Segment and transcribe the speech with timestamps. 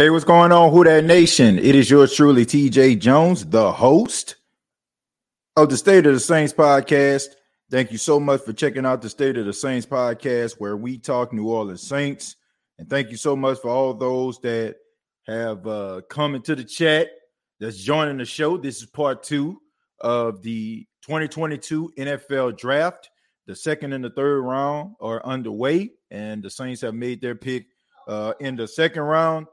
[0.00, 1.58] Hey, what's going on, Who That Nation?
[1.58, 4.36] It is yours truly, TJ Jones, the host
[5.56, 7.26] of the State of the Saints podcast.
[7.70, 10.96] Thank you so much for checking out the State of the Saints podcast, where we
[10.96, 12.36] talk New Orleans Saints.
[12.78, 14.76] And thank you so much for all those that
[15.26, 17.08] have uh, come into the chat
[17.58, 18.56] that's joining the show.
[18.56, 19.60] This is part two
[20.00, 23.10] of the 2022 NFL draft.
[23.44, 27.66] The second and the third round are underway, and the Saints have made their pick
[28.08, 29.46] uh, in the second round.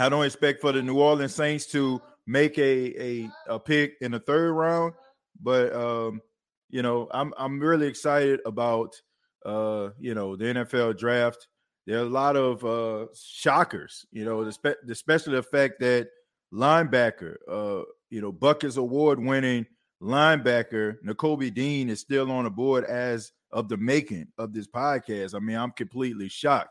[0.00, 4.12] I don't expect for the New Orleans Saints to make a a, a pick in
[4.12, 4.94] the third round,
[5.40, 6.20] but um,
[6.68, 9.00] you know, I'm I'm really excited about
[9.44, 11.48] uh, you know, the NFL draft.
[11.86, 14.42] There are a lot of uh shockers, you know,
[14.88, 16.08] especially the fact that
[16.52, 19.66] linebacker, uh, you know, Butkus award winning
[20.02, 25.34] linebacker Nakobe Dean is still on the board as of the making of this podcast.
[25.34, 26.70] I mean, I'm completely shocked.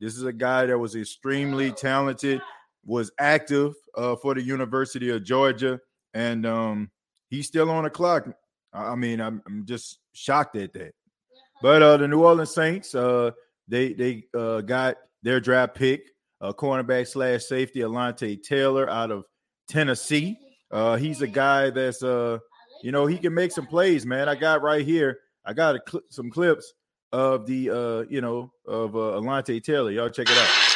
[0.00, 2.40] This is a guy that was extremely talented
[2.84, 5.78] was active uh, for the University of Georgia,
[6.14, 6.90] and um,
[7.28, 8.28] he's still on the clock.
[8.72, 10.92] I mean, I'm, I'm just shocked at that.
[11.62, 13.32] But uh, the New Orleans Saints, uh,
[13.68, 16.10] they they uh, got their draft pick,
[16.40, 19.24] uh, cornerback slash safety Alontae Taylor out of
[19.68, 20.38] Tennessee.
[20.70, 24.28] Uh, he's a guy that's you know, he can make some plays, man.
[24.28, 25.18] I got right here.
[25.44, 26.72] I got cl- some clips
[27.12, 29.90] of the you know, of uh, Alontae Taylor.
[29.90, 30.70] Y'all check it out.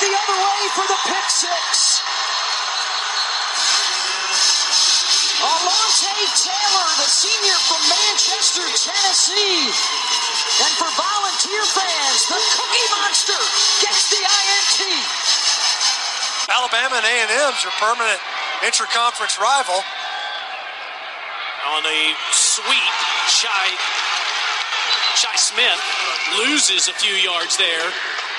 [0.00, 2.06] the other way for the pick six.
[5.42, 9.74] Alontae Taylor, the senior from Manchester, Tennessee.
[10.62, 13.42] And for volunteer fans, the Cookie Monster
[13.82, 14.78] gets the INT.
[16.46, 18.22] Alabama and A&M's are permanent
[18.62, 19.82] intra-conference rival.
[21.74, 22.00] On a
[22.30, 22.94] sweep,
[23.26, 23.66] Shi,
[25.18, 25.82] Shi Smith
[26.38, 27.90] loses a few yards there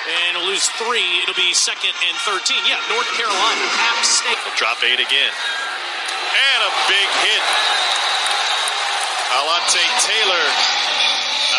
[0.08, 1.24] and will lose three.
[1.24, 2.56] It'll be second and 13.
[2.64, 4.40] Yeah, North Carolina, App State.
[4.46, 5.34] will Drop eight again.
[5.34, 7.44] And a big hit.
[9.36, 10.46] Alontae Taylor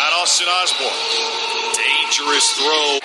[0.07, 1.01] on Austin Osborne.
[1.75, 2.99] Dangerous throw.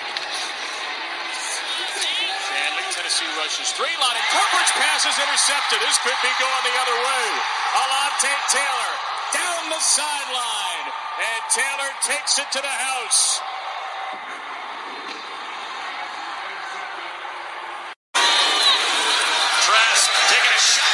[2.97, 3.93] Tennessee rushes three.
[4.01, 5.79] Lonnie Corcoran's pass is intercepted.
[5.85, 7.27] This could be going the other way.
[7.77, 8.93] Alontae Taylor
[9.37, 10.87] down the sideline.
[11.17, 13.41] And Taylor takes it to the house.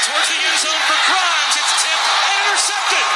[0.02, 1.54] towards the end zone for Grimes.
[1.56, 3.06] It's tipped and intercepted.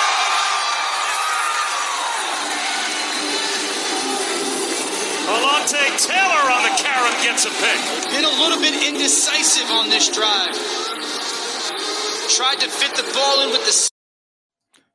[5.26, 8.10] Alontae Taylor on the carry gets a pick.
[8.12, 10.54] Been a little bit indecisive on this drive.
[12.36, 13.90] Tried to fit the ball in with the.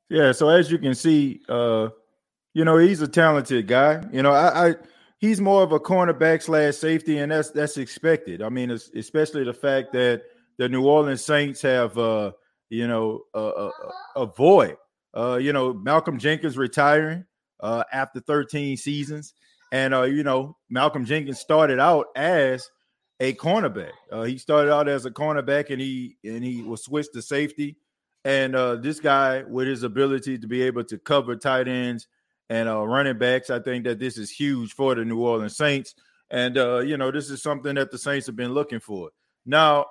[0.09, 1.89] Yeah, so as you can see, uh,
[2.53, 4.03] You know, he's a talented guy.
[4.11, 4.75] You know, I, I
[5.19, 8.41] he's more of a cornerback slash safety, and that's that's expected.
[8.41, 10.23] I mean, especially the fact that
[10.57, 12.33] the New Orleans Saints have, uh,
[12.69, 13.71] you know, a, a,
[14.17, 14.75] a void.
[15.15, 17.25] Uh, you know, Malcolm Jenkins retiring
[17.61, 19.33] uh, after 13 seasons,
[19.71, 22.69] and uh, you know, Malcolm Jenkins started out as
[23.19, 23.91] a cornerback.
[24.11, 27.77] Uh, he started out as a cornerback, and he and he was switched to safety.
[28.23, 32.07] And uh, this guy, with his ability to be able to cover tight ends
[32.51, 33.49] and uh, running backs.
[33.49, 35.95] I think that this is huge for the New Orleans Saints.
[36.29, 39.09] And, uh, you know, this is something that the Saints have been looking for.
[39.45, 39.85] Now,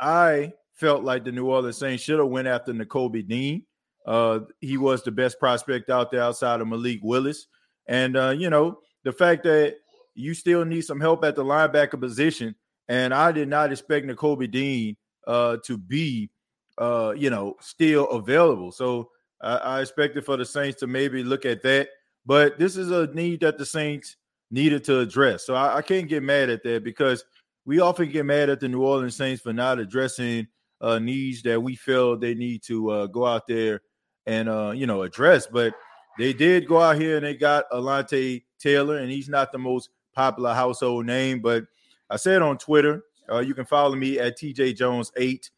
[0.00, 3.64] I felt like the New Orleans Saints should have went after Nakobe Dean.
[4.06, 7.46] Uh, he was the best prospect out there outside of Malik Willis.
[7.86, 9.76] And, uh, you know, the fact that
[10.14, 12.54] you still need some help at the linebacker position.
[12.88, 14.96] And I did not expect Nakobe Dean
[15.26, 16.30] uh, to be,
[16.78, 18.72] uh, you know, still available.
[18.72, 19.10] So
[19.40, 21.88] I, I expected for the Saints to maybe look at that
[22.28, 24.16] but this is a need that the Saints
[24.50, 25.46] needed to address.
[25.46, 27.24] So I, I can't get mad at that because
[27.64, 30.46] we often get mad at the New Orleans Saints for not addressing
[30.82, 33.80] uh, needs that we feel they need to uh, go out there
[34.26, 35.46] and uh, you know address.
[35.46, 35.72] But
[36.18, 39.90] they did go out here and they got Alontae Taylor, and he's not the most
[40.14, 41.64] popular household name, but
[42.10, 45.50] I said on Twitter, uh, you can follow me at TJ Jones eight.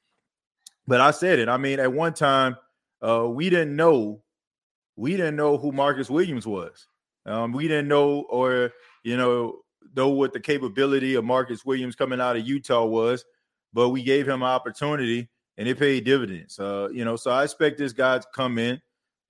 [0.87, 1.49] But I said it.
[1.49, 2.57] I mean, at one time,
[3.01, 4.23] uh, we didn't know
[4.97, 6.87] we didn't know who Marcus Williams was.
[7.25, 9.61] Um, we didn't know, or you know,
[9.97, 13.25] know what the capability of Marcus Williams coming out of Utah was,
[13.73, 16.59] but we gave him an opportunity and it paid dividends.
[16.59, 18.81] Uh, you know, so I expect this guy to come in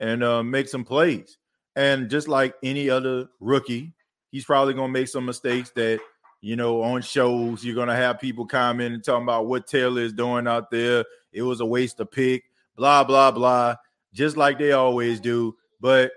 [0.00, 1.38] and uh, make some plays.
[1.80, 3.94] And just like any other rookie,
[4.30, 5.98] he's probably going to make some mistakes that,
[6.42, 10.02] you know, on shows, you're going to have people comment and talking about what Taylor
[10.02, 11.06] is doing out there.
[11.32, 12.44] It was a waste of pick,
[12.76, 13.76] blah, blah, blah,
[14.12, 15.56] just like they always do.
[15.80, 16.12] But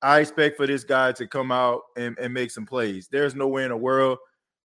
[0.00, 3.06] I expect for this guy to come out and, and make some plays.
[3.12, 4.16] There's no way in the world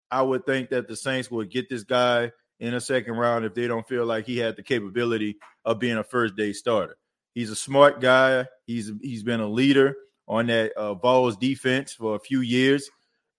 [0.10, 2.32] I would think that the Saints would get this guy
[2.62, 5.98] in a second round if they don't feel like he had the capability of being
[5.98, 6.96] a first day starter.
[7.34, 8.46] He's a smart guy.
[8.66, 9.96] He's he's been a leader
[10.30, 12.90] on that uh, Vols defense for a few years,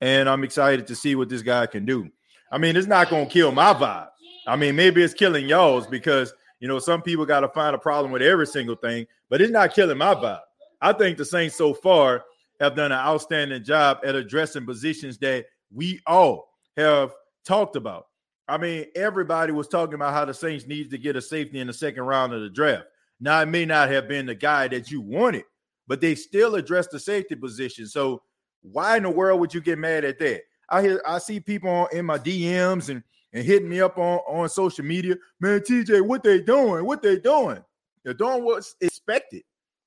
[0.00, 2.10] and I'm excited to see what this guy can do.
[2.50, 4.08] I mean, it's not going to kill my vibe.
[4.46, 7.78] I mean, maybe it's killing y'all's because you know some people got to find a
[7.78, 10.40] problem with every single thing, but it's not killing my vibe.
[10.81, 12.25] I think the Saints so far
[12.58, 17.12] have done an outstanding job at addressing positions that we all have
[17.44, 18.06] talked about.
[18.48, 21.69] I mean, everybody was talking about how the Saints needed to get a safety in
[21.69, 22.87] the second round of the draft.
[23.20, 25.44] Now, it may not have been the guy that you wanted,
[25.90, 27.84] but they still address the safety position.
[27.84, 28.22] So,
[28.62, 30.42] why in the world would you get mad at that?
[30.69, 33.02] I hear I see people in my DMs and
[33.32, 35.16] and hitting me up on on social media.
[35.40, 36.84] Man, TJ, what they doing?
[36.84, 37.58] What they doing?
[38.04, 39.42] They're doing what's expected.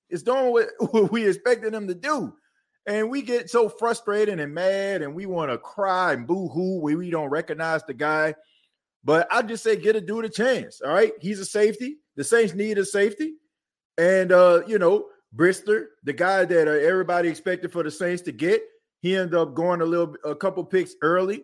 [0.09, 2.33] It's doing what, what we expected them to do.
[2.85, 6.81] And we get so frustrated and mad, and we want to cry and boo hoo
[6.81, 8.35] when we don't recognize the guy.
[9.05, 10.81] But I just say, get a dude a chance.
[10.81, 11.13] All right.
[11.21, 12.00] He's a safety.
[12.17, 13.35] The Saints need a safety.
[13.97, 18.31] And, uh, you know, Brisker, the guy that uh, everybody expected for the Saints to
[18.31, 18.62] get,
[19.01, 21.43] he ended up going a little, a couple picks early,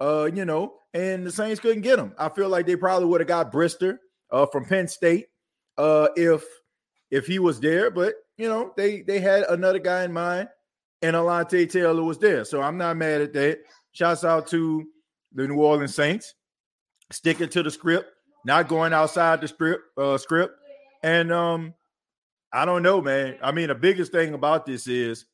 [0.00, 2.12] uh, you know, and the Saints couldn't get him.
[2.18, 5.26] I feel like they probably would have got Brisker uh, from Penn State
[5.78, 6.44] uh, if
[7.10, 10.48] if he was there, but you know, they they had another guy in mind,
[11.00, 12.44] and Alontae Taylor was there.
[12.44, 13.60] So I'm not mad at that.
[13.92, 14.86] Shouts out to
[15.32, 16.34] the New Orleans Saints,
[17.10, 18.10] sticking to the script,
[18.44, 20.54] not going outside the script uh, script.
[21.02, 21.74] And um,
[22.52, 23.36] I don't know, man.
[23.42, 25.26] I mean, the biggest thing about this is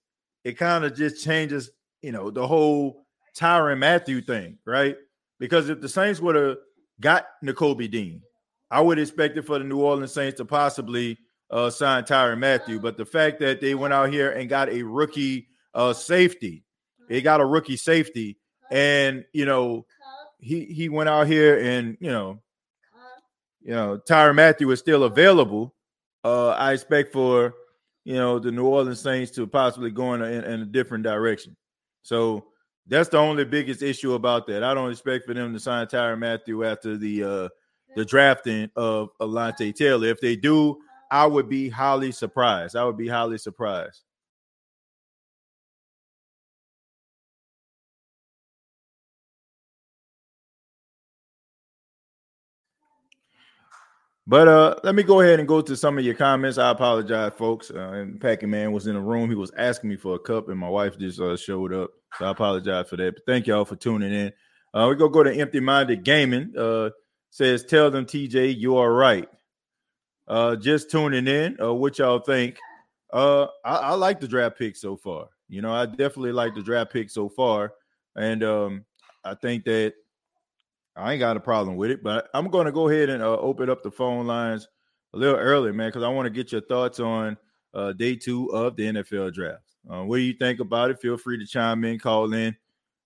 [0.43, 1.71] it kind of just changes,
[2.03, 3.07] you know, the whole
[3.37, 4.97] Tyrann Mathieu thing, right?
[5.39, 6.57] Because if the Saints would have
[7.01, 8.23] got Nakobe Dean,
[8.71, 11.19] I would expect it for the New Orleans Saints to possibly
[11.51, 12.81] uh, sign Tyrann Mathieu.
[12.81, 16.65] But the fact that they went out here and got a rookie uh, safety,
[17.09, 18.39] they got a rookie safety,
[18.71, 19.87] and you know
[20.41, 22.41] he he went out here and you know
[23.63, 25.75] you know Tyrann Mathieu is still available.
[26.25, 27.55] Uh, I expect for
[28.05, 31.57] you know the New Orleans Saints to possibly go in a, in a different direction.
[32.03, 32.47] So
[32.87, 34.63] that's the only biggest issue about that.
[34.63, 37.49] I don't expect for them to sign Tyrann Mathieu after the uh
[37.97, 40.09] the drafting of Alontae Taylor.
[40.09, 40.79] If they do,
[41.11, 42.75] I would be highly surprised.
[42.75, 44.03] I would be highly surprised.
[54.27, 56.57] But uh, let me go ahead and go to some of your comments.
[56.57, 57.71] I apologize, folks.
[57.71, 59.29] Uh, and Packing Man was in the room.
[59.29, 61.91] He was asking me for a cup, and my wife just uh, showed up.
[62.19, 63.15] So I apologize for that.
[63.17, 64.33] But thank y'all for tuning in.
[64.73, 66.53] Uh, we go go to Empty Minded Gaming.
[66.57, 66.91] Uh,
[67.31, 69.29] says, "Tell them, TJ, you are right."
[70.27, 72.57] Uh, just tuning in, uh, what y'all think
[73.13, 75.29] Uh, I, I like the draft pick so far.
[75.49, 77.75] You know, I definitely like the draft pick so far,
[78.17, 78.85] and um,
[79.23, 79.95] I think that
[80.97, 82.03] I ain't got a problem with it.
[82.03, 84.69] But I'm going to go ahead and uh, open up the phone lines
[85.13, 87.37] a little early, man, because I want to get your thoughts on
[87.73, 89.63] uh, day two of the NFL draft.
[89.91, 91.01] Uh, what do you think about it?
[91.01, 92.57] Feel free to chime in, call in.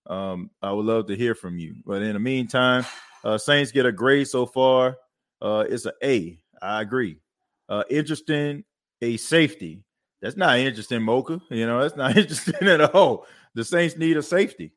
[0.07, 1.75] Um, I would love to hear from you.
[1.85, 2.85] But in the meantime,
[3.23, 4.97] uh, Saints get a grade so far.
[5.41, 6.39] Uh, it's an A.
[6.61, 7.17] I agree.
[7.67, 8.63] Uh, interesting,
[9.01, 9.83] a safety.
[10.21, 11.41] That's not interesting, Mocha.
[11.49, 13.25] You know, that's not interesting at all.
[13.55, 14.73] The Saints need a safety.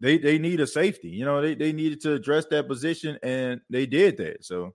[0.00, 1.08] They they need a safety.
[1.08, 4.44] You know, they, they needed to address that position, and they did that.
[4.44, 4.74] So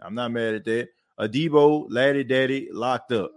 [0.00, 0.88] I'm not mad at that.
[1.18, 3.32] Adebo, Laddie Daddy, locked up.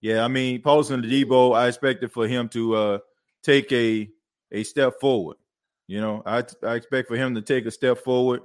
[0.00, 2.98] Yeah, I mean, Paulson Adebo, I expected for him to uh
[3.42, 4.08] take a
[4.52, 5.36] a step forward.
[5.86, 8.42] You know, I I expect for him to take a step forward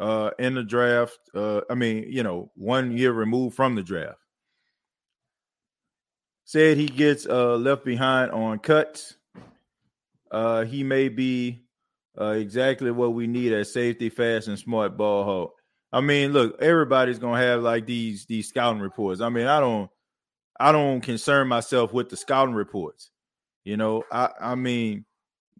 [0.00, 1.18] uh in the draft.
[1.34, 4.18] Uh I mean, you know, one year removed from the draft.
[6.44, 9.16] Said he gets uh left behind on cuts.
[10.30, 11.64] Uh he may be
[12.20, 15.52] uh exactly what we need at safety, fast and smart ball hawk.
[15.92, 19.20] I mean, look, everybody's gonna have like these these scouting reports.
[19.20, 19.90] I mean, I don't
[20.58, 23.10] I don't concern myself with the scouting reports.
[23.64, 25.04] You know, I I mean,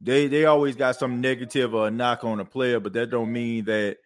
[0.00, 3.64] they they always got some negative or knock on a player, but that don't mean
[3.66, 3.98] that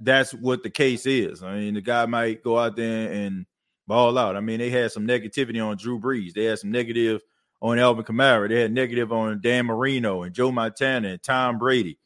[0.00, 1.42] that's what the case is.
[1.42, 3.46] I mean, the guy might go out there and
[3.86, 4.36] ball out.
[4.36, 6.32] I mean, they had some negativity on Drew Brees.
[6.34, 7.20] They had some negative
[7.60, 8.48] on Alvin Kamara.
[8.48, 11.98] They had negative on Dan Marino and Joe Montana and Tom Brady,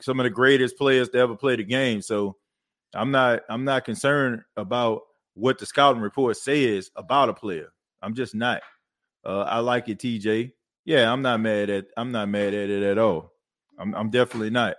[0.00, 2.02] some of the greatest players to ever play the game.
[2.02, 2.36] So
[2.94, 5.02] I'm not I'm not concerned about
[5.34, 7.72] what the scouting report says about a player.
[8.02, 8.62] I'm just not.
[9.24, 10.52] Uh, I like it, TJ.
[10.84, 13.32] Yeah, I'm not mad at I'm not mad at it at all.
[13.78, 14.76] I'm I'm definitely not.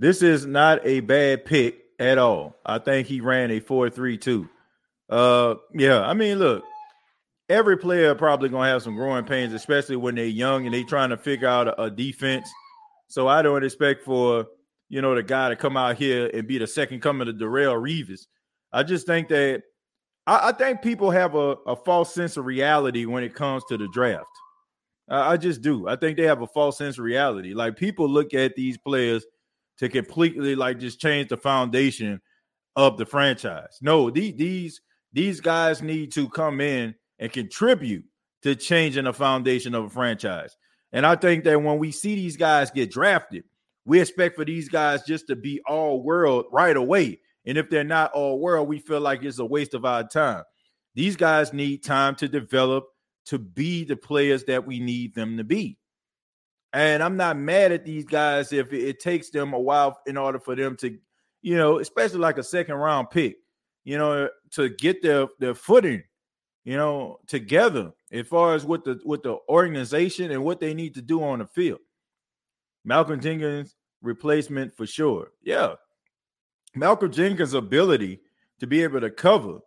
[0.00, 2.56] This is not a bad pick at all.
[2.64, 4.48] I think he ran a 4-3-2.
[5.10, 6.64] Uh yeah, I mean, look,
[7.50, 11.10] every player probably gonna have some growing pains, especially when they're young and they trying
[11.10, 12.48] to figure out a, a, defense.
[13.08, 14.46] So I don't expect for
[14.88, 17.74] you know the guy to come out here and be the second coming to Darrelle
[17.74, 18.22] Revis.
[18.72, 19.64] I just think that
[20.26, 23.76] I, I think people have a, a, false sense of reality when it comes to
[23.76, 24.24] the draft.
[25.10, 25.88] I, I just do.
[25.88, 27.52] I think they have a false sense of reality.
[27.52, 29.26] Like people look at these players
[29.80, 32.20] to completely like just change the foundation
[32.76, 33.78] of the franchise.
[33.82, 34.80] No, these these
[35.12, 38.04] these guys need to come in and contribute
[38.42, 40.56] to changing the foundation of a franchise.
[40.92, 43.44] And I think that when we see these guys get drafted,
[43.84, 47.20] we expect for these guys just to be all world right away.
[47.46, 50.44] And if they're not all world, we feel like it's a waste of our time.
[50.94, 52.84] These guys need time to develop
[53.26, 55.78] to be the players that we need them to be.
[56.72, 60.38] And I'm not mad at these guys if it takes them a while in order
[60.38, 60.96] for them to,
[61.42, 63.38] you know, especially like a second round pick,
[63.84, 66.02] you know, to get their their footing
[66.64, 70.94] you know, together as far as with the with the organization and what they need
[70.94, 71.80] to do on the field.
[72.84, 75.28] Malcolm Jenkins replacement for sure.
[75.42, 75.74] Yeah.
[76.74, 78.20] Malcolm Jenkins' ability
[78.60, 79.58] to be able to cover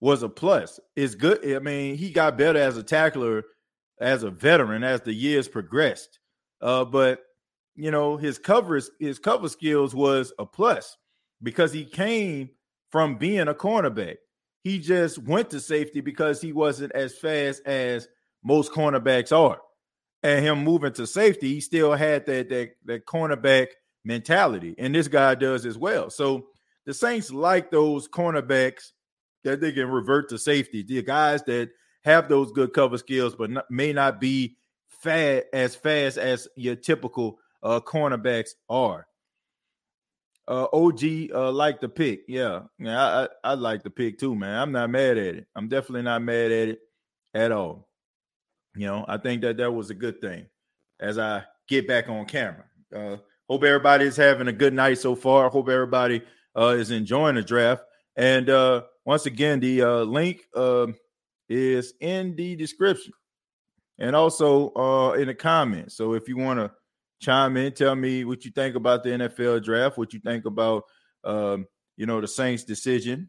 [0.00, 0.80] was a plus.
[0.96, 1.44] It's good.
[1.54, 3.44] I mean, he got better as a tackler
[4.00, 6.17] as a veteran as the years progressed.
[6.60, 7.20] Uh, but
[7.74, 10.96] you know, his cover his cover skills was a plus
[11.42, 12.50] because he came
[12.90, 14.16] from being a cornerback.
[14.64, 18.08] He just went to safety because he wasn't as fast as
[18.42, 19.60] most cornerbacks are.
[20.22, 23.68] And him moving to safety, he still had that that, that cornerback
[24.04, 24.74] mentality.
[24.78, 26.10] And this guy does as well.
[26.10, 26.48] So
[26.86, 28.92] the Saints like those cornerbacks
[29.44, 30.82] that they can revert to safety.
[30.82, 31.70] The guys that
[32.02, 34.56] have those good cover skills, but not, may not be
[34.98, 39.06] fat as fast as your typical uh, cornerbacks are.
[40.46, 42.22] Uh, OG uh, like the pick.
[42.26, 44.58] Yeah, yeah, I, I, I like the pick too, man.
[44.58, 45.46] I'm not mad at it.
[45.54, 46.80] I'm definitely not mad at it
[47.34, 47.88] at all.
[48.74, 50.46] You know, I think that that was a good thing.
[51.00, 52.64] As I get back on camera,
[52.94, 53.16] uh,
[53.48, 55.50] hope everybody is having a good night so far.
[55.50, 56.22] Hope everybody
[56.56, 57.82] uh, is enjoying the draft.
[58.16, 60.86] And uh, once again, the uh, link uh,
[61.48, 63.12] is in the description
[63.98, 65.96] and also uh, in the comments.
[65.96, 66.70] So if you want to
[67.20, 70.84] chime in, tell me what you think about the NFL draft, what you think about
[71.24, 73.28] um, you know the Saints decision,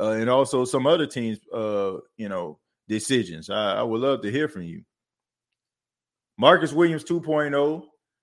[0.00, 3.50] uh, and also some other teams uh, you know decisions.
[3.50, 4.82] I, I would love to hear from you.
[6.38, 7.82] Marcus Williams 2.0,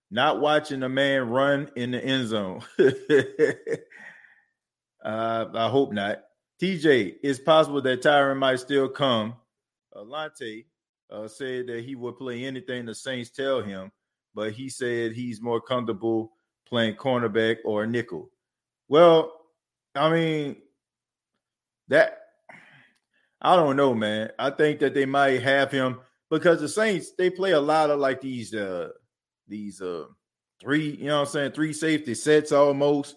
[0.10, 2.62] not watching a man run in the end zone.
[5.04, 6.22] uh, I hope not.
[6.62, 9.36] TJ, it's possible that Tyrann might still come.
[9.94, 10.66] Alontae
[11.12, 13.92] uh, said that he would play anything the Saints tell him
[14.36, 16.34] but he said he's more comfortable
[16.68, 18.30] playing cornerback or nickel.
[18.90, 19.32] Well,
[19.96, 20.58] I mean,
[21.88, 22.20] that
[23.42, 24.32] I don't know, man.
[24.38, 28.00] I think that they might have him because the Saints they play a lot of
[28.00, 28.90] like these uh
[29.48, 30.06] these uh
[30.62, 33.16] three, you know what I'm saying, three safety sets almost.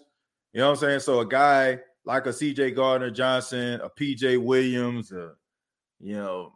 [0.53, 0.99] You know what I'm saying?
[1.01, 5.33] So a guy like a CJ Gardner Johnson, a PJ Williams, uh,
[5.99, 6.53] you know,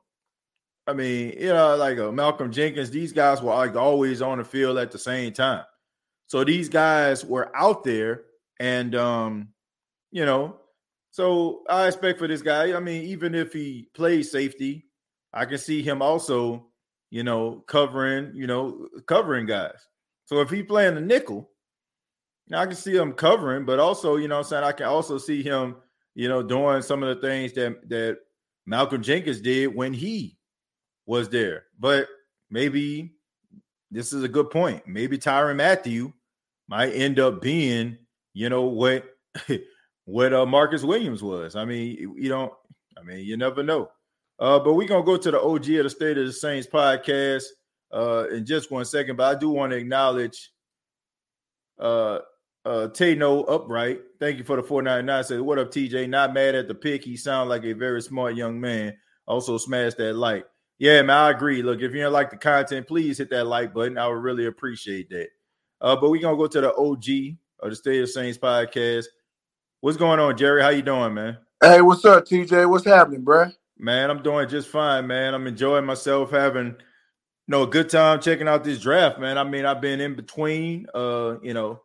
[0.86, 4.44] I mean, you know, like a Malcolm Jenkins, these guys were like always on the
[4.44, 5.64] field at the same time.
[6.28, 8.24] So these guys were out there
[8.60, 9.50] and um,
[10.12, 10.58] you know,
[11.12, 14.88] so I expect for this guy, I mean, even if he plays safety,
[15.32, 16.68] I can see him also,
[17.12, 19.88] you know, covering, you know, covering guys.
[20.26, 21.50] So if he playing the nickel,
[22.48, 25.18] now I can see him covering, but also, you know I'm saying, I can also
[25.18, 25.76] see him,
[26.16, 28.18] you know, doing some of the things that that
[28.66, 30.38] Malcolm Jenkins did when he
[31.06, 31.64] was there.
[31.80, 32.08] But
[32.50, 33.14] maybe
[33.92, 34.88] this is a good point.
[34.88, 36.14] Maybe Tyrann Mathieu
[36.68, 37.98] might end up being,
[38.34, 39.06] you know, what
[40.06, 41.56] what uh, Marcus Williams was.
[41.56, 42.54] I mean, you don't.
[42.98, 43.90] I mean, you never know.
[44.40, 47.44] Uh, but we're gonna go to the OG of the State of the Saints podcast
[47.94, 49.16] uh, in just one second.
[49.16, 50.52] But I do want to acknowledge
[51.80, 52.20] uh,
[52.66, 54.02] uh, Tano Upright.
[54.20, 55.24] Thank you for the 499.
[55.24, 56.10] Says, What up, TJ?
[56.10, 57.04] Not mad at the pick.
[57.04, 58.96] He sounds like a very smart young man.
[59.28, 60.46] Also, smash that like.
[60.80, 61.62] Yeah, man, I agree.
[61.62, 63.98] Look, if you don't like the content, please hit that like button.
[63.98, 65.28] I would really appreciate that.
[65.80, 69.06] Uh, but we're gonna go to the OG of the State of Saints podcast.
[69.82, 70.62] What's going on, Jerry?
[70.62, 71.38] How you doing, man?
[71.62, 72.70] Hey, what's up, TJ?
[72.70, 73.52] What's happening, bro?
[73.78, 75.34] Man, I'm doing just fine, man.
[75.34, 76.76] I'm enjoying myself, having you
[77.48, 79.38] know a good time checking out this draft, man.
[79.38, 81.82] I mean, I've been in between, uh, you know,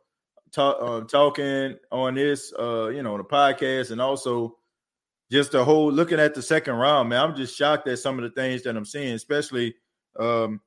[0.52, 4.57] talk, uh, talking on this, uh, you know, on the podcast, and also
[5.30, 7.22] just the whole looking at the second round, man.
[7.22, 9.74] I'm just shocked at some of the things that I'm seeing, especially.
[10.18, 10.60] Um,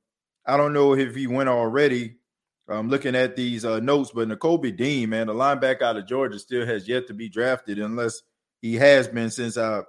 [0.46, 2.16] I don't know if he went already
[2.68, 6.38] I'm looking at these uh, notes, but Nakobe Dean, man, the linebacker out of Georgia,
[6.38, 8.22] still has yet to be drafted unless
[8.60, 9.82] he has been since I.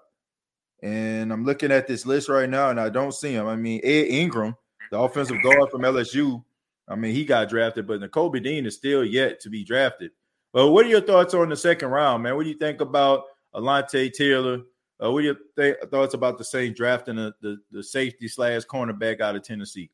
[0.82, 3.48] And I'm looking at this list right now, and I don't see him.
[3.48, 4.58] I mean, Ed Ingram,
[4.92, 6.44] the offensive guard from LSU,
[6.88, 10.12] I mean, he got drafted, but Nakobe Dean is still yet to be drafted.
[10.52, 12.36] But what are your thoughts on the second round, man?
[12.36, 13.24] What do you think about
[13.56, 14.62] Alontae Taylor?
[15.04, 18.64] Uh, what are your th- thoughts about the Saints drafting the, the, the safety slash
[18.64, 19.90] cornerback out of Tennessee?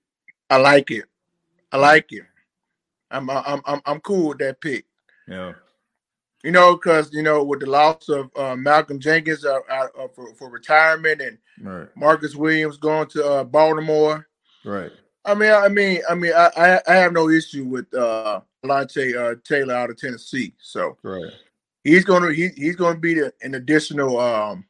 [0.50, 1.06] I like it.
[1.72, 2.24] I like it.
[3.12, 4.86] I'm I'm I'm I'm cool with that pick.
[5.28, 5.54] Yeah.
[6.44, 10.34] You know, because you know, with the loss of uh, Malcolm Jenkins uh, uh, for
[10.36, 11.88] for retirement and right.
[11.96, 14.28] Marcus Williams going to uh, Baltimore,
[14.64, 14.92] right?
[15.26, 19.36] I mean, I mean, I mean, I I have no issue with uh, Alontae uh,
[19.44, 20.54] Taylor out of Tennessee.
[20.60, 21.34] So right,
[21.90, 24.66] he's gonna he, he's gonna be the, an additional um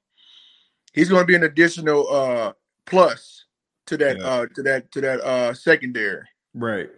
[0.93, 2.53] he's gonna be an additional uh
[2.85, 3.45] plus
[3.85, 4.25] to that yeah.
[4.25, 6.25] uh to that to that uh secondary.
[6.53, 6.89] Right.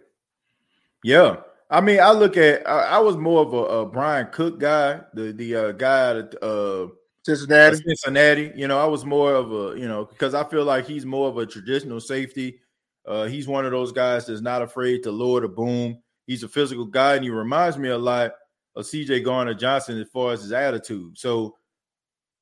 [1.02, 1.36] Yeah.
[1.70, 5.00] I mean, I look at I, I was more of a, a, Bryan Cook guy,
[5.14, 6.88] the the uh, guy at uh,
[7.24, 7.78] Cincinnati.
[7.78, 8.52] Cincinnati.
[8.54, 11.28] You know, I was more of a you know because I feel like he's more
[11.28, 12.60] of a traditional safety.
[13.06, 15.98] Uh, he's one of those guys that's not afraid to lower the boom.
[16.26, 18.32] He's a physical guy, and he reminds me a lot
[18.74, 19.20] of C.J.
[19.20, 21.18] Gardner Johnson as far as his attitude.
[21.18, 21.56] So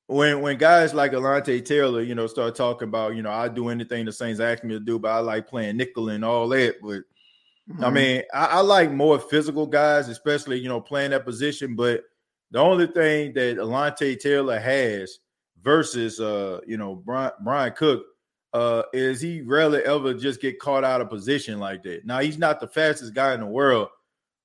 [0.07, 3.69] when when guys like Alontae Taylor, you know, start talking about, you know, I do
[3.69, 6.77] anything the Saints ask me to do, but I like playing nickel and all that,
[6.83, 7.03] but
[7.71, 7.85] Mm-hmm.
[7.85, 11.77] I mean, I, I, like more physical guys, especially you know playing that position.
[11.77, 12.03] But
[12.51, 15.19] the only thing that Alontae Taylor has
[15.63, 18.05] versus uh you know Brian, Bryan Cook
[18.55, 22.05] uh is he rarely ever just get caught out of position like that.
[22.05, 23.89] Now he's not the fastest guy in the world,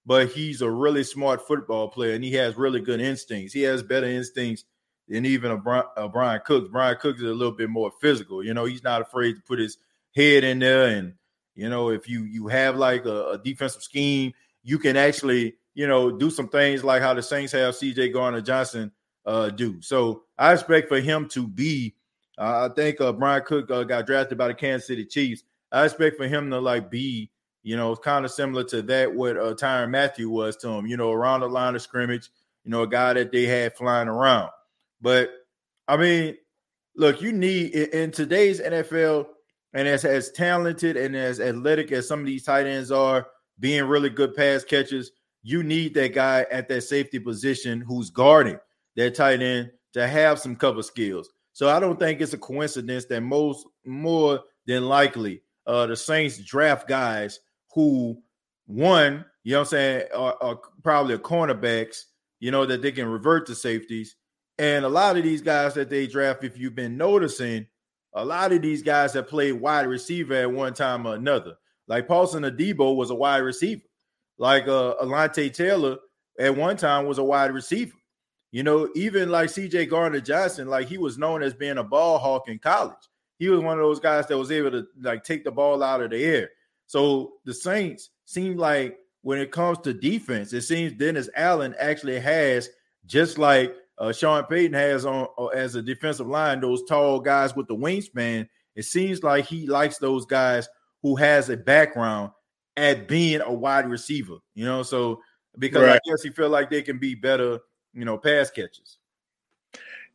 [0.05, 3.53] but he's a really smart football player and he has really good instincts.
[3.53, 4.65] He has better instincts
[5.07, 6.71] than even a Bryan, a Bryan Cook.
[6.71, 8.43] Bryan Cook is a little bit more physical.
[8.43, 9.77] You know, he's not afraid to put his
[10.15, 11.13] head in there and
[11.55, 15.87] you know, if you you have like a, a defensive scheme, you can actually you
[15.87, 18.09] know do some things like how the Saints have C.J.
[18.09, 18.91] Gardner Johnson
[19.25, 19.81] uh, do.
[19.81, 21.95] So I expect for him to be.
[22.37, 25.43] Uh, I think uh, Bryan Cook uh, got drafted by the Kansas City Chiefs.
[25.71, 27.31] I expect for him to like be,
[27.65, 30.85] you know, it's kind of similar to that what uh, Tyrann Mathieu was to him.
[30.85, 32.29] You know, around the line of scrimmage.
[32.63, 34.51] You know, a guy that they had flying around.
[35.01, 35.31] But
[35.87, 36.37] I mean,
[36.95, 39.25] look, you need in today's NFL
[39.73, 43.25] and as as talented and as athletic as some of these tight ends are,
[43.59, 45.09] being really good pass catchers,
[45.41, 48.59] you need that guy at that safety position who's guarding
[48.95, 51.31] that tight end to have some cover skills.
[51.53, 56.37] So I don't think it's a coincidence that most more than likely uh the Saints
[56.37, 57.39] draft guys
[57.75, 58.17] who
[58.65, 62.05] one, you know what I'm saying, are, are probably cornerbacks,
[62.39, 64.15] you know, that they can revert to safeties.
[64.57, 67.67] And a lot of these guys that they draft, if you've been noticing,
[68.13, 71.55] a lot of these guys have played wide receiver at one time or another.
[71.87, 73.83] Like Paulson Adebo was a wide receiver.
[74.37, 75.97] Like uh Alontae Taylor
[76.39, 77.97] at one time was a wide receiver.
[78.51, 82.17] You know, even like CJ Gardner Johnson, like he was known as being a ball
[82.17, 82.95] hawk in college.
[83.37, 86.01] He was one of those guys that was able to like take the ball out
[86.01, 86.49] of the air.
[86.87, 92.19] So the Saints seem like when it comes to defense, it seems Dennis Allen actually
[92.19, 92.69] has
[93.05, 97.55] just like uh, Sean Payton has on uh, as a defensive line, those tall guys
[97.55, 98.47] with the wingspan.
[98.75, 100.67] It seems like he likes those guys
[101.01, 102.31] who has a background
[102.75, 104.35] at being a wide receiver.
[104.53, 105.21] You know, so
[105.57, 105.95] because right.
[105.95, 107.59] I guess he feel like they can be better,
[107.93, 108.97] you know, pass catches.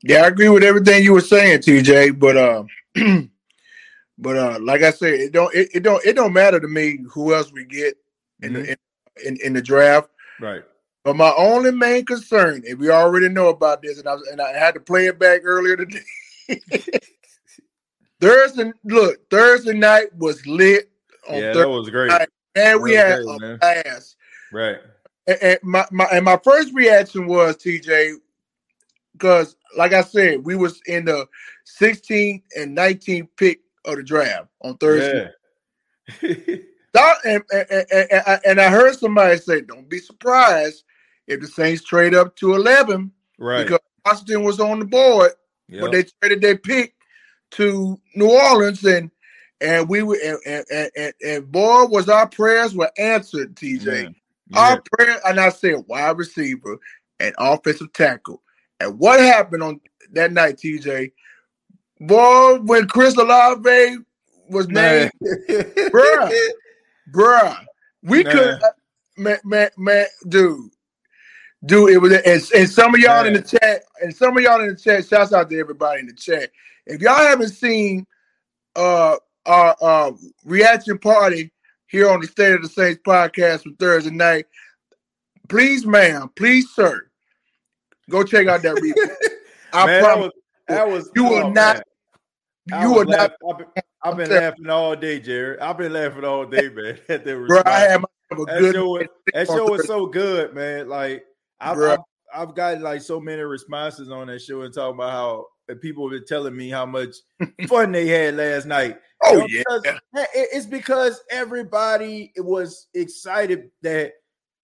[0.02, 2.18] Yeah, I agree with everything you were saying, TJ.
[2.18, 2.64] But uh,
[4.20, 6.98] but uh, like I said, it don't it, it, don't it don't matter to me
[7.10, 7.96] who else we get
[8.42, 8.62] in mm-hmm.
[8.62, 8.76] the
[9.26, 10.10] in, in, the draft.
[10.40, 10.62] Right.
[11.04, 14.40] But my only main concern, and we already know about this, and I was, and
[14.40, 16.00] I had to play it back earlier today.
[18.20, 20.90] Thursday, look, Thursday night was lit.
[21.26, 22.08] yeah, Thursday that was great.
[22.08, 24.16] Night, and we had great, a blast.
[24.52, 24.76] Right.
[25.26, 28.16] And, and, my, my and my first reaction was TJ,
[29.12, 31.26] because like I said, we was in the
[31.80, 35.30] 16th and 19th pick of the draft on Thursday.
[36.22, 36.34] Yeah.
[37.24, 40.84] and, and, and, and, I heard somebody say, "Don't be surprised
[41.26, 43.64] if the Saints trade up to 11, right?
[43.64, 45.32] Because Washington was on the board,
[45.68, 45.82] yep.
[45.82, 46.94] but they traded their pick
[47.52, 49.10] to New Orleans, and
[49.60, 54.14] and we were and and, and, and boy, was our prayers were answered, TJ.
[54.48, 54.58] Yeah.
[54.58, 56.78] Our prayer, and I said wide receiver
[57.20, 58.42] and offensive tackle.
[58.80, 59.80] And what happened on
[60.12, 61.12] that night, TJ?
[62.00, 63.98] Boy, when Chris Olave
[64.48, 66.32] was named, bruh,
[67.12, 67.64] bruh,
[68.02, 68.58] we could,
[69.18, 70.70] man, man, man, dude,
[71.64, 74.60] dude, it was, and, and some of y'all in the chat, and some of y'all
[74.62, 76.50] in the chat, shouts out to everybody in the chat.
[76.86, 78.06] If y'all haven't seen
[78.76, 80.12] uh our uh
[80.44, 81.50] reaction party
[81.86, 84.46] here on the State of the Saints podcast from Thursday night,
[85.50, 87.06] please, ma'am, please, sir,
[88.08, 89.30] go check out that replay.
[89.74, 90.32] I man, promise
[90.66, 91.76] that was, that was you will oh, not.
[91.76, 91.82] Man.
[92.66, 93.32] You will not.
[93.48, 93.66] I've been,
[94.02, 95.60] I've been laughing all day, Jared.
[95.60, 96.98] I've been laughing all day, man.
[97.08, 98.04] At the Bro, I had a
[98.36, 98.74] that good.
[98.74, 100.88] Show was, that show was so good, man.
[100.88, 101.24] Like
[101.60, 101.98] I've, I've,
[102.32, 105.46] I've gotten like so many responses on that show and talking about how
[105.76, 107.16] people have been telling me how much
[107.68, 108.98] fun they had last night.
[109.22, 114.12] Oh you know, yeah, because, it's because everybody was excited that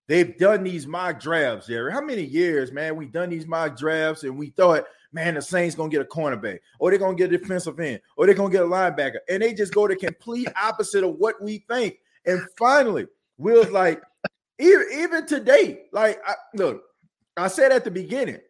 [0.09, 1.67] they've done these mock drafts.
[1.67, 2.97] Jerry, how many years, man?
[2.97, 6.61] We done these mock drafts and we thought, man, the Saints gonna get a cornerback,
[6.79, 9.55] or they're gonna get a defensive end, or they're gonna get a linebacker, and they
[9.55, 11.99] just go the complete opposite of what we think.
[12.25, 13.07] And finally,
[13.39, 14.03] Will's like,
[14.59, 16.83] even, even today, like I, look,
[17.37, 18.41] I said at the beginning,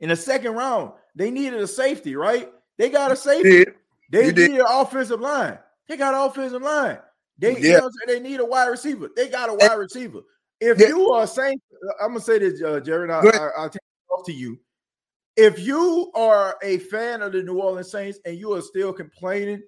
[0.00, 2.50] in the second round, they needed a safety, right?
[2.78, 3.64] They got a safety.
[4.10, 5.58] They needed an offensive line.
[5.88, 6.98] They got an offensive line.
[7.38, 7.58] They, yeah.
[7.58, 9.10] you know they need a wide receiver.
[9.14, 10.20] They got a wide receiver.
[10.60, 10.88] If yeah.
[10.88, 11.60] you are saying,
[12.00, 14.58] I'm gonna say this, uh, Jared, I, will take it off to you.
[15.36, 19.62] If you are a fan of the New Orleans Saints and you are still complaining,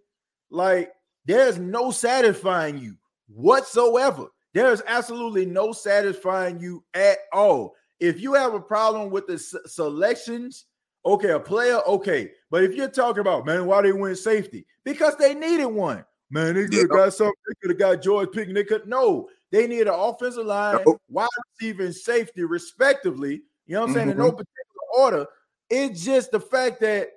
[0.51, 0.93] like
[1.25, 2.97] there's no satisfying you
[3.29, 4.29] whatsoever.
[4.55, 7.75] There's absolutely no satisfying you at all.
[8.01, 10.67] If you have a problem with the s- selections,
[11.05, 12.31] okay, a player, okay.
[12.51, 14.67] But if you're talking about, man, why they win safety?
[14.85, 16.05] Because they needed one.
[16.31, 17.35] Man, they could have got something.
[17.47, 18.55] They could have got George Pickens.
[18.55, 19.29] They could no.
[19.53, 21.01] They need an offensive line, nope.
[21.09, 21.29] wide
[21.61, 23.43] receiver, and safety, respectively.
[23.67, 24.09] You know what I'm saying?
[24.09, 24.21] Mm-hmm.
[24.21, 25.27] In no particular order.
[25.71, 27.11] It's just the fact that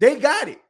[0.00, 0.60] they got it.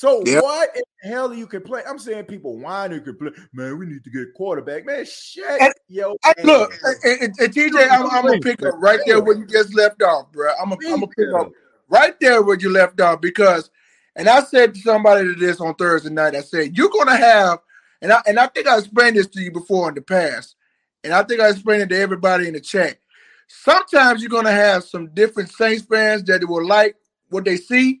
[0.00, 0.42] So yep.
[0.42, 1.84] what in the hell are you complain?
[1.86, 3.78] I'm saying people whine and complain, man.
[3.78, 5.04] We need to get quarterback, man.
[5.04, 6.16] Shut and, yo.
[6.24, 6.72] I, look,
[7.04, 10.02] and, and, and TJ, I'm, I'm, gonna pick up right there where you just left
[10.02, 10.52] off, bro.
[10.58, 11.50] I'm gonna, I'm gonna pick up
[11.90, 13.70] right there where you left off because,
[14.16, 16.34] and I said to somebody to this on Thursday night.
[16.34, 17.58] I said you're gonna have,
[18.00, 20.56] and I and I think I explained this to you before in the past,
[21.04, 22.96] and I think I explained it to everybody in the chat.
[23.52, 26.96] Sometimes you're gonna have some different Saints fans that will like
[27.28, 28.00] what they see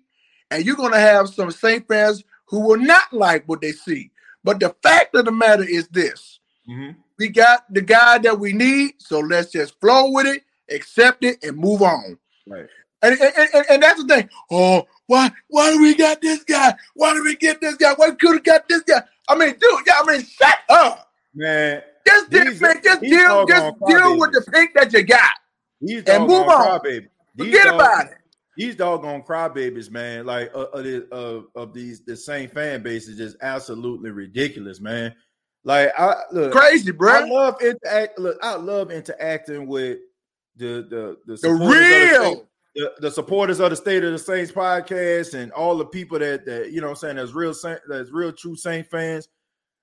[0.50, 4.10] and you're going to have some Saints fans who will not like what they see.
[4.42, 6.98] But the fact of the matter is this mm-hmm.
[7.18, 11.42] we got the guy that we need, so let's just flow with it, accept it,
[11.44, 12.18] and move on.
[12.46, 12.66] Right.
[13.02, 14.28] And, and, and, and that's the thing.
[14.50, 16.74] Oh, why why do we got this guy?
[16.94, 17.94] Why do we get this guy?
[17.94, 19.02] Why could have got this guy?
[19.28, 21.12] I mean, dude, yeah, I mean, shut up.
[21.34, 21.82] Man.
[22.06, 25.30] Just, these, man, just deal, just deal with the pick that you got.
[25.80, 26.80] He's and move on.
[27.36, 28.20] Forget about it
[28.60, 33.16] these doggone crybabies, man, like uh, uh, uh, of these the same fan base is
[33.16, 35.14] just absolutely ridiculous, man.
[35.64, 37.10] Like I look crazy, bro.
[37.10, 38.18] I love interact.
[38.18, 40.00] Look, I love interacting with
[40.56, 42.46] the the the, the real.
[42.76, 46.46] The, the, supporters of the State of the Saints podcast and all the people that
[46.46, 47.52] that you know I'm saying that's real
[47.88, 49.26] that's real true Saint fans.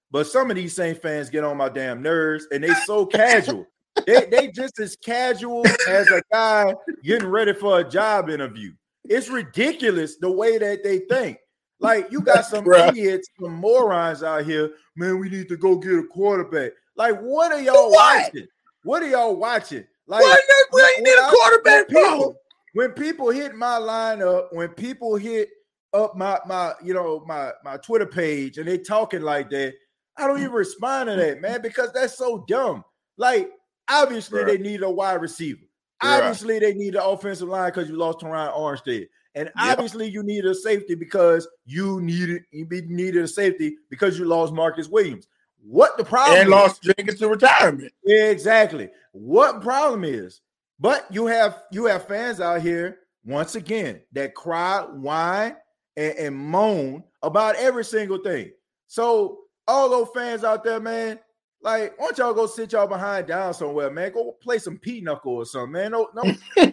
[0.09, 3.67] But some of these Saints fans get on my damn nerves, and they so casual.
[4.05, 8.73] They they just as casual as a guy getting ready for a job interview.
[9.05, 11.37] It's ridiculous the way that they think.
[11.79, 14.71] Like you got some idiots, some morons out here.
[14.95, 16.71] Man, we need to go get a quarterback.
[16.95, 18.25] Like, what are y'all what?
[18.25, 18.47] watching?
[18.83, 19.85] What are y'all watching?
[20.07, 20.37] Like, Why
[20.73, 22.35] we ain't need a quarterback, when people,
[22.73, 25.49] when people hit my lineup, when people hit
[25.93, 29.73] up my my you know my my Twitter page and they talking like that,
[30.17, 32.83] I don't even respond to that, man, because that's so dumb.
[33.17, 33.51] Like,
[33.89, 34.47] obviously right.
[34.47, 35.61] they need a wide receiver.
[36.03, 36.17] Right.
[36.17, 39.07] Obviously they need an offensive line because you lost Terron Armstead.
[39.35, 40.13] And obviously yep.
[40.15, 44.87] you need a safety because you needed you needed a safety because you lost Marcus
[44.87, 45.27] Williams.
[45.63, 47.91] What the problem and lost Jenkins to retirement.
[48.05, 48.89] Exactly.
[49.11, 50.41] What problem is,
[50.79, 55.55] but you have you have fans out here once again that cry, whine,
[55.97, 58.51] and, and moan about every single thing.
[58.87, 61.19] So all those fans out there, man,
[61.67, 64.13] like, why don't y'all go sit y'all behind down somewhere, man?
[64.13, 65.91] Go play some pinochle or something, man.
[65.91, 66.23] No, no.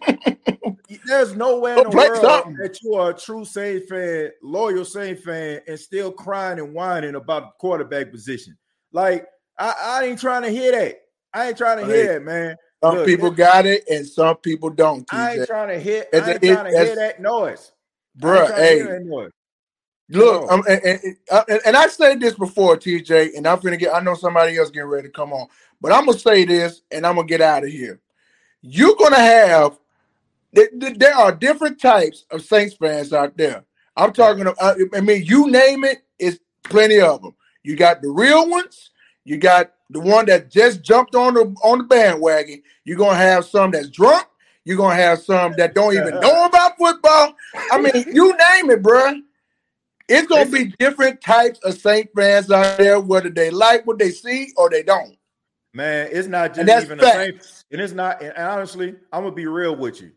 [1.06, 2.56] there's nowhere in the world something.
[2.58, 7.16] that you are a true Saint fan, loyal Saint fan, and still crying and whining
[7.16, 8.56] about the quarterback position.
[8.92, 9.26] Like,
[9.58, 11.00] I, I ain't trying to hear that.
[11.32, 12.54] I ain't trying to hear that, man.
[12.84, 15.04] Some Look, people got it and some people don't.
[15.08, 15.18] TJ.
[15.18, 16.04] I ain't trying to hear.
[16.12, 17.72] I ain't trying to hear that noise,
[18.14, 18.46] bro.
[18.46, 19.00] Hey,
[20.08, 23.94] look, and, and, and, I said this before, TJ, and I'm gonna get.
[23.94, 25.46] I know somebody else getting ready to come on,
[25.80, 28.00] but I'm gonna say this, and I'm gonna get out of here.
[28.62, 29.78] You're gonna have.
[30.52, 33.64] There are different types of Saints fans out there.
[33.96, 34.42] I'm talking.
[34.42, 37.34] About, uh, I mean, you name it, it's plenty of them.
[37.62, 38.90] You got the real ones.
[39.24, 42.62] You got the one that just jumped on the on the bandwagon.
[42.84, 44.26] You're gonna have some that's drunk.
[44.64, 47.34] You're gonna have some that don't even know about football.
[47.72, 49.20] I mean, you name it, bro.
[50.08, 54.10] It's gonna be different types of Saint fans out there, whether they like what they
[54.10, 55.16] see or they don't.
[55.72, 57.40] Man, it's not just even the same.
[57.72, 58.22] And it's not.
[58.22, 60.12] And honestly, I'm gonna be real with you.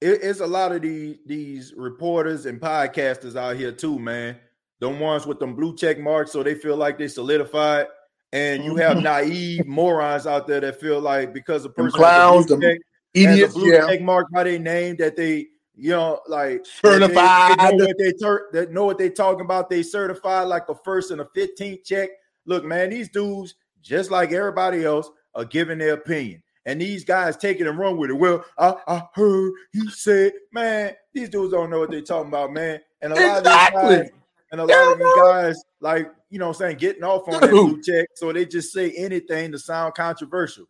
[0.00, 4.36] It, it's a lot of these these reporters and podcasters out here too, man.
[4.80, 7.86] The ones with them blue check marks, so they feel like they solidified.
[8.32, 9.04] And you have mm-hmm.
[9.04, 12.78] naive morons out there that feel like because a person clowns, the check,
[13.14, 13.86] idiots, blue yeah.
[13.86, 15.46] check mark by their name that they
[15.78, 17.58] you know, like certified.
[17.58, 19.70] They, they know what they ter- that know what they talking about.
[19.70, 22.10] They certified like a first and a 15th check.
[22.46, 26.42] Look, man, these dudes, just like everybody else, are giving their opinion.
[26.66, 28.14] And these guys take it and run with it.
[28.14, 32.52] Well, I, I heard he said, man, these dudes don't know what they're talking about,
[32.52, 32.80] man.
[33.00, 33.82] And a lot exactly.
[33.82, 34.10] of these guys,
[34.50, 37.40] and a lot yeah, of these guys, like, you know I'm saying, getting off on
[37.40, 38.08] that blue check.
[38.14, 40.66] So they just say anything to sound controversial.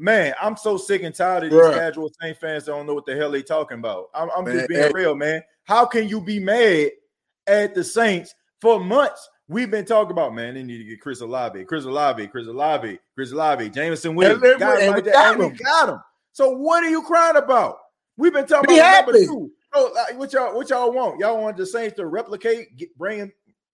[0.00, 1.74] Man, I'm so sick and tired of these Bruh.
[1.74, 4.06] casual Saint fans that don't know what the hell they talking about.
[4.14, 5.42] I'm, I'm just being real, man.
[5.64, 6.90] How can you be mad
[7.46, 9.28] at the Saints for months?
[9.46, 12.98] We've been talking about, man, they need to get Chris Olave, Chris Olave, Chris Olave,
[13.14, 16.00] Chris Olave, Jameson Williams, and guys like that, got and we got him.
[16.32, 17.76] So what are you crying about?
[18.16, 19.50] We've been talking be about number two.
[19.74, 21.20] Oh, like, what y'all what y'all want?
[21.20, 23.32] Y'all want the Saints to replicate, get, bringing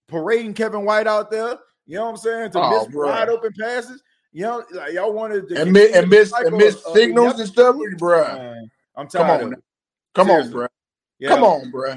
[0.09, 1.57] parading Kevin White out there?
[1.87, 2.51] You know what I'm saying?
[2.53, 3.09] To oh, miss bro.
[3.09, 4.03] wide open passes.
[4.37, 7.49] You know, like y'all wanted to and miss and miss, and miss uh, signals and
[7.49, 8.23] stuff, bro.
[8.95, 9.41] I'm tired.
[9.41, 9.55] Come on,
[10.15, 10.67] come on, bro.
[11.19, 11.31] Yeah.
[11.31, 11.97] Come on, bro.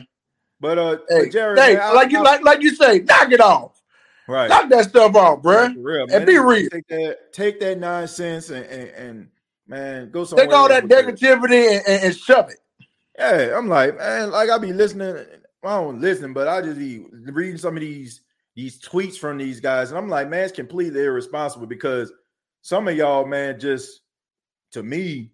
[0.62, 3.34] But uh, hey, but Jared, hey, man, like I, you like like you say, knock
[3.34, 3.82] it off.
[4.26, 5.68] Right, knock that stuff off, bro.
[5.78, 6.70] Real, and be real.
[6.70, 9.28] Take that, take that nonsense and and, and
[9.68, 10.46] man, go somewhere.
[10.46, 12.60] Take all that negativity and, and, and, shove it.
[13.18, 15.26] Yeah, I'm like, man, like I be listening.
[15.66, 18.22] I don't listen, but I just be reading some of these
[18.56, 22.14] these tweets from these guys, and I'm like, man, it's completely irresponsible because
[22.70, 24.02] some of y'all, man, just
[24.74, 25.32] to me,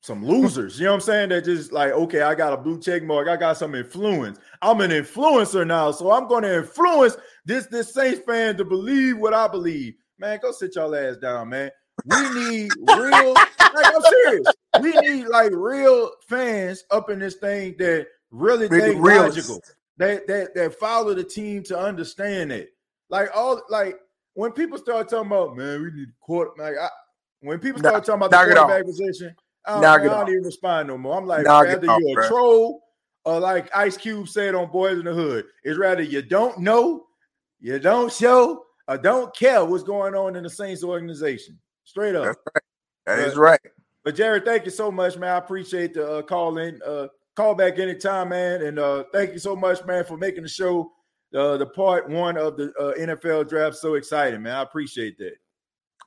[0.00, 0.78] some losers.
[0.78, 1.28] You know what I'm saying?
[1.28, 3.28] That just like, okay, I got a blue check mark.
[3.28, 4.38] I got some influence.
[4.62, 9.18] I'm an influencer now, so I'm going to influence this this Saints fan to believe
[9.18, 9.92] what I believe.
[10.18, 11.70] Man, go sit y'all ass down, man.
[12.06, 13.34] We need real.
[13.34, 14.46] like I'm serious.
[14.80, 19.60] We need like real fans up in this thing that really think logical.
[19.98, 22.70] That that that follow the team to understand it.
[23.10, 23.98] Like all like
[24.34, 26.58] when people start talking about, man, we need court.
[26.58, 26.88] Like I,
[27.40, 29.34] when people start talking about the quarterback position,
[29.66, 31.18] I don't, I don't even respond no more.
[31.18, 32.82] I'm like, knock rather off, you're a troll
[33.24, 37.06] or like Ice Cube said on Boys in the Hood, it's rather you don't know,
[37.60, 41.58] you don't show, or don't care what's going on in the Saints organization.
[41.84, 42.24] Straight up.
[42.24, 42.62] That's right.
[43.06, 43.60] That but, is right.
[44.04, 45.34] But Jared, thank you so much, man.
[45.34, 46.80] I appreciate the uh, call in.
[46.84, 48.62] Uh, call back anytime, man.
[48.62, 50.90] And uh, thank you so much, man, for making the show
[51.34, 54.54] uh, the part one of the uh, NFL draft so exciting, man.
[54.54, 55.34] I appreciate that.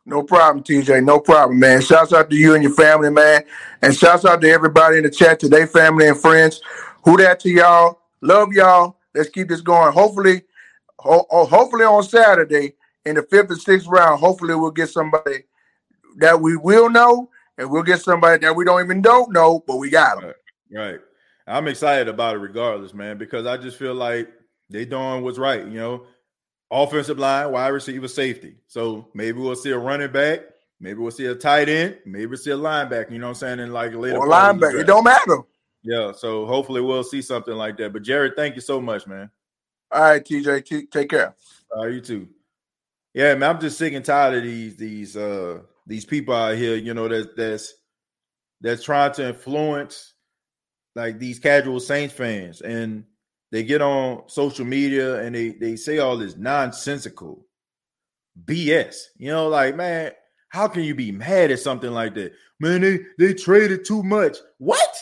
[0.06, 1.04] No problem, TJ.
[1.04, 1.82] No problem, man.
[1.82, 3.44] Shouts out to you and your family, man.
[3.82, 6.62] And shouts out to everybody in the chat, today, family and friends.
[7.04, 8.02] Who that to y'all?
[8.22, 8.98] Love y'all.
[9.16, 9.94] Let's keep this going.
[9.94, 10.44] Hopefully,
[11.00, 12.74] ho- hopefully on Saturday,
[13.06, 15.44] in the fifth and sixth round, hopefully we'll get somebody
[16.18, 19.78] that we will know, and we'll get somebody that we don't even don't know, but
[19.78, 20.34] we got them.
[20.72, 20.86] Right.
[20.88, 21.00] right.
[21.48, 24.28] I'm excited about it regardless, man, because I just feel like
[24.70, 25.66] they doing what's right.
[25.66, 26.06] You know,
[26.72, 28.56] offensive line, wide receiver, safety.
[28.68, 30.42] So maybe we'll see a running back.
[30.80, 32.00] Maybe we'll see a tight end.
[32.06, 33.12] Maybe we'll see a linebacker.
[33.12, 33.60] You know what I'm saying?
[33.60, 34.82] In like later, or linebacker.
[34.82, 35.40] It don't matter.
[35.84, 36.12] Yeah.
[36.12, 37.94] So hopefully we'll see something like that.
[37.94, 39.30] But Jared, thank you so much, man.
[39.92, 40.66] All right, TJ.
[40.66, 41.34] T- take care.
[41.72, 42.28] All right, you too.
[43.14, 43.56] Yeah, man.
[43.56, 46.76] I'm just sick and tired of these these uh these people out here.
[46.76, 47.74] You know that that's
[48.60, 50.14] that's trying to influence
[50.96, 53.06] like these casual Saints fans, and
[53.56, 57.46] they get on social media and they they say all this nonsensical
[58.44, 58.98] BS.
[59.18, 60.12] You know, like man,
[60.50, 62.34] how can you be mad at something like that?
[62.60, 64.40] Man, they they traded too much.
[64.58, 64.94] What?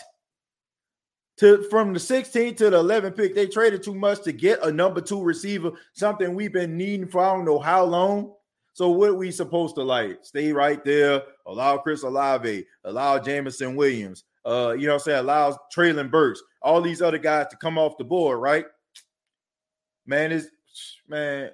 [1.38, 4.72] To from the 16th to the 11th pick, they traded too much to get a
[4.72, 8.36] number two receiver, something we've been needing for I don't know how long.
[8.74, 10.20] So what we supposed to like?
[10.22, 15.58] Stay right there, allow Chris Olave, allow Jameson Williams, uh, you know I'm saying, allows
[15.76, 18.66] Treylon Burks, all these other guys to come off the board, right?
[20.06, 20.50] Man, is
[21.08, 21.52] man,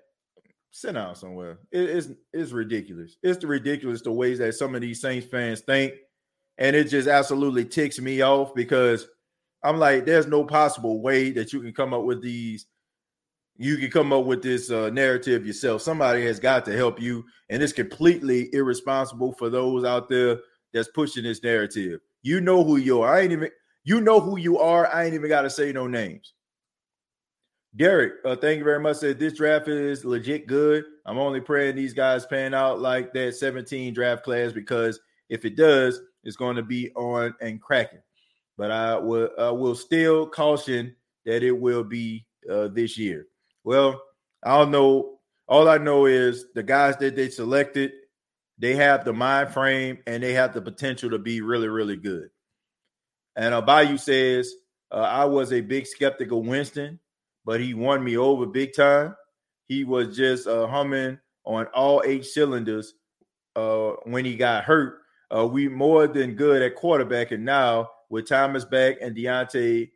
[0.71, 1.59] sit down somewhere.
[1.71, 3.17] It, it's it's ridiculous.
[3.21, 5.93] It's the ridiculous the ways that some of these Saints fans think,
[6.57, 9.07] and it just absolutely ticks me off because
[9.63, 12.65] I'm like, there's no possible way that you can come up with these.
[13.57, 15.81] You can come up with this uh, narrative yourself.
[15.81, 20.39] Somebody has got to help you, and it's completely irresponsible for those out there
[20.73, 21.99] that's pushing this narrative.
[22.21, 23.15] You know who you are.
[23.15, 23.49] I ain't even.
[23.83, 24.87] You know who you are.
[24.93, 26.33] I ain't even got to say no names.
[27.75, 28.97] Derek, uh, thank you very much.
[28.97, 30.83] Said this draft is legit good.
[31.05, 35.55] I'm only praying these guys pan out like that 17 draft class because if it
[35.55, 38.01] does, it's going to be on and cracking.
[38.57, 43.27] But I will I will still caution that it will be uh, this year.
[43.63, 44.01] Well,
[44.43, 45.19] I don't know.
[45.47, 47.91] All I know is the guys that they selected
[48.59, 52.29] they have the mind frame and they have the potential to be really, really good.
[53.35, 54.53] And Abayu says,
[54.91, 56.99] uh, I was a big skeptic of Winston,
[57.45, 59.15] but he won me over big time.
[59.67, 62.93] He was just uh, humming on all eight cylinders
[63.55, 64.99] uh, when he got hurt.
[65.33, 69.91] Uh, we more than good at quarterback, and now with Thomas back and Deonte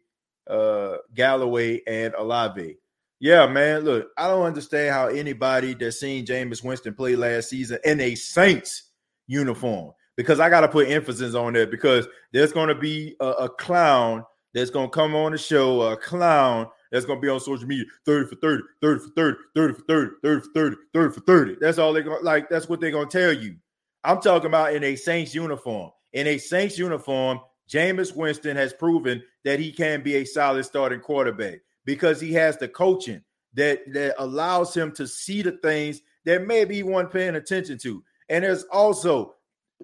[0.48, 2.78] uh, Callaway and Olave,
[3.24, 3.86] yeah, man.
[3.86, 8.16] Look, I don't understand how anybody that's seen Jameis Winston play last season in a
[8.16, 8.92] Saints
[9.28, 13.28] uniform, because I got to put emphasis on that because there's going to be a,
[13.28, 17.30] a clown that's going to come on the show, a clown that's going to be
[17.30, 20.76] on social media 30 for 30, 30 for 30, 30 for 30, 30 for 30,
[20.94, 21.56] 30 for 30.
[21.62, 22.50] That's all they're going like.
[22.50, 23.56] That's what they're going to tell you.
[24.04, 25.92] I'm talking about in a Saints uniform.
[26.12, 31.00] In a Saints uniform, Jameis Winston has proven that he can be a solid starting
[31.00, 33.22] quarterback because he has the coaching
[33.54, 38.04] that that allows him to see the things that maybe he wasn't paying attention to.
[38.30, 39.36] And there's also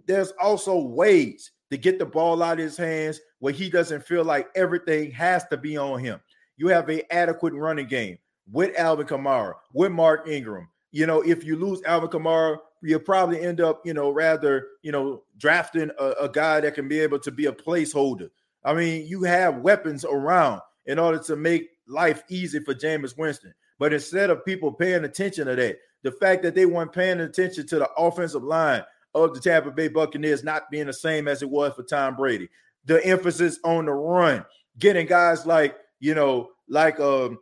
[0.06, 4.24] there's also ways to get the ball out of his hands where he doesn't feel
[4.24, 6.20] like everything has to be on him.
[6.58, 8.18] You have a adequate running game
[8.52, 10.68] with Alvin Kamara, with Mark Ingram.
[10.92, 14.92] You know, if you lose Alvin Kamara, you'll probably end up, you know, rather, you
[14.92, 18.30] know, drafting a, a guy that can be able to be a placeholder.
[18.64, 23.54] I mean, you have weapons around in order to make life easy for Jameis Winston.
[23.78, 27.68] But instead of people paying attention to that, the fact that they weren't paying attention
[27.68, 28.84] to the offensive line
[29.16, 32.50] of the Tampa Bay Buccaneers not being the same as it was for Tom Brady,
[32.86, 34.46] the emphasis on the run,
[34.78, 37.40] getting guys like you know, like um,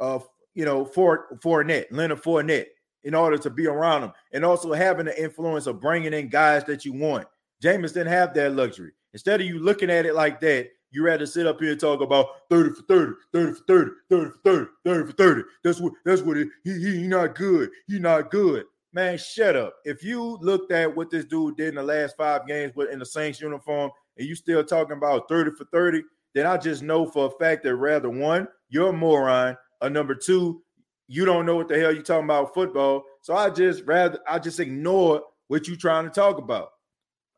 [0.00, 0.18] uh,
[0.54, 2.66] you know, for Fournette, Leonard Fournette,
[3.04, 6.64] in order to be around them, and also having the influence of bringing in guys
[6.64, 7.26] that you want.
[7.62, 8.92] Jameis didn't have that luxury.
[9.12, 12.00] Instead of you looking at it like that, you rather sit up here and talk
[12.00, 15.42] about 30 for 30, 30 for 30, 30 for 30, 30 for 30.
[15.62, 17.70] That's what that's what it, he, he not good.
[17.86, 18.64] He not good.
[18.92, 19.74] Man, shut up.
[19.84, 22.98] If you looked at what this dude did in the last five games but in
[22.98, 26.02] the Saints uniform and you still talking about 30 for 30,
[26.34, 30.14] then I just know for a fact that rather one, you're a moron, or number
[30.14, 30.62] two,
[31.06, 33.04] you don't know what the hell you're talking about football.
[33.22, 36.70] So I just rather I just ignore what you're trying to talk about.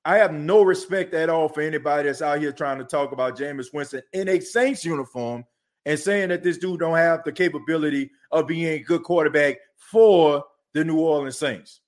[0.05, 3.37] I have no respect at all for anybody that's out here trying to talk about
[3.37, 5.45] Jameis Winston in a Saints uniform
[5.85, 10.45] and saying that this dude don't have the capability of being a good quarterback for
[10.73, 11.81] the New Orleans Saints.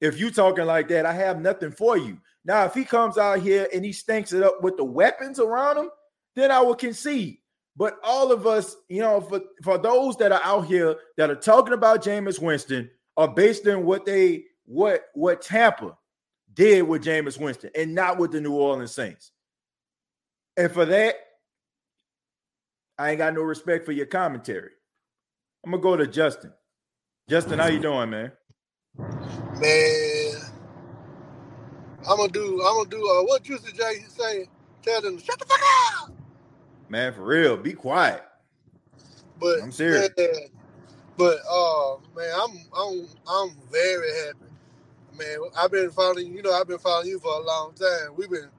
[0.00, 2.18] If you talking like that, I have nothing for you.
[2.44, 5.78] Now, if he comes out here and he stinks it up with the weapons around
[5.78, 5.90] him,
[6.36, 7.38] then I will concede.
[7.76, 11.36] But all of us, you know, for, for those that are out here that are
[11.36, 15.96] talking about Jameis Winston are based on what they what what Tampa
[16.56, 19.30] did with Jameis Winston and not with the New Orleans Saints.
[20.56, 21.14] And for that,
[22.98, 24.70] I ain't got no respect for your commentary.
[25.64, 26.52] I'm gonna go to Justin.
[27.28, 28.32] Justin, how you doing, man?
[29.60, 30.32] Man,
[32.08, 32.62] I'm gonna do.
[32.64, 32.98] I'm gonna do.
[32.98, 34.48] Uh, what Juicy J saying?
[34.82, 35.60] Tell them shut the fuck
[36.02, 36.12] up.
[36.88, 38.22] Man, for real, be quiet.
[39.38, 40.08] But I'm serious.
[40.16, 40.30] Man,
[41.18, 44.45] but uh, man, I'm I'm I'm very happy.
[45.18, 46.34] Man, I've been following.
[46.34, 48.14] You know, I've been following you for a long time.
[48.16, 48.50] We've been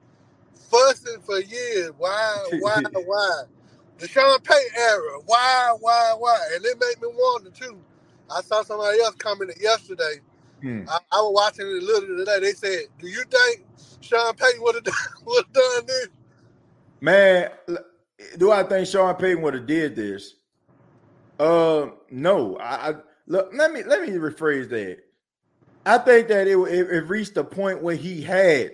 [0.70, 1.90] fussing for years.
[1.96, 2.44] Why?
[2.60, 2.82] Why?
[2.92, 3.42] why?
[3.98, 5.18] The Sean Payton era.
[5.26, 5.76] Why?
[5.80, 6.14] Why?
[6.18, 6.48] Why?
[6.54, 7.80] And it made me wonder too.
[8.30, 10.20] I saw somebody else commented yesterday.
[10.62, 10.82] Hmm.
[10.88, 12.40] I, I, was watching it a little today.
[12.40, 13.64] They said, "Do you think
[14.00, 14.94] Sean Payton would have done,
[15.52, 16.08] done this?"
[17.00, 17.50] Man,
[18.36, 20.34] do I think Sean Payton would have did this?
[21.38, 22.56] Uh, no.
[22.56, 22.94] I, I,
[23.26, 23.50] look.
[23.54, 24.98] Let me let me rephrase that.
[25.88, 28.72] I think that it, it, it reached a point where he had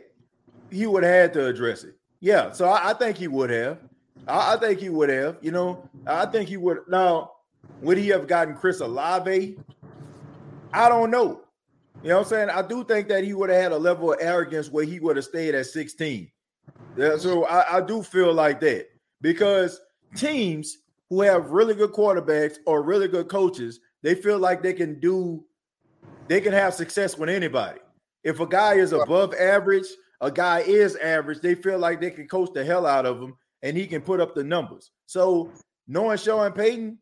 [0.71, 1.97] he would have had to address it.
[2.19, 3.79] Yeah, so I, I think he would have.
[4.27, 5.37] I, I, think he would have.
[5.41, 6.79] You know, I think he would.
[6.89, 7.31] Now,
[7.83, 9.57] would he have gotten Chris Olave?
[10.73, 11.43] I don't know.
[12.03, 12.51] You know what I'm saying?
[12.51, 15.15] I do think that he would have had a level of arrogance where he would
[15.15, 16.31] have stayed at 16.
[16.97, 18.89] Yeah, so I, I do feel like that
[19.21, 19.81] because
[20.17, 20.79] teams
[21.11, 25.45] who have really good quarterbacks or really good coaches, they feel like they can do,
[26.29, 27.81] they can have success with anybody.
[28.23, 29.87] If a guy is above average,
[30.21, 33.35] a guy is average, they feel like they can coach the hell out of him
[33.63, 34.91] and he can put up the numbers.
[35.07, 35.51] So
[35.87, 36.99] knowing Sean Payton,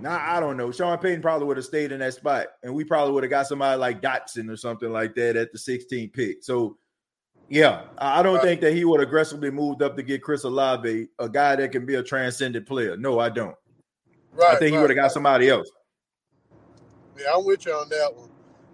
[0.00, 0.72] nah, I don't know.
[0.72, 3.46] Sean Payton probably would have stayed in that spot, and we probably would have got
[3.46, 6.42] somebody like Dotson or something like that at the 16th pick.
[6.42, 6.76] So
[7.48, 11.28] yeah, I don't think that he would aggressively moved up to get Chris Olave, a
[11.28, 12.96] guy that can be a transcendent player.
[12.96, 13.54] No, I don't.
[14.32, 15.70] Right, I think right, he would have got somebody else.
[17.18, 18.30] Yeah, I'm with you on that one.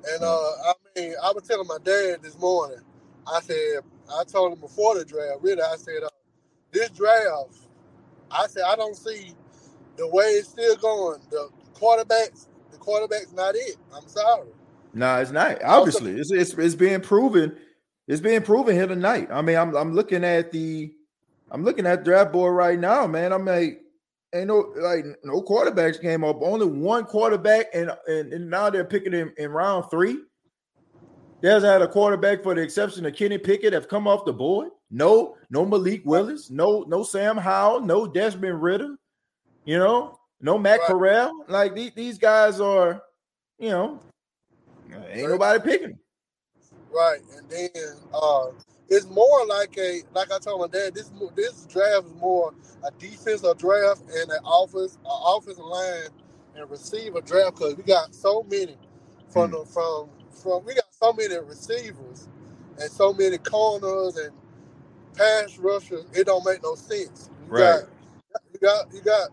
[0.07, 2.81] And uh, I mean, I was telling my dad this morning.
[3.27, 3.81] I said,
[4.13, 5.43] I told him before the draft.
[5.43, 6.09] Really, I said, uh,
[6.73, 7.57] this draft,
[8.31, 9.33] I said I don't see
[9.97, 11.21] the way it's still going.
[11.31, 13.77] The quarterbacks, the quarterback's not it.
[13.95, 14.49] I'm sorry.
[14.93, 15.63] No, nah, it's not.
[15.65, 17.57] Obviously, it's, it's it's being proven
[18.07, 19.29] it's being proven here tonight.
[19.31, 20.93] I mean, I'm I'm looking at the
[21.51, 23.33] I'm looking at draft board right now, man.
[23.33, 23.81] I'm like,
[24.35, 26.43] ain't no like no quarterbacks came up.
[26.43, 30.19] Only one quarterback, and and, and now they're picking him in round three.
[31.41, 34.71] There's had a quarterback for the exception of Kenny Pickett have come off the board.
[34.91, 38.97] No, no Malik Willis, no, no Sam Howell, no Desmond Ridder,
[39.65, 40.89] you know, no Matt right.
[40.89, 41.45] Corral.
[41.49, 43.03] Like these, these guys are,
[43.59, 44.01] you know,
[45.11, 45.99] ain't nobody picking.
[46.91, 47.71] Right, and then
[48.15, 48.47] uh,
[48.89, 50.95] it's more like a like I told my dad.
[50.95, 52.53] This this draft is more
[52.85, 56.09] a defensive draft and an office, an offensive line
[56.57, 58.77] and receiver draft because we got so many
[59.29, 59.65] from mm.
[59.65, 62.29] the, from from we got so many receivers
[62.81, 64.33] and so many corners and
[65.17, 66.05] pass rushers.
[66.13, 67.31] It don't make no sense.
[67.47, 67.83] You right.
[68.33, 69.29] Got, you got you got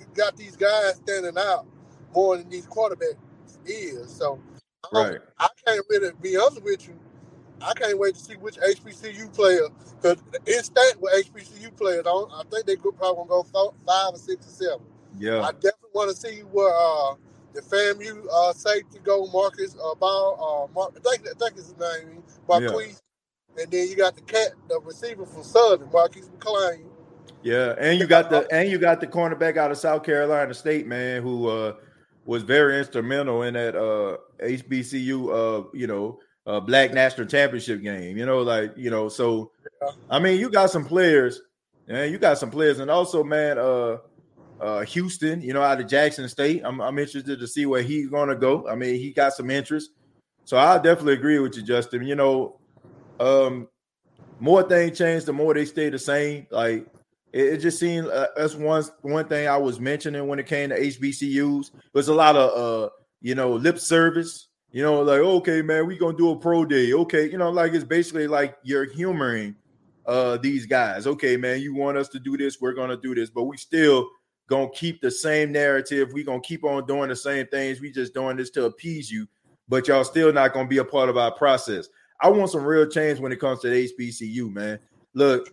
[0.00, 1.66] you got these guys standing out
[2.14, 3.16] more than these quarterbacks
[3.66, 4.10] is.
[4.10, 4.40] So
[4.92, 5.18] Right.
[5.38, 6.98] I can't really be honest with you.
[7.62, 9.68] I can't wait to see which HBCU player
[10.00, 14.46] because instant with HBCU players, I, I think they could probably go five or six
[14.46, 14.86] or seven.
[15.18, 17.14] Yeah, I definitely want to see where uh,
[17.54, 21.74] the FAMU uh, safety go, Marcus uh, Ball, uh, Mark, I think I think his
[21.78, 23.02] name, Marquise,
[23.56, 23.62] yeah.
[23.62, 26.84] and then you got the cat, the receiver from Southern, Marquise McClain.
[27.42, 30.86] Yeah, and you got the and you got the cornerback out of South Carolina State,
[30.86, 31.74] man, who uh
[32.24, 38.16] was very instrumental in that uh HBCU uh you know uh Black National Championship game.
[38.16, 39.52] You know, like you know, so
[40.10, 41.42] I mean, you got some players,
[41.86, 43.98] and you got some players, and also man, uh,
[44.60, 46.62] uh Houston, you know, out of Jackson State.
[46.64, 48.66] I'm I'm interested to see where he's going to go.
[48.66, 49.90] I mean, he got some interest,
[50.44, 52.02] so I definitely agree with you, Justin.
[52.06, 52.58] You know,
[53.20, 53.68] um,
[54.40, 56.46] more things change, the more they stay the same.
[56.50, 56.86] Like
[57.32, 60.70] it, it just seemed uh, that's one one thing I was mentioning when it came
[60.70, 61.72] to HBCUs.
[61.92, 62.88] There's a lot of uh,
[63.20, 64.47] you know, lip service.
[64.70, 66.92] You know, like okay, man, we gonna do a pro day.
[66.92, 69.56] Okay, you know, like it's basically like you're humoring
[70.06, 71.06] uh these guys.
[71.06, 74.08] Okay, man, you want us to do this, we're gonna do this, but we still
[74.48, 76.12] gonna keep the same narrative.
[76.12, 77.80] We gonna keep on doing the same things.
[77.80, 79.26] We just doing this to appease you,
[79.68, 81.88] but y'all still not gonna be a part of our process.
[82.20, 84.78] I want some real change when it comes to the HBCU, man.
[85.14, 85.48] Look,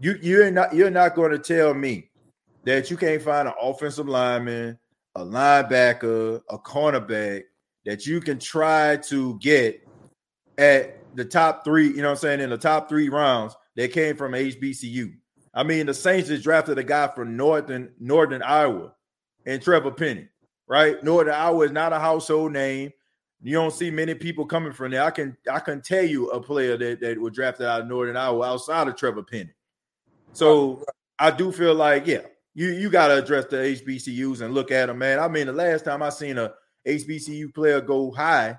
[0.00, 2.10] you you're not you're not going to tell me
[2.64, 4.78] that you can't find an offensive lineman,
[5.14, 7.42] a linebacker, a cornerback
[7.86, 9.86] that you can try to get
[10.58, 13.92] at the top three, you know what I'm saying, in the top three rounds that
[13.92, 15.14] came from HBCU.
[15.54, 18.92] I mean, the Saints just drafted a guy from Northern Northern Iowa
[19.46, 20.28] and Trevor Penning,
[20.68, 21.02] right?
[21.02, 22.92] Northern Iowa is not a household name.
[23.42, 25.02] You don't see many people coming from there.
[25.02, 28.16] I can I can tell you a player that, that was drafted out of Northern
[28.16, 29.54] Iowa outside of Trevor Penning.
[30.32, 30.84] So
[31.18, 32.20] I do feel like, yeah,
[32.54, 35.18] you you got to address the HBCUs and look at them, man.
[35.18, 36.52] I mean, the last time I seen a
[36.86, 38.56] HBCU player go high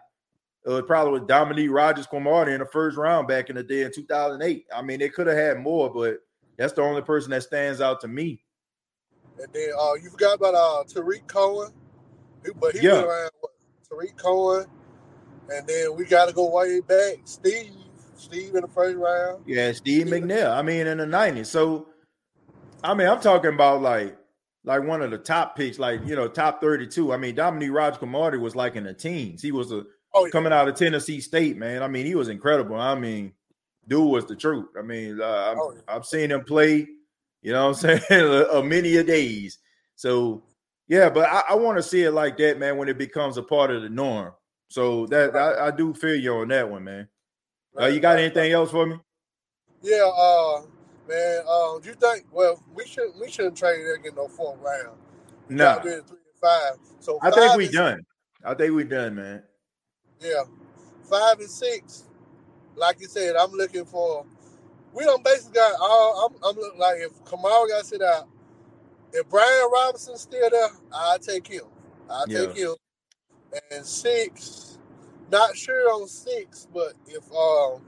[0.66, 3.82] it was probably with Dominique Rodgers Cromartie in the first round back in the day
[3.84, 4.66] in 2008.
[4.74, 6.18] I mean, they could have had more, but
[6.58, 8.44] that's the only person that stands out to me.
[9.40, 11.72] And then uh, you forgot about uh, Tarik Cohen,
[12.60, 13.02] but he yeah.
[13.02, 13.54] around what,
[13.90, 14.68] Tarik Cohen,
[15.52, 17.22] and then we got to go way back.
[17.24, 17.74] Steve,
[18.16, 19.44] Steve in the first round.
[19.48, 20.52] Yeah, Steve, Steve McNair.
[20.52, 21.48] I mean, in the '90s.
[21.48, 21.88] So,
[22.84, 24.16] I mean, I'm talking about like
[24.64, 27.14] like one of the top picks, like you know, top 32.
[27.14, 29.42] I mean, Dominique Rodgers Cromartie was like in the teens.
[29.42, 29.84] He was a
[30.14, 30.32] oh, yeah.
[30.32, 31.82] coming out of Tennessee State, man.
[31.84, 32.76] I mean, he was incredible.
[32.76, 33.34] I mean,
[33.88, 34.68] dude was the truth.
[34.78, 35.82] I mean, uh, oh, yeah.
[35.88, 36.88] I've seen him play.
[37.42, 38.46] You know what I'm saying?
[38.52, 39.58] a, many a days.
[39.96, 40.44] So
[40.88, 43.44] yeah, but I, I want to see it like that, man, when it becomes a
[43.44, 44.34] part of the norm.
[44.70, 45.36] So that.
[45.36, 47.08] I, I, do feel you on that one, man.
[47.74, 47.86] Right.
[47.86, 48.98] Uh, you got anything else for me?
[49.82, 50.62] Yeah, uh,
[51.12, 51.42] man.
[51.48, 52.26] Um, do you think?
[52.32, 54.98] Well, we should we shouldn't trade there get no fourth round.
[55.50, 56.04] No, three and
[56.42, 56.74] five.
[57.00, 58.02] So I think we done.
[58.44, 59.44] I think we done, man.
[60.20, 60.44] Yeah,
[61.10, 62.06] five and six.
[62.76, 64.26] Like you said, I'm looking for.
[64.94, 66.28] We don't basically got all.
[66.28, 68.28] I'm, I'm looking like if Kamara got sit out,
[69.14, 71.64] if Brian Robinson's still there, I'll take him.
[72.10, 72.46] I'll yeah.
[72.46, 72.76] take him.
[73.72, 74.78] And six,
[75.30, 77.82] not sure on six, but if um,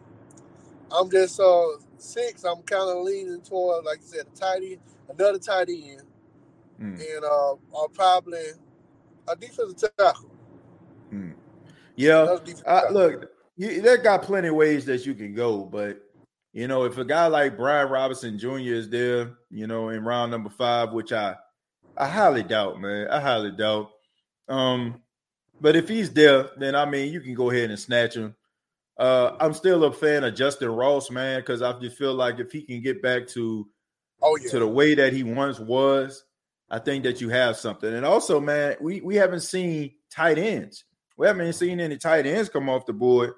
[0.91, 1.67] I'm just uh
[2.03, 4.79] six, I'm kind of leaning toward, like I said, a tight end,
[5.09, 6.03] another tight end,
[6.79, 6.99] mm.
[6.99, 8.39] and uh, I'll probably
[9.27, 10.31] a defensive tackle.
[11.11, 11.33] Mm.
[11.95, 12.37] Yeah,
[12.91, 16.01] look, you, there got plenty of ways that you can go, but
[16.53, 18.57] you know, if a guy like Brian Robinson Jr.
[18.57, 21.35] is there, you know, in round number five, which I
[21.97, 23.07] I highly doubt, man.
[23.09, 23.91] I highly doubt.
[24.47, 25.01] Um,
[25.61, 28.35] but if he's there, then I mean you can go ahead and snatch him.
[28.97, 32.51] Uh, I'm still a fan of Justyn Ross, man, because I just feel like if
[32.51, 33.67] he can get back to
[34.21, 34.51] oh yeah.
[34.51, 36.23] to the way that he once was,
[36.69, 37.93] I think that you have something.
[37.93, 40.85] And also, man, we we haven't seen tight ends.
[41.17, 43.33] We haven't seen any tight ends come off the board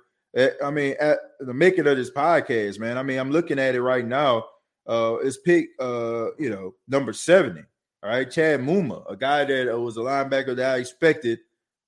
[0.63, 2.97] I mean, at the making of this podcast, man.
[2.97, 4.45] I mean, I'm looking at it right now.
[4.87, 7.61] Uh, it's pick, uh, you know, number 70.
[8.03, 11.39] All right, Chad Muma, a guy that was a linebacker that I expected,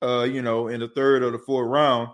[0.02, 2.10] uh, you know, in the third or the fourth round.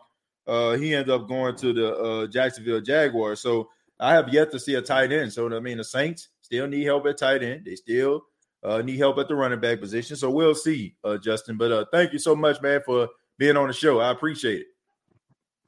[0.46, 3.40] Uh, he ended up going to the uh, Jacksonville Jaguars.
[3.42, 3.70] So
[4.00, 5.32] I have yet to see a tight end.
[5.32, 7.66] So I mean, the Saints still need help at tight end.
[7.66, 8.24] They still
[8.64, 10.16] uh, need help at the running back position.
[10.16, 11.58] So we'll see, uh, Justin.
[11.58, 14.00] But uh, thank you so much, man, for being on the show.
[14.00, 14.68] I appreciate it.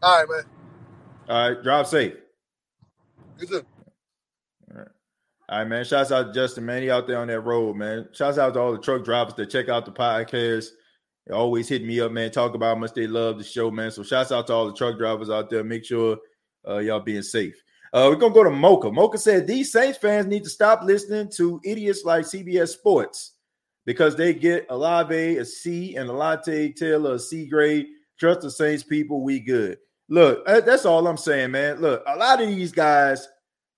[0.01, 0.43] All right, man.
[1.27, 2.13] All right, drive safe.
[3.39, 3.65] You too.
[4.71, 4.87] All right.
[5.49, 5.85] All right, man.
[5.85, 6.83] Shouts out to Justin, man.
[6.83, 8.07] He out there on that road, man.
[8.11, 10.67] Shouts out to all the truck drivers that check out the podcast.
[11.27, 12.31] They always hit me up, man.
[12.31, 13.91] Talk about how much they love the show, man.
[13.91, 15.63] So shouts out to all the truck drivers out there.
[15.63, 16.17] Make sure
[16.67, 17.61] uh, y'all being safe.
[17.93, 18.91] Uh, we're gonna go to Mocha.
[18.91, 23.33] Mocha said these Saints fans need to stop listening to idiots like CBS Sports
[23.85, 27.87] because they get a Olave a C and Alontae Taylor a C grade.
[28.19, 29.77] Trust the Saints people, we good.
[30.09, 31.81] Look, that's all I'm saying, man.
[31.81, 33.27] Look, a lot of these guys,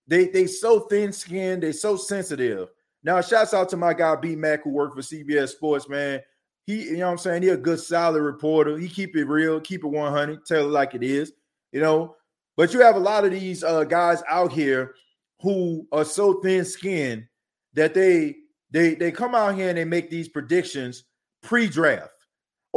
[0.08, 2.70] they they so thin skinned, they so sensitive.
[3.04, 6.22] Now, shouts out to my guy B Mac who worked for CBS Sports, man.
[6.68, 7.42] He, you know what I'm saying?
[7.42, 8.78] He a good solid reporter.
[8.78, 11.34] He keep it real, keep it 100, tell it like it is,
[11.72, 12.16] you know.
[12.56, 14.94] But you have a lot of these uh, guys out here
[15.42, 17.26] who are so thin skinned
[17.74, 18.36] that they
[18.70, 21.06] they they come out here and they make these predictions
[21.42, 22.12] pre-draft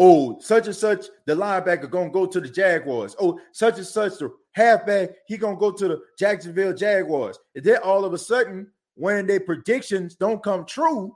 [0.01, 3.15] oh, such and such, the linebacker gonna go to the Jaguars.
[3.21, 7.39] Oh, such and such, the halfback, he gonna go to the Jacksonville Jaguars.
[7.55, 11.15] And then all of a sudden, when their predictions don't come true,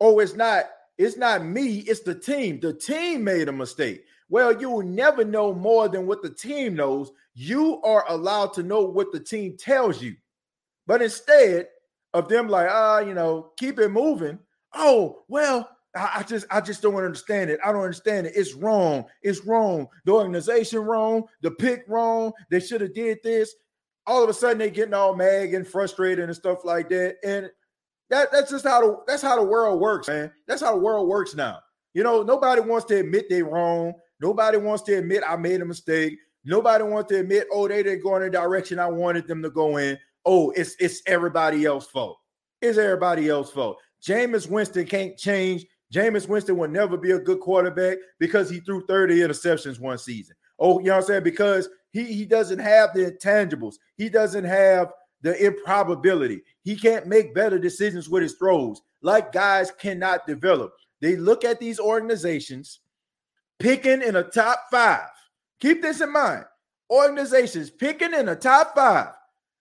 [0.00, 0.64] oh, it's not,
[1.00, 2.60] it's not me, it's the team.
[2.60, 4.04] The team made a mistake.
[4.28, 7.10] Well, you will never know more than what the team knows.
[7.32, 10.16] You are allowed to know what the team tells you.
[10.86, 11.68] But instead
[12.12, 14.38] of them like, ah, you know, keep it moving.
[14.74, 17.60] Oh, well, I, I, just I just don't understand it.
[17.64, 18.34] I don't understand it.
[18.36, 19.06] It's wrong.
[19.22, 19.88] It's wrong.
[20.04, 21.24] The organization wrong.
[21.40, 22.32] The pick wrong.
[22.50, 23.54] They should have did this.
[24.06, 27.16] All of a sudden they getting all mad and frustrated and stuff like that.
[27.24, 27.50] And
[28.10, 30.30] that that's just how the that's how the world works, man.
[30.46, 31.60] That's how the world works now.
[31.94, 33.94] You know, nobody wants to admit they're wrong.
[34.20, 36.18] Nobody wants to admit I made a mistake.
[36.44, 39.50] Nobody wants to admit, oh, they didn't go in the direction I wanted them to
[39.50, 39.98] go in.
[40.24, 42.18] Oh, it's it's everybody else's fault.
[42.60, 43.78] It's everybody else's fault.
[44.02, 48.84] Jameis Winston can't change Jameis Winston will never be a good quarterback because he threw
[48.86, 50.36] 30 interceptions one season.
[50.58, 51.24] Oh, you know what I'm saying?
[51.24, 53.76] Because he, he doesn't have the intangibles.
[53.96, 54.92] He doesn't have
[55.22, 56.42] the improbability.
[56.62, 60.72] He can't make better decisions with his throws like guys cannot develop.
[61.00, 62.80] They look at these organizations
[63.58, 65.08] picking in a top five.
[65.60, 66.44] Keep this in mind.
[66.90, 69.12] Organizations picking in a top five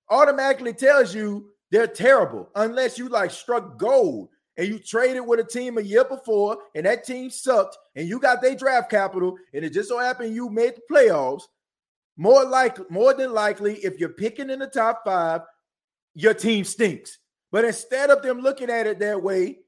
[0.09, 5.43] automatically tells you they're terrible unless you like struck gold and you traded with a
[5.43, 9.63] team a year before and that team sucked and you got their draft capital and
[9.63, 11.43] it just so happened you made the playoffs,
[12.19, 15.39] more likely, more than likely, if you're picking in the top five,
[16.15, 17.17] your team stinks.
[17.49, 19.59] But instead of them looking at it that way,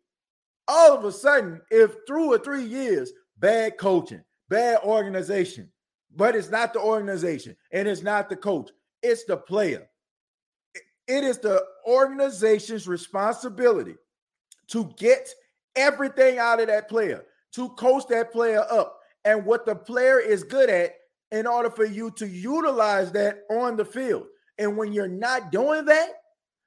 [0.67, 5.71] all of a sudden, if through or three years, bad coaching, bad organization,
[6.13, 8.69] but it's not the organization and it's not the coach,
[9.01, 9.87] it's the player.
[11.07, 13.95] It is the organization's responsibility
[14.67, 15.29] to get
[15.77, 17.23] everything out of that player,
[17.53, 18.99] to coach that player up.
[19.23, 20.95] And what the player is good at
[21.31, 24.25] in order for you to utilize that on the field.
[24.57, 26.09] And when you're not doing that,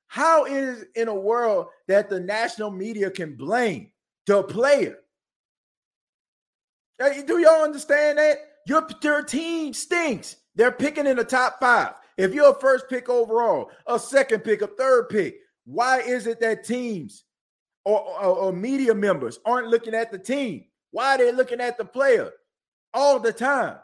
[0.08, 3.90] how is in a world that the national media can blame
[4.26, 4.98] the player?
[6.98, 8.38] Do y'all understand that?
[8.66, 10.36] Your, your team stinks.
[10.54, 11.94] They're picking in the top five.
[12.16, 16.40] If you're a first pick overall, a second pick, a third pick, why is it
[16.40, 17.24] that teams
[17.84, 20.64] or, or, or media members aren't looking at the team?
[20.92, 22.30] Why are they looking at the player
[22.94, 23.76] all the time?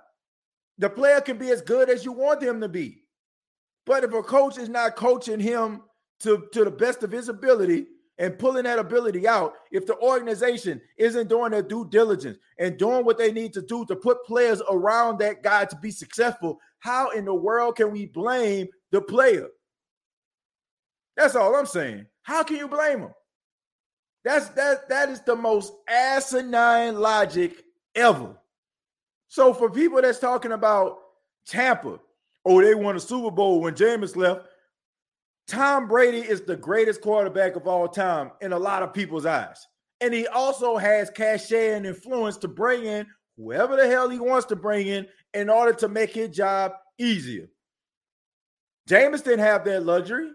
[0.80, 3.02] The player can be as good as you want him to be.
[3.84, 5.82] But if a coach is not coaching him
[6.20, 10.80] to, to the best of his ability and pulling that ability out, if the organization
[10.96, 14.62] isn't doing their due diligence and doing what they need to do to put players
[14.70, 19.48] around that guy to be successful, how in the world can we blame the player?
[21.14, 22.06] That's all I'm saying.
[22.22, 23.14] How can you blame him?
[24.24, 27.64] That's that that is the most asinine logic
[27.94, 28.39] ever.
[29.30, 30.98] So for people that's talking about
[31.46, 32.00] Tampa,
[32.44, 34.42] oh, they won a Super Bowl when Jameis left.
[35.46, 39.68] Tom Brady is the greatest quarterback of all time in a lot of people's eyes.
[40.00, 43.06] And he also has cachet and influence to bring in
[43.36, 47.48] whoever the hell he wants to bring in in order to make his job easier.
[48.88, 50.30] Jameis didn't have that luxury,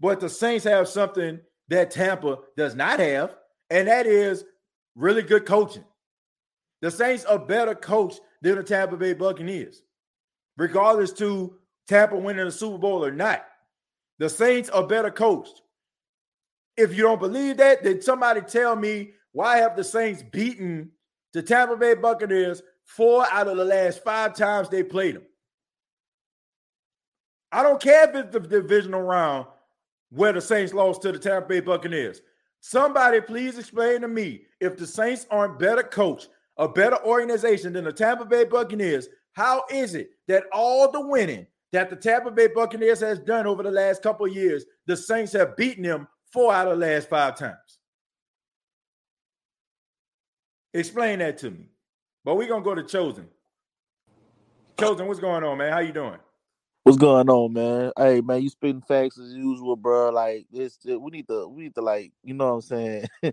[0.00, 3.36] but the Saints have something that Tampa does not have,
[3.68, 4.44] and that is
[4.94, 5.84] really good coaching.
[6.82, 9.82] The Saints are better coached than the Tampa Bay Buccaneers,
[10.56, 11.56] regardless to
[11.88, 13.44] Tampa winning the Super Bowl or not.
[14.18, 15.62] The Saints are better coached.
[16.76, 20.90] If you don't believe that, then somebody tell me why have the Saints beaten
[21.32, 25.24] the Tampa Bay Buccaneers four out of the last five times they played them.
[27.52, 29.46] I don't care if it's the divisional round
[30.10, 32.20] where the Saints lost to the Tampa Bay Buccaneers.
[32.60, 37.84] Somebody please explain to me if the Saints aren't better coached, a better organization than
[37.84, 42.48] the Tampa Bay Buccaneers, how is it that all the winning that the Tampa Bay
[42.48, 46.68] Buccaneers has done over the last couple years, the Saints have beaten them four out
[46.68, 47.56] of the last five times?
[50.72, 51.68] Explain that to me.
[52.24, 53.28] But we're gonna go to Chosen.
[54.78, 55.72] Chosen, what's going on, man?
[55.72, 56.18] How you doing?
[56.82, 57.92] What's going on, man?
[57.96, 60.10] Hey, man, you spitting facts as usual, bro.
[60.10, 63.06] Like this, we need to, we need to, like, you know what I'm saying?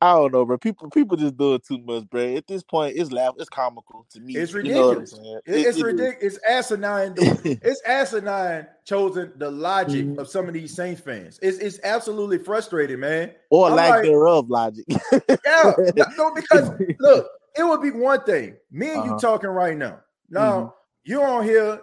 [0.00, 0.58] I don't know, bro.
[0.58, 2.36] People, people just do it too much, bro.
[2.36, 4.36] At this point, it's laugh, it's comical to me.
[4.36, 5.12] It's ridiculous.
[5.12, 6.36] You know it, it's it ridiculous.
[6.36, 7.14] It's asinine.
[7.18, 8.68] it's asinine.
[8.84, 10.20] Chosen the logic mm-hmm.
[10.20, 11.40] of some of these Saints fans.
[11.42, 13.32] It's it's absolutely frustrating, man.
[13.50, 14.84] Or I'm lack like, thereof logic.
[14.88, 15.72] yeah,
[16.16, 16.70] no, because
[17.00, 18.54] look, it would be one thing.
[18.70, 19.14] Me and uh-huh.
[19.14, 19.98] you talking right now.
[20.30, 20.68] Now mm-hmm.
[21.04, 21.80] you're on here.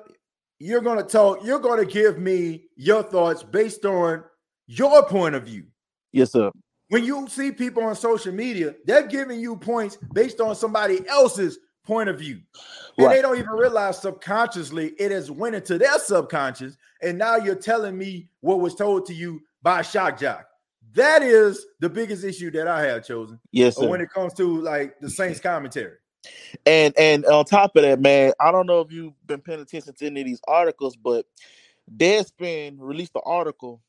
[0.59, 1.39] You're gonna talk.
[1.43, 4.24] You're gonna give me your thoughts based on
[4.68, 5.66] your point of view.
[6.13, 6.49] Yes, sir.
[6.96, 11.60] When you see people on social media, they're giving you points based on somebody else's
[11.86, 12.39] point of view.
[12.98, 13.16] And right.
[13.18, 16.78] they don't even realize subconsciously it has went into their subconscious.
[17.02, 20.48] And now you're telling me what was told to you by Shock Jock.
[20.93, 23.41] That is the biggest issue that I have chosen.
[23.52, 23.89] Yes, sir.
[23.89, 25.98] when it comes to like the Saints commentary.
[26.66, 29.93] And and on top of that, man, I don't know if you've been paying attention
[29.96, 31.26] to any of these articles, but
[31.93, 33.82] Deadspin released the article,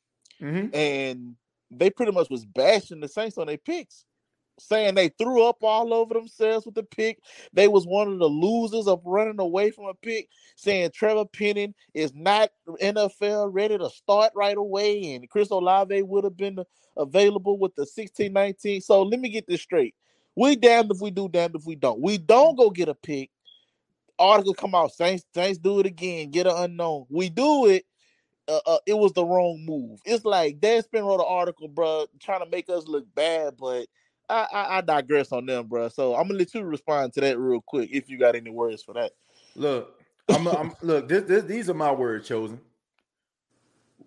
[0.42, 0.74] mm-hmm.
[0.74, 1.36] and
[1.70, 4.04] they pretty much was bashing the Saints on their picks
[4.58, 7.20] saying they threw up all over themselves with the pick.
[7.52, 11.74] They was one of the losers of running away from a pick, saying Trevor Penning
[11.94, 12.50] is not
[12.80, 16.58] NFL ready to start right away, and Chris Olave would have been
[16.96, 18.82] available with the 16-19.
[18.82, 19.94] So let me get this straight.
[20.34, 22.00] We damned if we do, damned if we don't.
[22.00, 23.30] We don't go get a pick.
[24.18, 27.04] Article come out, Saints, Saints do it again, get an unknown.
[27.10, 27.84] We do it.
[28.48, 30.00] Uh, uh, it was the wrong move.
[30.04, 33.86] It's like Deadspin wrote an article, bro, trying to make us look bad, but
[34.28, 35.88] I, I, I digress on them, bro.
[35.88, 38.82] So I'm gonna let you respond to that real quick if you got any words
[38.82, 39.12] for that.
[39.54, 41.08] Look, I'm, I'm look.
[41.08, 42.60] This, this, these are my words chosen.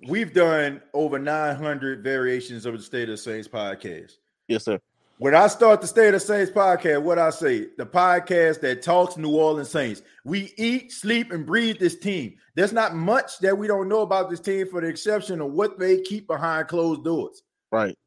[0.07, 4.13] We've done over 900 variations of the State of Saints podcast.
[4.47, 4.79] Yes, sir.
[5.19, 9.17] When I start the State of Saints podcast, what I say, the podcast that talks
[9.17, 10.01] New Orleans Saints.
[10.23, 12.35] We eat, sleep, and breathe this team.
[12.55, 15.77] There's not much that we don't know about this team, for the exception of what
[15.77, 17.43] they keep behind closed doors.
[17.69, 17.97] Right.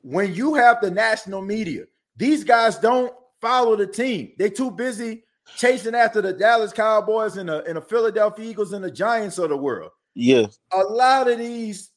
[0.00, 1.84] when you have the national media,
[2.16, 4.32] these guys don't follow the team.
[4.38, 5.24] They too busy
[5.56, 9.50] chasing after the Dallas Cowboys and the, and the Philadelphia Eagles and the Giants of
[9.50, 9.90] the world.
[10.14, 10.58] Yes.
[10.72, 11.90] A lot of these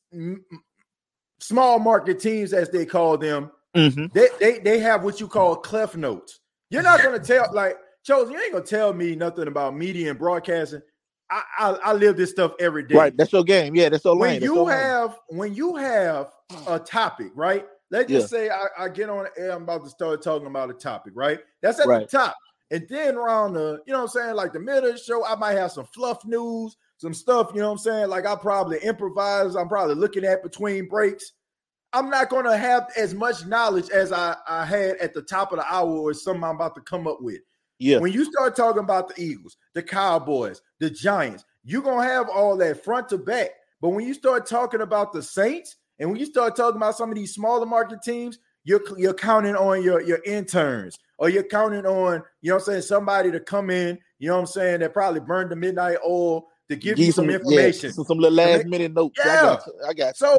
[1.39, 4.05] small market teams, as they call them, mm-hmm.
[4.13, 6.39] they, they they have what you call Cliff notes.
[6.69, 10.17] You're not gonna tell like Chosen, you ain't gonna tell me nothing about media and
[10.17, 10.81] broadcasting.
[11.29, 12.95] I, I, I live this stuff every day.
[12.95, 13.75] Right, that's your game.
[13.75, 14.41] Yeah, that's your when lane.
[14.41, 16.31] you have when you have
[16.67, 17.65] a topic, right?
[17.91, 18.39] Let's just yeah.
[18.39, 21.39] say I, I, get on air, I'm about to start talking about a topic, right?
[21.61, 22.09] That's at right.
[22.09, 22.37] the top.
[22.71, 25.25] And then around the, you know what I'm saying, like the middle of the show,
[25.25, 28.09] I might have some fluff news, some stuff, you know what I'm saying?
[28.09, 31.33] Like I probably improvise, I'm probably looking at between breaks.
[31.93, 35.59] I'm not gonna have as much knowledge as I, I had at the top of
[35.59, 37.41] the hour or something I'm about to come up with.
[37.79, 37.97] Yeah.
[37.97, 42.55] When you start talking about the Eagles, the Cowboys, the Giants, you're gonna have all
[42.57, 43.49] that front to back.
[43.81, 47.09] But when you start talking about the Saints, and when you start talking about some
[47.09, 51.85] of these smaller market teams, you're you're counting on your your interns or you're counting
[51.85, 54.93] on, you know I'm saying, somebody to come in, you know what I'm saying, that
[54.93, 57.89] probably burned the midnight oil to give, give you some, some information.
[57.89, 59.19] Yeah, some, some little last minute notes.
[59.23, 59.31] Yeah.
[59.31, 60.37] I got, I got So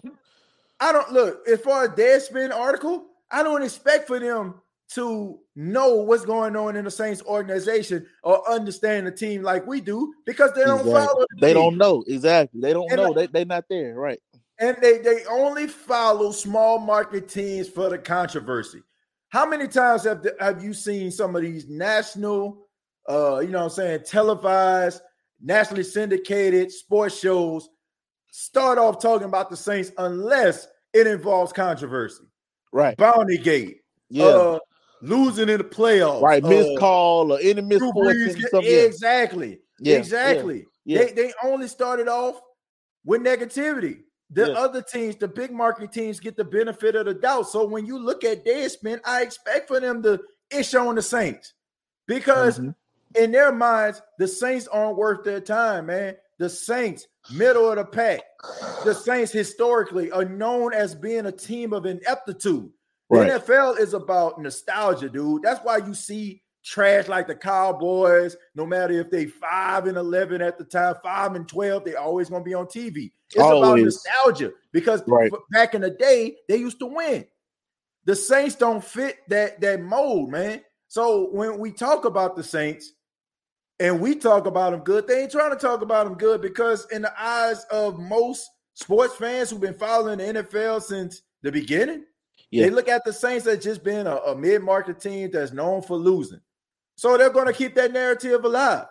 [0.82, 4.54] I don't look as far as Deadspin article, I don't expect for them
[4.94, 9.80] to know what's going on in the Saints organization or understand the team like we
[9.80, 11.06] do because they don't exactly.
[11.06, 11.20] follow.
[11.30, 11.62] The they team.
[11.62, 12.60] don't know exactly.
[12.60, 13.10] They don't And know.
[13.12, 13.94] I- they they not there.
[13.94, 14.20] Right.
[14.58, 18.82] and they they only follow small market teams for the controversy.
[19.30, 22.66] How many times have the, have you seen some of these national,
[23.08, 25.00] uh, you know, what I'm saying televised,
[25.40, 27.68] nationally syndicated sports shows
[28.30, 32.24] start off talking about the Saints unless it involves controversy,
[32.72, 32.97] Right.
[32.97, 34.24] Bounty Gate, Yeah.
[34.26, 34.59] uh,
[35.01, 36.43] losing in the playoffs, right.
[36.43, 38.14] Missed uh, call or any Drew misfortune.
[38.34, 38.70] Brees something.
[38.70, 38.78] Yeah.
[38.82, 40.66] exactly, Yeah, exactly.
[40.84, 40.99] yeah.
[41.05, 42.40] They they only started off
[43.05, 44.03] with negativity.
[44.30, 44.55] The Yeah.
[44.59, 47.49] other teams, the big market teams, get the benefit of the doubt.
[47.51, 51.53] So when you look at Deadspin, I expect for them to ish on the Saints
[52.07, 52.74] because Mhm.
[53.16, 56.16] in their minds, the Saints aren't worth their time, man.
[56.38, 58.22] The Saints, middle of the pack.
[58.84, 62.70] The Saints historically are known as being a team of ineptitude.
[63.11, 63.30] The Right.
[63.30, 65.43] NFL is about nostalgia, dude.
[65.43, 70.40] That's why you see trash like the Cowboys, no matter if they five and eleven
[70.40, 73.12] at the time, five and twelve, they always gonna be on TV.
[73.30, 75.30] It's about nostalgia because Right.
[75.51, 77.26] back in the day they used to win.
[78.05, 80.62] The Saints don't fit that that mold, man.
[80.88, 82.93] So when we talk about the Saints
[83.82, 86.86] and we talk about them good, they ain't trying to talk about them good because
[86.90, 92.04] in the eyes of most sports fans who've been following the NFL since the beginning,
[92.50, 92.64] Yeah.
[92.64, 95.96] they look at the Saints as just being a, a mid-market team that's known for
[95.96, 96.40] losing.
[96.94, 98.86] So they're going to keep that narrative alive.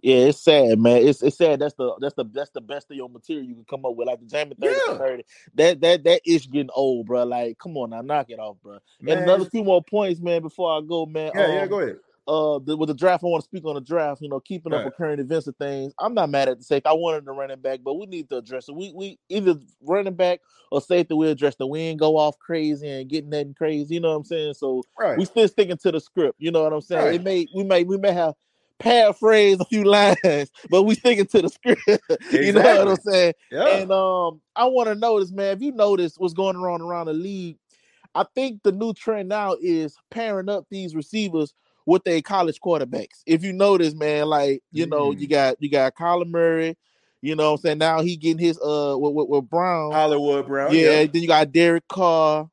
[0.00, 1.06] Yeah, it's sad, man.
[1.06, 1.60] It's it's sad.
[1.60, 4.08] That's the that's the that's the best of your material you can come up with.
[4.08, 4.98] Like the Jamie 30 Yeah.
[4.98, 5.22] 30.
[5.54, 7.22] That that that ish getting old, bro.
[7.22, 8.78] Like, come on now, knock it off, bro.
[9.00, 11.30] Man, and another few more points, man, before I go, man.
[11.36, 11.96] yeah, yeah, Um, go ahead.
[12.28, 14.20] Uh the, with the draft, I want to speak on the draft.
[14.20, 15.92] You know, keeping up with current events and things.
[15.98, 16.86] I'm not mad at the safety.
[16.88, 18.74] I wanted the running back, but we need to address it.
[18.74, 21.14] We we either running back or safety.
[21.14, 21.66] We address the.
[21.66, 23.94] We ain't go off crazy and getting nothing crazy.
[23.94, 24.54] You know what I'm saying?
[24.54, 25.18] So Right.
[25.18, 26.36] we still sticking to the script.
[26.38, 27.04] You know what I'm saying?
[27.04, 27.14] Right.
[27.14, 28.34] It may we may we may have
[28.78, 29.84] paraphrased a few
[30.24, 31.82] lines, but we sticking to the script.
[32.32, 33.34] you know what I'm saying?
[33.50, 33.76] Yeah.
[33.76, 37.12] And um, I want to notice, man, if you notice what's going on around the
[37.12, 37.58] league,
[38.14, 41.54] I think the new trend now is pairing up these receivers
[41.86, 43.22] with their college quarterbacks.
[43.26, 45.20] If you notice, man, like you know, Mm.
[45.20, 46.76] you got you got Kyler Murray.
[47.20, 47.78] You know what I'm saying?
[47.78, 49.92] Now he getting his uh with, with, with Brown.
[49.92, 50.74] Hollywood Brown.
[50.74, 52.48] yeah, then you got Derek Carr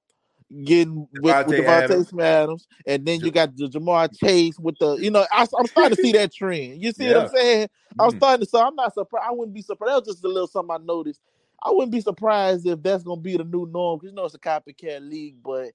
[0.63, 2.13] getting with, with Davante Davante Adams.
[2.19, 5.95] Adams, and then you got the Ja'Marr Chase with the you know I, am starting
[5.95, 6.81] to see that trend.
[6.81, 7.29] You see what I'm Yeah.
[7.29, 7.69] saying?
[7.99, 8.17] I'm Mhm.
[8.17, 8.49] starting to.
[8.49, 9.25] So I'm not surprised.
[9.27, 9.91] I wouldn't be surprised.
[9.91, 11.21] That was just a little something I noticed.
[11.61, 14.35] I wouldn't be surprised if that's gonna be the new norm because you know it's
[14.35, 15.37] a copycat league.
[15.43, 15.71] But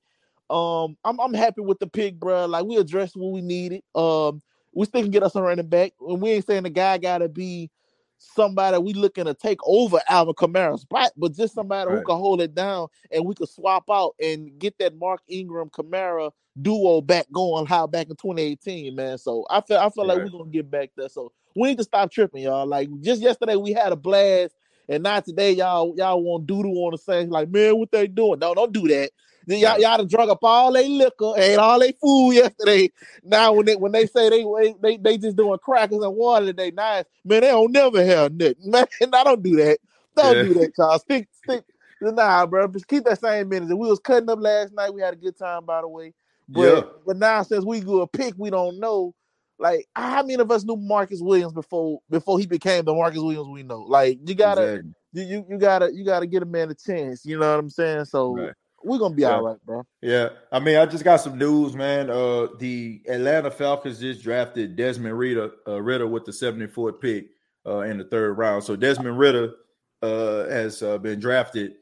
[0.55, 2.46] um, I'm I'm happy with the pick, bro.
[2.46, 3.82] Like we addressed what we needed.
[3.94, 4.40] Um,
[4.72, 7.18] we still can get us a running back, and we ain't saying the guy got
[7.18, 7.70] to be
[8.18, 12.40] somebody we looking to take over Alvin Kamara's spot, but just somebody who can hold
[12.40, 16.30] it down and we could swap out and get that Mark Ingram Kamara
[16.61, 19.18] duo back going how back in 2018, man.
[19.18, 21.09] So I feel I feel like we're gonna get back there.
[21.09, 22.66] So we need to stop tripping, y'all.
[22.66, 24.55] Like just yesterday we had a blast,
[24.88, 28.38] and not today, y'all y'all want doodle on the same like, man, what they doing?
[28.38, 29.11] No, don't do that.
[29.47, 32.90] Y'all, y'all done drunk up all they liquor, ate all they food yesterday.
[33.22, 34.45] Now when they when they say they
[34.80, 38.57] they they just doing crackers and water today, nice man, they don't never have nothing.
[38.70, 39.78] Man, I don't do that.
[40.16, 40.42] Don't Yeah.
[40.42, 40.99] do that, y'all.
[40.99, 41.64] Stick stick.
[42.01, 42.68] Nah, bro.
[42.68, 43.72] Just keep that same energy.
[43.74, 44.92] We was cutting up last night.
[44.92, 46.12] We had a good time, by the way.
[46.49, 46.82] But Yeah.
[47.07, 49.14] but now since we go a pick, we don't know.
[49.59, 53.49] Like how many of us knew Marcus Williams before before he became the Marcus Williams
[53.49, 53.80] we know?
[53.82, 54.92] Like you gotta Exactly.
[55.12, 57.24] you, you you gotta you gotta get a man a chance.
[57.24, 58.07] You know what I'm saying?
[58.07, 58.53] So Right.
[58.85, 59.37] We're gonna be yeah.
[59.37, 59.82] all right, bro.
[60.03, 62.11] Yeah, I mean, I just got some news, man.
[62.11, 67.28] Uh, the Atlanta Falcons just drafted Desmond Ritter, uh, Ridder with the 74th pick
[67.66, 68.62] uh, in the third round.
[68.62, 69.55] So Desmond Ridder
[70.03, 71.76] uh, has uh, been drafted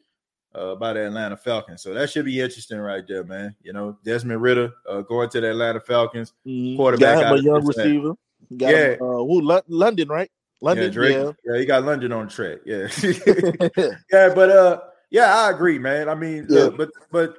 [0.54, 1.82] uh, by the Atlanta Falcons.
[1.82, 3.56] So that should be interesting right there, man.
[3.62, 6.76] You know, Desmond Ridder uh, going to the Atlanta Falcons, mm-hmm.
[6.76, 7.20] quarterback.
[7.20, 8.12] Got him a young receiver.
[8.56, 10.30] Got yeah, him, uh, who, London, right?
[10.60, 11.32] London, yeah, Drake, yeah.
[11.44, 12.58] yeah, he got London on track.
[12.64, 12.86] Yeah,
[14.12, 14.80] yeah, but uh,
[15.12, 16.08] yeah, I agree, man.
[16.08, 16.62] I mean, yeah.
[16.62, 17.36] uh, but but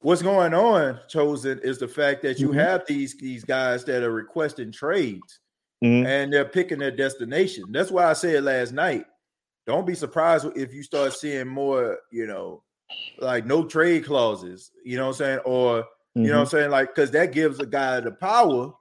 [0.00, 2.58] what's going on, chosen, is the fact that you mm-hmm.
[2.58, 5.38] have these these guys that are requesting trades,
[5.84, 6.06] mm-hmm.
[6.06, 7.66] and they're picking their destination.
[7.70, 9.04] That's why I said last night
[9.66, 12.62] don't be surprised if you start seeing more, you know,
[13.18, 15.38] like no trade clauses, you know what I'm saying?
[15.44, 15.84] Or,
[16.14, 16.50] you know what I'm mm-hmm.
[16.50, 16.70] saying?
[16.70, 18.72] Like, because that gives a guy the power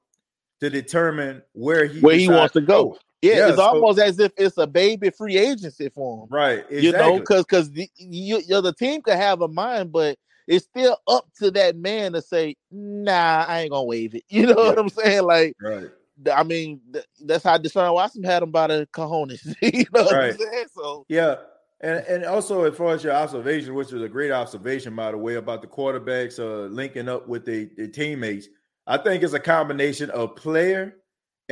[0.59, 2.97] to determine where he where he wants to go.
[3.21, 6.27] Yeah, it's so, almost as if it's a baby free agency for him.
[6.29, 6.59] Right.
[6.59, 6.81] Exactly.
[6.81, 10.17] You know, because because the, you, you the team could have a mind, but
[10.47, 14.23] it's still up to that man to say, nah, I ain't gonna waive it.
[14.29, 14.69] You know yeah.
[14.69, 15.23] what I'm saying?
[15.23, 15.89] Like, right.
[16.33, 16.81] I mean,
[17.23, 19.55] that's how Deshaun Watson had him by the cojones.
[19.61, 20.35] you know right.
[20.73, 21.35] So yeah.
[21.83, 25.17] And, and also as far as your observation, which is a great observation by the
[25.17, 28.47] way about the quarterbacks uh, linking up with the, the teammates,
[28.85, 31.00] I think it's a combination of player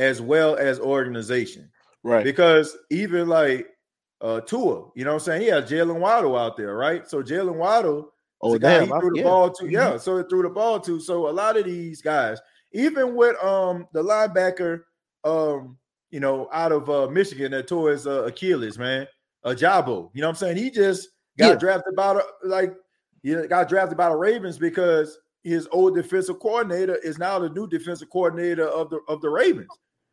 [0.00, 1.70] as well as organization.
[2.02, 2.24] Right.
[2.24, 3.68] Because even like
[4.22, 5.42] uh Tua, you know what I'm saying?
[5.42, 7.06] He had Jaylen Waddle out there, right?
[7.06, 9.22] So Jaylen Waddle oh, damn, he threw the yeah.
[9.22, 9.64] ball to.
[9.64, 9.72] Mm-hmm.
[9.72, 10.98] Yeah, so he threw the ball to.
[10.98, 12.40] So a lot of these guys,
[12.72, 14.82] even with um the linebacker
[15.24, 15.76] um
[16.10, 19.06] you know out of uh Michigan that tore his uh, Achilles, man,
[19.44, 20.10] Ojabo.
[20.14, 20.56] You know what I'm saying?
[20.56, 21.54] He just got yeah.
[21.56, 22.72] drafted by the like
[23.22, 27.66] he got drafted by the Ravens because his old defensive coordinator is now the new
[27.66, 29.68] defensive coordinator of the of the Ravens.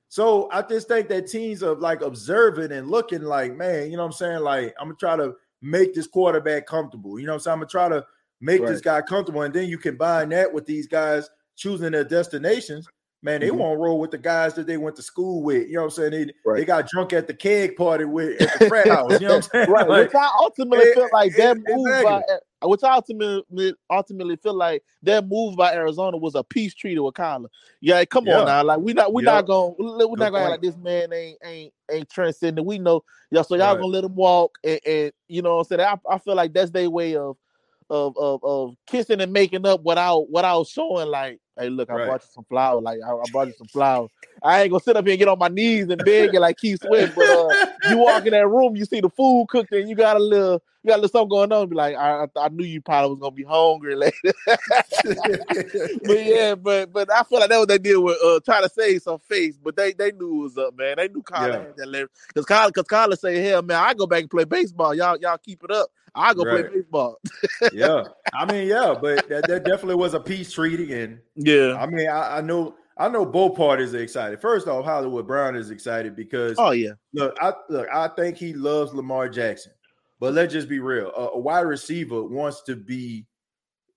[0.09, 4.03] So I just think that teams are like observing and looking like, man, you know
[4.03, 4.39] what I'm saying?
[4.39, 7.19] Like, I'm gonna try to make this quarterback comfortable.
[7.19, 7.53] You know what I'm saying?
[7.53, 8.05] I'm gonna try to
[8.39, 8.69] make right.
[8.69, 9.41] this guy comfortable.
[9.41, 12.87] And then you combine that with these guys choosing their destinations,
[13.21, 13.57] man, they mm-hmm.
[13.57, 15.67] won't roll with the guys that they went to school with.
[15.67, 16.11] You know what I'm saying?
[16.11, 16.59] They, right.
[16.59, 19.19] they got drunk at the keg party with at the frat house.
[19.19, 19.69] You know what I'm saying?
[19.69, 19.87] right.
[19.87, 22.11] Like, which I ultimately it, feel like that it, move exactly.
[22.11, 22.21] by
[22.63, 27.13] which I ultimately ultimately feel like that move by Arizona was a peace treaty with
[27.13, 27.47] Kyler.
[27.81, 28.39] Yeah, come yeah.
[28.39, 28.63] on now.
[28.63, 32.09] Like we not we not gonna we're not gonna like this man ain't ain't ain't
[32.09, 32.65] transcending.
[32.65, 33.81] We know y'all so y'all right.
[33.81, 35.81] gonna let him walk and, and you know what I'm saying.
[35.81, 37.37] I, I feel like that's their way of
[37.89, 42.05] of of of kissing and making up without without showing like, hey, look, I right.
[42.07, 42.81] brought you some flour.
[42.81, 44.07] Like I, I, brought you some flour.
[44.43, 46.57] I ain't gonna sit up here and get on my knees and beg it like
[46.57, 49.89] Keith Sweat, but uh, you walk in that room, you see the food cooked, and
[49.89, 51.69] you got a little you got a little something going on.
[51.69, 54.15] Be like, I, I, knew you probably was gonna be hungry later.
[54.45, 58.69] but yeah, but but I feel like that what they did with uh trying to
[58.69, 60.95] save some face, but they they knew it was up, man.
[60.97, 61.59] They knew Kyler yeah.
[61.59, 64.45] had that leverage because Kyler because Kyler say, hell man, I go back and play
[64.45, 64.93] baseball.
[64.93, 65.89] Y'all y'all keep it up.
[66.15, 66.65] I go right.
[66.65, 67.19] play baseball.
[67.73, 68.03] yeah,
[68.33, 72.09] I mean, yeah, but that, that, definitely was a peace treaty, and yeah, I mean,
[72.09, 74.41] I, I, know, I know both parties are excited.
[74.41, 78.53] First off, Hollywood Brown is excited because, oh yeah, look, I look, I think he
[78.53, 79.71] loves Lamar Jackson,
[80.19, 83.25] but let's just be real, a, a wide receiver wants to be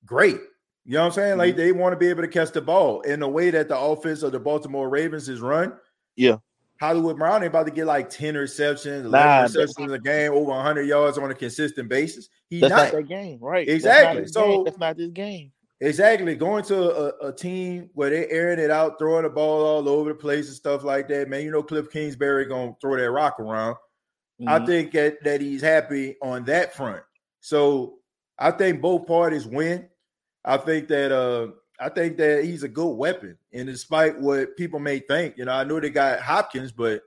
[0.07, 0.39] great.
[0.85, 1.39] You know what I'm saying?
[1.39, 1.61] Like mm-hmm.
[1.61, 4.23] they want to be able to catch the ball in the way that the offense
[4.23, 5.75] of the Baltimore Ravens is run.
[6.17, 6.37] Yeah,
[6.81, 10.33] Hollywood Brown ain't about to get like 10 receptions, 11 nah, receptions in a game,
[10.33, 12.29] over 100 yards on a consistent basis.
[12.49, 12.71] He's not.
[12.71, 13.69] not that game, right?
[13.69, 14.23] Exactly.
[14.23, 14.65] That's so game.
[14.65, 15.53] that's not this game.
[15.81, 16.35] Exactly.
[16.35, 16.91] Going to
[17.25, 20.49] a, a, team where they're airing it out, throwing the ball all over the place
[20.49, 21.29] and stuff like that.
[21.29, 23.77] Man, you know Cliff Kingsbury gonna throw that rock around.
[24.41, 24.49] Mm-hmm.
[24.49, 27.03] I think that, that he's happy on that front.
[27.41, 27.95] So
[28.39, 29.89] I think both parties win.
[30.45, 31.53] I think that uh
[31.83, 33.39] I think that he's a good weapon.
[33.55, 37.03] And despite what people may think, you know, I know they got Hopkins, but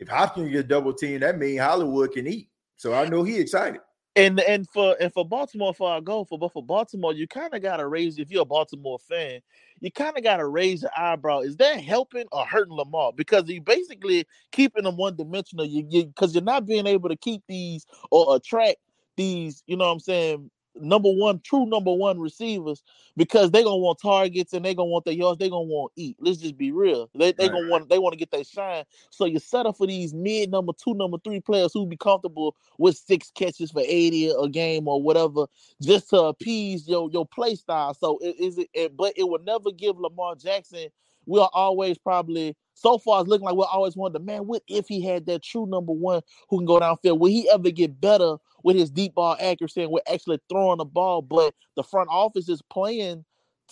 [0.00, 2.50] if Hopkins get double team, that means Hollywood can eat.
[2.76, 3.80] So I know he excited.
[4.18, 7.54] And and for and for Baltimore, for I go for but for Baltimore, you kind
[7.54, 9.40] of gotta raise if you're a Baltimore fan,
[9.80, 11.40] you kind of gotta raise your eyebrow.
[11.40, 13.12] Is that helping or hurting Lamar?
[13.16, 15.66] Because you basically keeping them one dimensional.
[15.66, 18.78] You because you, you're not being able to keep these or attract
[19.16, 22.82] these, you know what I'm saying, number one, true number one receivers
[23.16, 26.02] because they're gonna want targets and they're gonna want their yards, they're gonna want to
[26.02, 26.16] eat.
[26.20, 27.10] Let's just be real.
[27.14, 27.52] They they right.
[27.52, 28.84] gonna want they want to get their shine.
[29.10, 32.56] So you set up for these mid number two, number three players who be comfortable
[32.78, 35.46] with six catches for 80 a game or whatever,
[35.82, 37.94] just to appease your your play style.
[37.94, 40.88] So is it, it but it will never give Lamar Jackson.
[41.28, 44.46] We'll always probably so far it's looking like we're always the man.
[44.46, 47.18] What if he had that true number one who can go downfield?
[47.18, 50.84] Will he ever get better with his deep ball accuracy and we're actually throwing the
[50.84, 51.22] ball?
[51.22, 53.24] But the front office is playing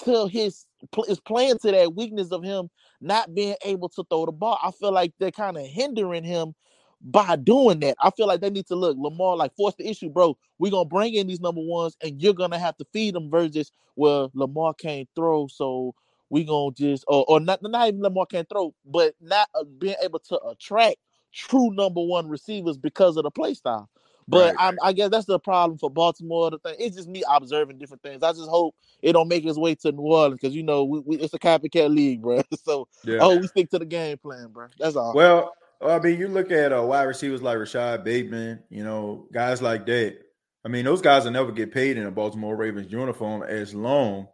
[0.05, 0.67] to his
[1.09, 2.69] is playing to that weakness of him
[3.01, 4.59] not being able to throw the ball.
[4.63, 6.55] I feel like they're kind of hindering him
[7.01, 10.11] by doing that, I feel like they need to look Lamar like force the issue,
[10.11, 10.37] bro.
[10.59, 13.71] We're gonna bring in these number ones, and you're gonna have to feed them versus
[13.95, 15.95] where Lamar can't throw, so
[16.31, 19.97] we gonna just or, or not not even Lamar can't throw, but not uh, being
[20.03, 20.97] able to attract
[21.33, 23.89] true number one receivers because of the play style.
[24.29, 26.51] But right, i guess that's the problem for Baltimore.
[26.51, 28.25] The thing it's just me observing different things.
[28.25, 30.99] I just hope it don't make its way to New Orleans because you know we,
[31.01, 32.43] we, it's a copycat league, bro.
[32.65, 33.19] So yeah.
[33.21, 34.67] oh, we stick to the game plan, bro.
[34.79, 35.15] That's all.
[35.15, 39.63] Well, I mean, you look at uh, wide receivers like Rashod Bateman, you know, guys
[39.63, 40.19] like that.
[40.65, 44.27] I mean, those guys will never get paid in a Baltimore Ravens uniform as long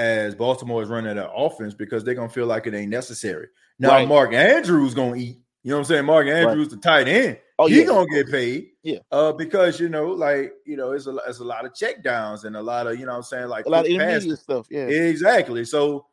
[0.00, 3.48] as Baltimore is running that offense because they're gonna feel like it ain't necessary.
[3.78, 4.08] Now, right.
[4.08, 5.38] Mark Andrews gonna eat.
[5.62, 6.04] You know what I'm saying?
[6.06, 6.70] Mark Andrews, right.
[6.70, 7.38] the tight end.
[7.58, 7.84] Oh, he yeah.
[7.84, 8.68] gonna get paid.
[8.82, 9.00] Yeah.
[9.12, 12.44] Uh, because you know, like you know, it's a it's a lot of check downs
[12.44, 14.66] and a lot of you know, what I'm saying like a lot of intermediate stuff.
[14.70, 14.86] Yeah.
[14.86, 15.66] Exactly.
[15.66, 16.06] So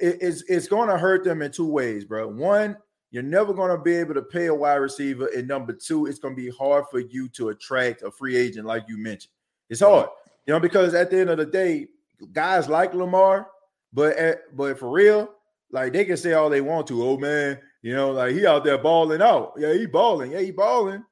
[0.00, 2.26] it, it's it's gonna hurt them in two ways, bro.
[2.28, 2.78] One,
[3.10, 6.34] you're never gonna be able to pay a wide receiver, and number two, it's gonna
[6.34, 9.32] be hard for you to attract a free agent like you mentioned.
[9.68, 10.08] It's hard,
[10.46, 11.88] you know, because at the end of the day,
[12.32, 13.48] guys like Lamar,
[13.92, 15.28] but eh, but for real,
[15.70, 17.02] like they can say all they want to.
[17.02, 19.54] Oh man, you know, like he out there balling out.
[19.56, 20.32] Yeah, he balling.
[20.32, 21.04] Yeah, he balling.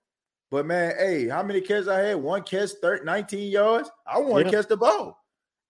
[0.51, 2.17] But man, hey, how many catches I had?
[2.17, 3.91] One catch, 30, 19 yards.
[4.07, 4.59] I want to yeah.
[4.59, 5.17] catch the ball.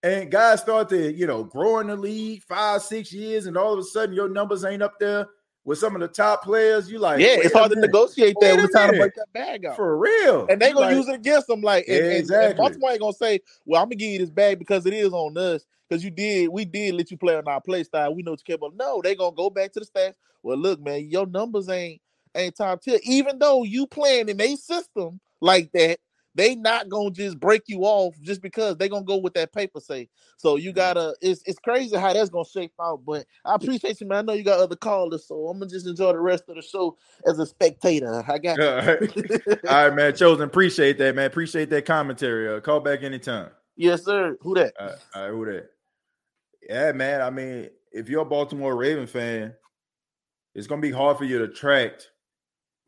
[0.02, 3.74] And guys start to, you know, grow in the league five, six years, and all
[3.74, 5.26] of a sudden your numbers ain't up there
[5.64, 6.90] with some of the top players.
[6.90, 9.64] You like, yeah, it's hard to negotiate that when it's time to break that bag
[9.64, 10.46] out for real.
[10.48, 11.60] And they gonna like, use it against them.
[11.60, 12.36] Like, and, exactly.
[12.36, 14.92] and, and Baltimore ain't gonna say, "Well, I'm gonna give you this bag because it
[14.92, 18.14] is on us." Because you did, we did let you play on our play style.
[18.14, 18.76] We know what you capable.
[18.76, 20.14] No, they gonna go back to the stats.
[20.42, 22.00] Well, look, man, your numbers ain't
[22.34, 23.00] ain't top tier.
[23.02, 25.98] Even though you playing in a system like that,
[26.34, 29.80] they not gonna just break you off just because they gonna go with that paper
[29.80, 30.08] say.
[30.36, 33.04] So you gotta it's it's crazy how that's gonna shape out.
[33.04, 34.18] But I appreciate you, man.
[34.18, 36.62] I know you got other callers, so I'm gonna just enjoy the rest of the
[36.62, 38.24] show as a spectator.
[38.26, 39.16] I got All right,
[39.68, 40.14] All right man.
[40.14, 41.26] Chosen, appreciate that, man.
[41.26, 42.48] Appreciate that commentary.
[42.48, 43.50] Uh, call back anytime.
[43.76, 44.36] Yes, sir.
[44.42, 44.74] Who that?
[44.78, 45.70] All right, all right who that?
[46.68, 47.22] Yeah, man.
[47.22, 49.54] I mean, if you're a Baltimore Raven fan,
[50.54, 52.10] it's gonna be hard for you to attract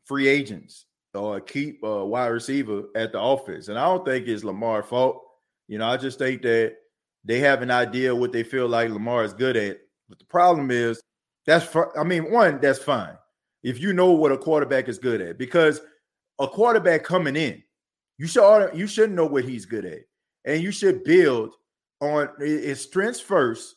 [0.05, 3.67] free agents or keep a wide receiver at the office.
[3.67, 5.21] And I don't think it's Lamar's fault.
[5.67, 6.75] You know, I just think that
[7.23, 9.77] they have an idea what they feel like Lamar is good at.
[10.09, 11.01] But the problem is
[11.45, 13.17] that's I mean, one, that's fine.
[13.63, 15.81] If you know what a quarterback is good at, because
[16.39, 17.63] a quarterback coming in,
[18.17, 19.99] you should you should know what he's good at.
[20.45, 21.53] And you should build
[22.01, 23.75] on his strengths first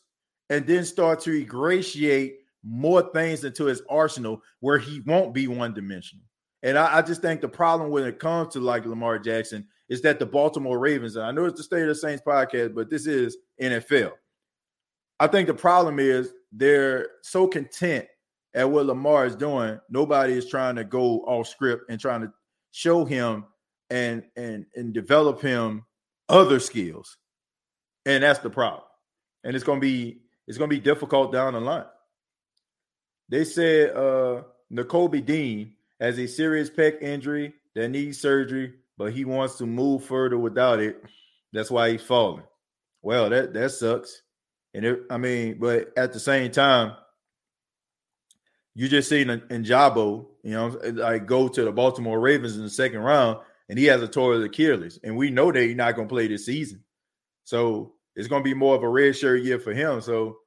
[0.49, 5.73] and then start to ingratiate more things into his arsenal where he won't be one
[5.73, 6.25] dimensional.
[6.63, 10.01] And I, I, just think the problem when it comes to like Lamar Jackson is
[10.01, 12.89] that the Baltimore Ravens, and I know it's the State of the Saints podcast, but
[12.89, 14.11] this is NFL.
[15.19, 18.07] I think the problem is they're so content
[18.53, 19.79] at what Lamar is doing.
[19.89, 22.33] Nobody is trying to go off script and trying to
[22.71, 23.45] show him
[23.89, 25.85] and and and develop him
[26.27, 27.17] other skills.
[28.05, 28.83] And that's the problem.
[29.43, 31.85] And it's gonna be it's gonna be difficult down the line.
[33.29, 39.25] They said uh Nakobe Dean has a serious pec injury that needs surgery, but he
[39.25, 41.01] wants to move further without it.
[41.53, 42.43] That's why he's falling.
[43.01, 44.21] Well, that that sucks.
[44.73, 46.93] And it, I mean, but at the same time,
[48.75, 52.99] you just seen Ojabo, you know, like go to the Baltimore Ravens in the second
[52.99, 53.39] round,
[53.69, 56.27] and he has a torn Achilles, and we know that he's not going to play
[56.27, 56.83] this season.
[57.43, 60.01] So it's going to be more of a red shirt year for him.
[60.01, 60.37] So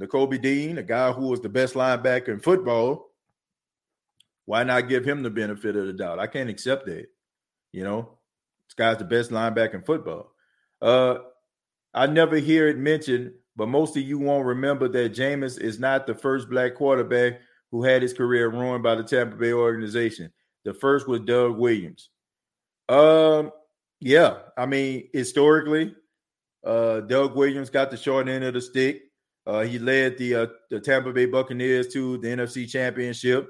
[0.00, 3.05] Nakobe Dean, a guy who was the best linebacker in football,
[4.46, 6.18] why not give him the benefit of the doubt?
[6.18, 7.06] I can't accept that.
[7.72, 8.18] You know,
[8.66, 10.32] this guy's the best linebacker in football.
[10.80, 11.18] Uh,
[11.92, 16.06] I never hear it mentioned, but most of you won't remember that Jameis is not
[16.06, 17.40] the first black quarterback
[17.70, 20.32] who had his career ruined by the Tampa Bay organization.
[20.64, 22.10] The first was Doug Williams.
[22.88, 23.50] Um,
[24.00, 25.94] yeah, I mean, historically,
[26.64, 29.02] uh, Doug Williams got the short end of the stick.
[29.46, 33.48] Uh, he led the uh, the Tampa Bay Buccaneers to the NFC Championship.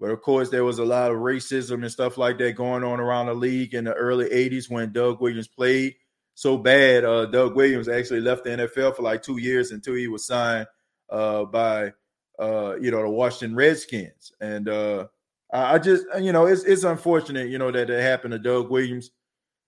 [0.00, 3.00] But of course, there was a lot of racism and stuff like that going on
[3.00, 5.94] around the league in the early 80s when Doug Williams played
[6.34, 7.04] so bad.
[7.04, 10.68] Uh, Doug Williams actually left the NFL for like two years until he was signed
[11.10, 11.92] uh, by,
[12.38, 14.30] uh, you know, the Washington Redskins.
[14.40, 15.08] And uh,
[15.52, 19.10] I just, you know, it's, it's unfortunate, you know, that it happened to Doug Williams.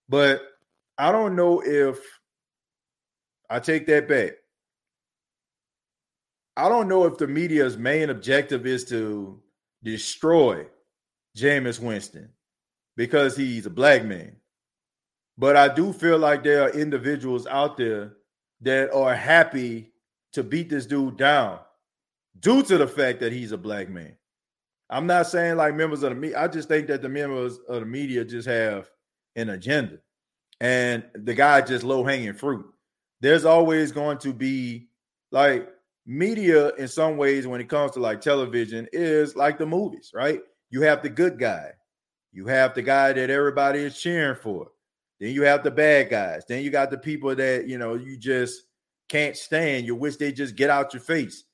[0.08, 0.42] But
[0.96, 1.98] I don't know if
[3.48, 4.34] I take that back.
[6.56, 9.40] I don't know if the media's main objective is to
[9.82, 10.66] destroy
[11.36, 12.30] Jameis Winston
[12.96, 14.36] because he's a black man.
[15.38, 18.12] But I do feel like there are individuals out there
[18.60, 19.92] that are happy
[20.32, 21.58] to beat this dude down
[22.38, 24.16] due to the fact that he's a black man.
[24.90, 26.40] I'm not saying like members of the media.
[26.40, 28.90] I just think that the members of the media just have
[29.36, 29.98] an agenda,
[30.60, 32.66] and the guy just low hanging fruit.
[33.20, 34.88] There's always going to be
[35.30, 35.68] like
[36.10, 40.40] media in some ways when it comes to like television is like the movies, right?
[40.68, 41.70] You have the good guy,
[42.32, 44.72] you have the guy that everybody is cheering for,
[45.20, 48.16] then you have the bad guys, then you got the people that you know you
[48.16, 48.64] just
[49.08, 49.86] can't stand.
[49.86, 51.44] You wish they just get out your face.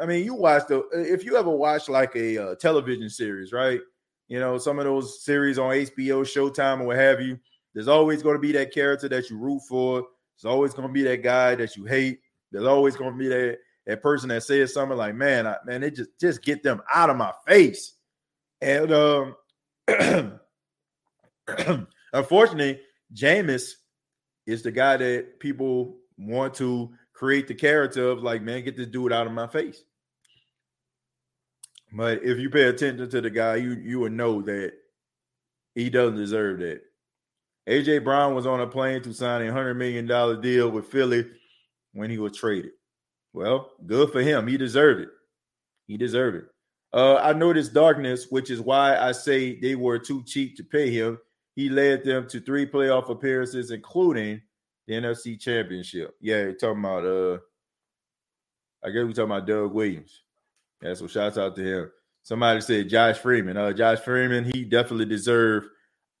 [0.00, 3.80] I mean, you watch the if you ever watch like a uh, television series, right?
[4.28, 7.38] You know, some of those series on HBO, Showtime, or what have you.
[7.74, 10.02] There's always going to be that character that you root for.
[10.34, 12.20] There's always going to be that guy that you hate.
[12.50, 13.58] There's always going to be that
[13.88, 17.10] that person that says something like, "Man, I, man, it just just get them out
[17.10, 17.94] of my face."
[18.60, 19.34] And um,
[22.12, 22.80] unfortunately,
[23.14, 23.72] Jameis
[24.46, 28.88] is the guy that people want to create the character of, like, man, get this
[28.88, 29.82] dude out of my face.
[31.92, 34.74] But if you pay attention to the guy, you you would know that
[35.74, 36.82] he doesn't deserve that.
[37.66, 41.26] AJ Brown was on a plane to sign a hundred million dollar deal with Philly
[41.94, 42.72] when he was traded.
[43.38, 44.48] Well, good for him.
[44.48, 45.10] He deserved it.
[45.86, 46.44] He deserved it.
[46.92, 50.90] Uh, I noticed darkness, which is why I say they were too cheap to pay
[50.90, 51.20] him.
[51.54, 54.42] He led them to three playoff appearances, including
[54.88, 56.16] the NFC Championship.
[56.20, 57.38] Yeah, talking about uh,
[58.84, 60.20] I guess we're talking about Doug Williams.
[60.82, 61.92] Yeah, so shouts out to him.
[62.24, 63.56] Somebody said Josh Freeman.
[63.56, 65.68] Uh, Josh Freeman, he definitely deserved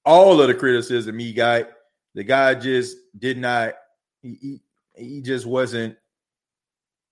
[0.04, 1.68] all of the criticism he got.
[2.14, 3.74] The guy just did not.
[4.22, 4.60] He he,
[4.94, 5.96] he just wasn't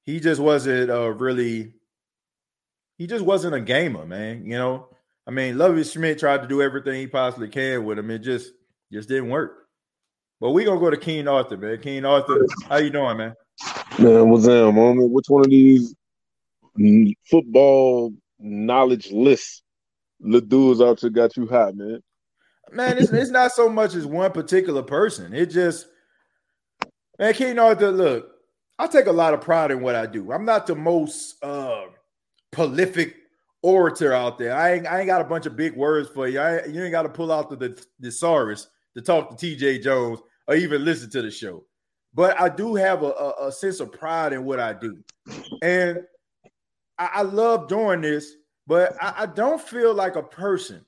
[0.06, 1.72] he just wasn't uh, really
[2.96, 4.46] he just wasn't a gamer, man.
[4.46, 4.88] You know,
[5.26, 8.10] I mean, Lovie Smith tried to do everything he possibly can with him.
[8.10, 8.52] It just
[8.92, 9.66] just didn't work.
[10.40, 11.80] But we gonna go to King Arthur, man.
[11.80, 13.34] King Arthur, how you doing, man?
[13.98, 15.10] Man, what's up, man?
[15.10, 15.94] Which one of these
[17.28, 19.62] football knowledge lists
[20.20, 22.00] the dudes out there got you hot, man?
[22.70, 25.34] Man, it's, it's not so much as one particular person.
[25.34, 25.86] It just
[27.18, 28.35] man, King Arthur, look,
[28.78, 30.32] I take a lot of pride in what I do.
[30.32, 31.84] I'm not the most uh,
[32.50, 33.16] prolific
[33.62, 34.54] orator out there.
[34.54, 36.40] I ain't, I ain't got a bunch of big words for you.
[36.40, 40.20] I, you ain't got to pull out the, the thesaurus to talk to TJ Jones
[40.46, 41.64] or even listen to the show.
[42.14, 44.98] But I do have a, a, a sense of pride in what I do.
[45.62, 46.00] And
[46.98, 48.34] I, I love doing this,
[48.66, 50.84] but I, I don't feel like a person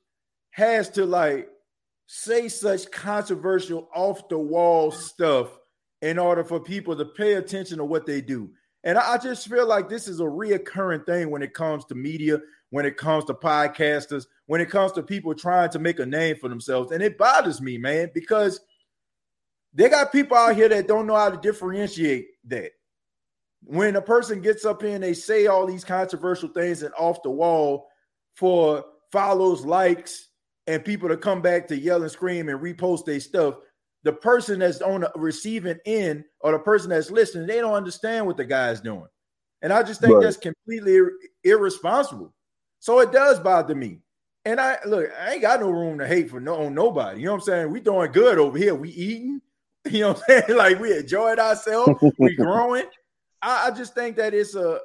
[0.50, 1.48] has to like
[2.06, 5.48] say such controversial off the wall stuff
[6.02, 8.50] in order for people to pay attention to what they do.
[8.84, 12.40] And I just feel like this is a reoccurring thing when it comes to media,
[12.70, 16.36] when it comes to podcasters, when it comes to people trying to make a name
[16.36, 16.92] for themselves.
[16.92, 18.60] And it bothers me, man, because
[19.74, 22.70] they got people out here that don't know how to differentiate that.
[23.64, 27.22] When a person gets up here and they say all these controversial things and off
[27.22, 27.88] the wall
[28.36, 30.28] for follows, likes,
[30.68, 33.56] and people to come back to yell and scream and repost their stuff,
[34.04, 38.26] the person that's on the receiving end or the person that's listening, they don't understand
[38.26, 39.08] what the guy's doing.
[39.62, 40.22] And I just think right.
[40.22, 42.32] that's completely ir- irresponsible.
[42.78, 44.00] So it does bother me.
[44.44, 47.20] And I look, I ain't got no room to hate for no on nobody.
[47.20, 47.72] You know what I'm saying?
[47.72, 48.74] We doing good over here.
[48.74, 49.40] We eating,
[49.90, 50.42] you know what I'm saying?
[50.56, 52.84] Like we enjoyed ourselves, we growing.
[53.42, 54.78] I, I, just think that it's a, a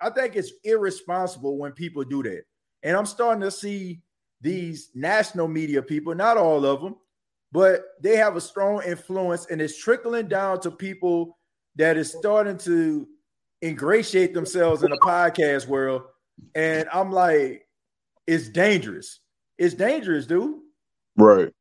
[0.00, 2.42] I think it's irresponsible when people do that.
[2.82, 4.02] And I'm starting to see
[4.40, 6.96] these national media people, not all of them,
[7.52, 11.38] but they have a strong influence and it's trickling down to people
[11.76, 13.06] that is starting to
[13.62, 16.02] ingratiate themselves in the podcast world.
[16.54, 17.66] And I'm like,
[18.26, 19.20] it's dangerous.
[19.58, 20.60] It's dangerous, dude.
[21.16, 21.52] Right.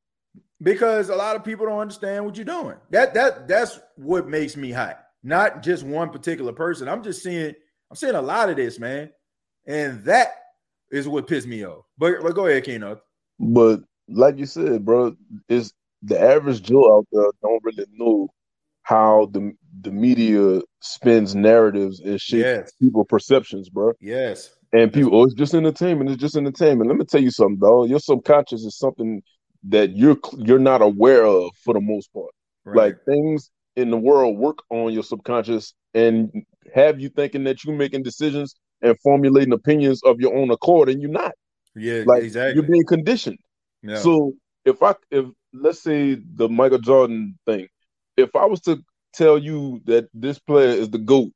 [0.62, 2.78] Because a lot of people don't understand what you're doing.
[2.92, 5.04] That that that's what makes me hot.
[5.24, 6.88] Not just one particular person.
[6.88, 7.54] I'm just seeing,
[7.90, 9.12] I'm seeing a lot of this, man.
[9.68, 10.30] And that
[10.92, 11.86] is what pissed me off.
[11.98, 13.02] But, but go ahead, Keno.
[13.40, 15.16] But like you said, bro,
[15.48, 18.30] it's the average Joe out there don't really know
[18.84, 22.72] how the the media spins narratives and shapes yes.
[22.82, 23.94] people perceptions, bro.
[24.02, 24.50] Yes.
[24.74, 26.10] And people, oh, it's just entertainment.
[26.10, 26.90] It's just entertainment.
[26.90, 27.86] Let me tell you something, though.
[27.86, 29.22] Your subconscious is something
[29.64, 32.32] that you're you're not aware of for the most part.
[32.66, 32.76] Right.
[32.76, 36.32] Like things in the world work on your subconscious and
[36.74, 41.02] have you thinking that you're making decisions and formulating opinions of your own accord, and
[41.02, 41.34] you're not.
[41.76, 42.56] Yeah, like exactly.
[42.56, 43.38] You're being conditioned.
[43.84, 43.98] Yeah.
[43.98, 44.34] So
[44.66, 47.68] if I if let's say the Michael Jordan thing,
[48.18, 48.84] if I was to
[49.14, 51.32] tell you that this player is the GOAT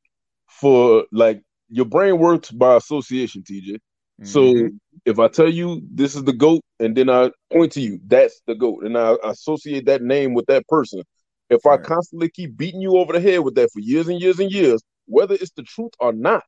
[0.48, 3.80] for like your brain works by association, TJ.
[4.22, 4.26] Mm-hmm.
[4.26, 4.70] So
[5.06, 8.42] if I tell you this is the GOAT and then I point to you, that's
[8.48, 11.04] the GOAT, and I associate that name with that person.
[11.50, 11.80] If right.
[11.80, 14.52] I constantly keep beating you over the head with that for years and years and
[14.52, 16.44] years, whether it's the truth or not,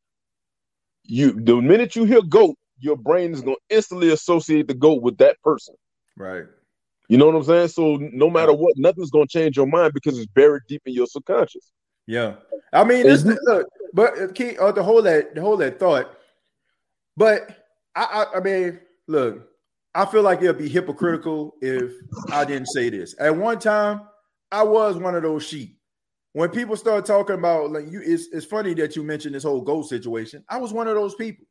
[1.03, 5.17] you the minute you hear GOAT, your brain is gonna instantly associate the goat with
[5.17, 5.75] that person.
[6.15, 6.45] Right.
[7.07, 7.69] You know what I'm saying?
[7.69, 11.07] So no matter what, nothing's gonna change your mind because it's buried deep in your
[11.07, 11.71] subconscious.
[12.05, 12.35] Yeah,
[12.73, 16.13] I mean, this, look, but uh, key uh, the whole that the whole that thought.
[17.15, 17.49] But
[17.95, 18.03] I,
[18.33, 19.47] I, I mean, look,
[19.95, 21.91] I feel like it'd be hypocritical if
[22.31, 23.15] I didn't say this.
[23.19, 24.01] At one time,
[24.51, 25.79] I was one of those sheep.
[26.33, 29.61] When people start talking about like you, it's, it's funny that you mentioned this whole
[29.61, 30.43] goal situation.
[30.49, 31.45] I was one of those people.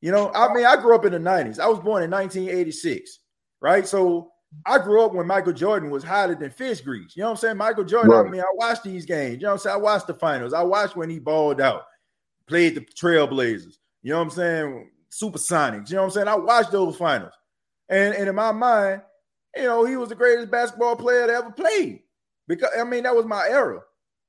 [0.00, 1.58] You know, I mean, I grew up in the 90s.
[1.58, 3.18] I was born in 1986,
[3.60, 3.86] right?
[3.86, 4.32] So
[4.66, 7.16] I grew up when Michael Jordan was hotter than fish grease.
[7.16, 7.56] You know what I'm saying?
[7.56, 8.26] Michael Jordan, right.
[8.26, 9.36] I mean, I watched these games.
[9.36, 9.74] You know what I'm saying?
[9.74, 10.52] I watched the finals.
[10.52, 11.82] I watched when he balled out,
[12.46, 13.78] played the Trailblazers.
[14.02, 14.90] You know what I'm saying?
[15.10, 15.90] Supersonics.
[15.90, 16.28] You know what I'm saying?
[16.28, 17.32] I watched those finals.
[17.88, 19.02] And, and in my mind,
[19.56, 22.00] you know, he was the greatest basketball player that ever played.
[22.46, 23.80] Because I mean, that was my era.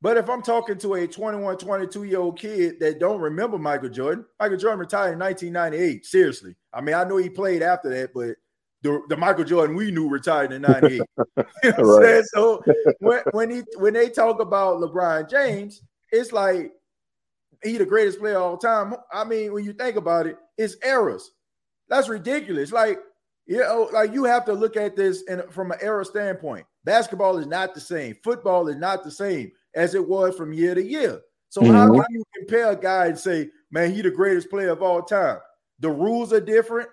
[0.02, 3.90] But if I'm talking to a 21, 22 year old kid that don't remember Michael
[3.90, 6.06] Jordan, Michael Jordan retired in 1998.
[6.06, 6.56] Seriously.
[6.74, 8.36] I mean, I know he played after that, but
[8.86, 11.02] the, the Michael Jordan we knew retired in 98.
[11.64, 12.24] you know right.
[12.26, 12.64] So
[13.00, 15.82] when, when he when they talk about LeBron James,
[16.12, 16.72] it's like
[17.64, 18.96] he the greatest player of all time.
[19.12, 21.32] I mean, when you think about it, it's errors.
[21.90, 22.72] That's ridiculous.
[22.72, 23.00] Like,
[23.48, 26.68] you know, like you have to look at this in, from an era standpoint.
[26.84, 28.16] Basketball is not the same.
[28.24, 31.22] Football is not the same as it was from year to year.
[31.50, 31.74] So mm-hmm.
[31.74, 35.02] how can you compare a guy and say, man, he the greatest player of all
[35.02, 35.40] time?
[35.80, 36.90] The rules are different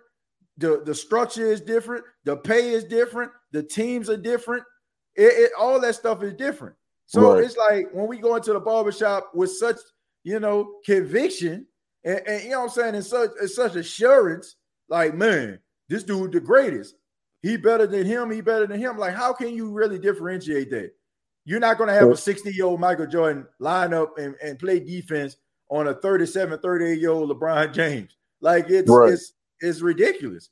[0.58, 4.64] the, the structure is different, the pay is different, the teams are different.
[5.14, 6.74] It, it all that stuff is different.
[7.06, 7.44] So right.
[7.44, 9.76] it's like when we go into the barbershop with such,
[10.24, 11.66] you know, conviction
[12.04, 14.56] and, and you know what I'm saying, and such and such assurance,
[14.88, 15.58] like, man,
[15.88, 16.96] this dude the greatest.
[17.42, 18.98] He better than him, he better than him.
[18.98, 20.92] Like, how can you really differentiate that?
[21.44, 24.58] You're not going to have a 60 year old Michael Jordan line up and, and
[24.58, 25.36] play defense
[25.68, 28.16] on a 37, 38 year old LeBron James.
[28.40, 29.12] Like, it's, right.
[29.12, 29.32] it's,
[29.62, 30.50] is ridiculous.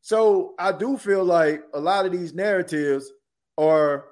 [0.00, 3.10] So I do feel like a lot of these narratives
[3.58, 4.06] are,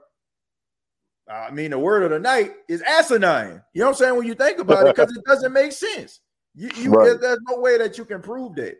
[1.28, 3.62] I mean, the word of the night is asinine.
[3.72, 4.16] You know what I'm saying?
[4.16, 6.20] When you think about it, because it doesn't make sense.
[6.54, 7.18] You, you right.
[7.20, 8.76] there's no way that you can prove that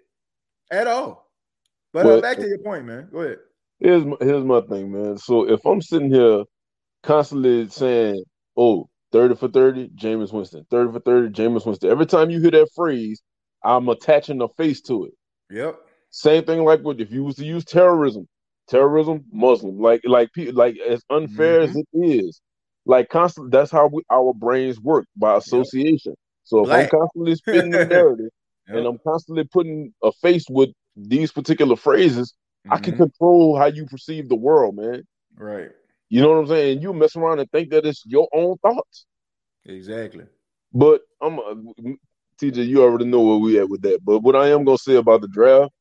[0.71, 1.31] at all.
[1.93, 3.09] But well, uh, back to your point, man.
[3.13, 3.39] Go ahead.
[3.81, 5.19] Here's my, here's my thing, man.
[5.19, 6.45] So if I'm sitting here
[7.03, 8.23] constantly saying,
[8.57, 10.67] "Oh, 30 for 30, Jameis Winston.
[10.71, 13.23] 30 for 30, Jameis Winston." Every time you hear that phrase,
[13.65, 15.13] I'm attaching a face to it.
[15.51, 15.81] Yep.
[16.11, 18.29] Same thing like with if you was to use terrorism,
[18.69, 21.71] terrorism, Muslim, like like like as unfair mm-hmm.
[21.71, 22.41] as it is,
[22.85, 23.51] like constantly.
[23.51, 26.13] That's how we, our brains work by association.
[26.13, 26.19] Yep.
[26.45, 26.85] So if Black.
[26.85, 28.31] I'm constantly spinning the narrative
[28.69, 28.77] yep.
[28.77, 32.35] and I'm constantly putting a face with these particular phrases,
[32.67, 32.73] mm-hmm.
[32.73, 33.05] I can mm-hmm.
[33.05, 35.05] control how you perceive the world, man.
[35.37, 35.71] Right.
[36.09, 36.83] You know what I'm saying?
[36.83, 39.07] You mess around and think that it's your own thoughts.
[39.65, 40.25] Exactly.
[40.73, 41.39] But I'm
[42.41, 44.05] TJ, you already know where we at with that.
[44.05, 45.73] But what I am gonna say about the draft,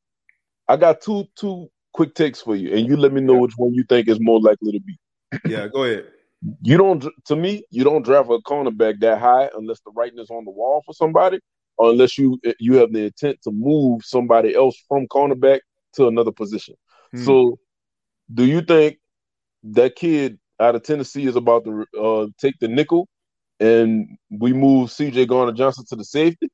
[0.67, 3.73] I got two two quick takes for you, and you let me know which one
[3.73, 4.97] you think is more likely to be.
[5.45, 6.05] yeah, go ahead.
[6.61, 10.29] You don't, to me, you don't draft a cornerback that high unless the writing is
[10.29, 11.39] on the wall for somebody,
[11.77, 15.59] or unless you you have the intent to move somebody else from cornerback
[15.93, 16.75] to another position.
[17.11, 17.23] Hmm.
[17.23, 17.59] So,
[18.33, 18.99] do you think
[19.63, 23.07] that kid out of Tennessee is about to uh, take the nickel
[23.59, 26.49] and we move CJ Gardner Johnson to the safety,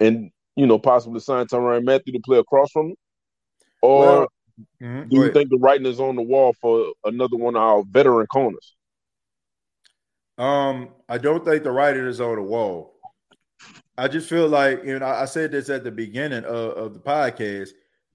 [0.00, 2.96] and you know possibly sign Tyrann Mathieu to play across from him,
[3.82, 4.28] or well,
[4.82, 5.08] mm-hmm.
[5.08, 8.26] do you think the writing is on the wall for another one of our veteran
[8.26, 8.74] corners?
[10.38, 12.94] Um, I don't think the writing is on the wall.
[13.98, 17.00] I just feel like you know I said this at the beginning of, of the
[17.00, 17.70] podcast.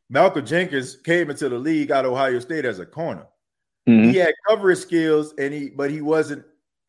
[0.10, 3.28] Malcolm Jenkins came into the league out of Ohio State as a corner.
[3.88, 4.10] Mm-hmm.
[4.10, 6.46] He had coverage skills, and he but he wasn't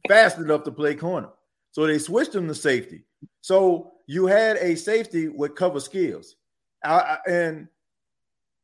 [0.06, 1.30] fast enough to play corner.
[1.72, 3.04] So they switched him to safety.
[3.40, 6.36] So you had a safety with cover skills.
[6.84, 7.68] I, I, and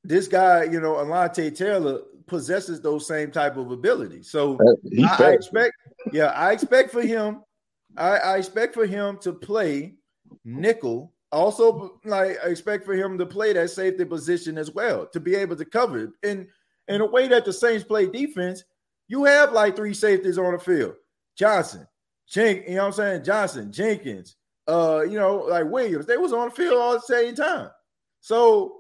[0.03, 4.31] this guy, you know, Alontae Taylor possesses those same type of abilities.
[4.31, 5.75] So uh, I, I, expect,
[6.13, 7.43] yeah, I expect for him,
[7.97, 9.95] I, I expect for him to play
[10.45, 11.13] nickel.
[11.33, 15.35] Also, like I expect for him to play that safety position as well, to be
[15.35, 16.11] able to cover it.
[16.23, 16.47] And
[16.89, 18.63] in a way that the Saints play defense,
[19.09, 20.95] you have like three safeties on the field.
[21.37, 21.87] Johnson,
[22.29, 23.25] Jen, you know what I'm saying?
[23.25, 24.37] Johnson, Jenkins,
[24.69, 27.71] uh, you know, like Williams, they was on the field all at the same time.
[28.21, 28.77] So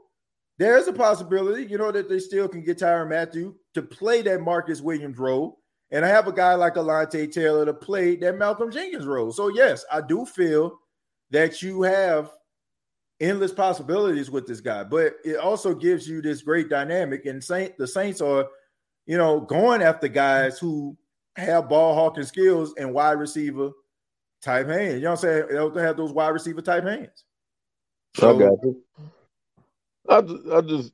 [0.59, 4.41] there's a possibility, you know, that they still can get Tyrann Mathieu to play that
[4.41, 5.59] Marcus Williams role.
[5.91, 9.33] And I have a guy like Alontae Taylor to play that Malcolm Jenkins role.
[9.33, 10.79] So, yes, I do feel
[11.31, 12.31] that you have
[13.21, 17.27] endless possibilities with this guy, but it also gives you this great dynamic.
[17.27, 18.47] And Saint the Saints are,
[19.07, 20.97] you know, going after guys who
[21.37, 23.71] have ball hawking skills and wide receiver
[24.43, 24.95] type hands.
[24.95, 25.47] You know what I'm saying?
[25.51, 27.25] They'll have those wide receiver type hands.
[28.17, 28.83] So, I got you.
[30.09, 30.93] I just, I just,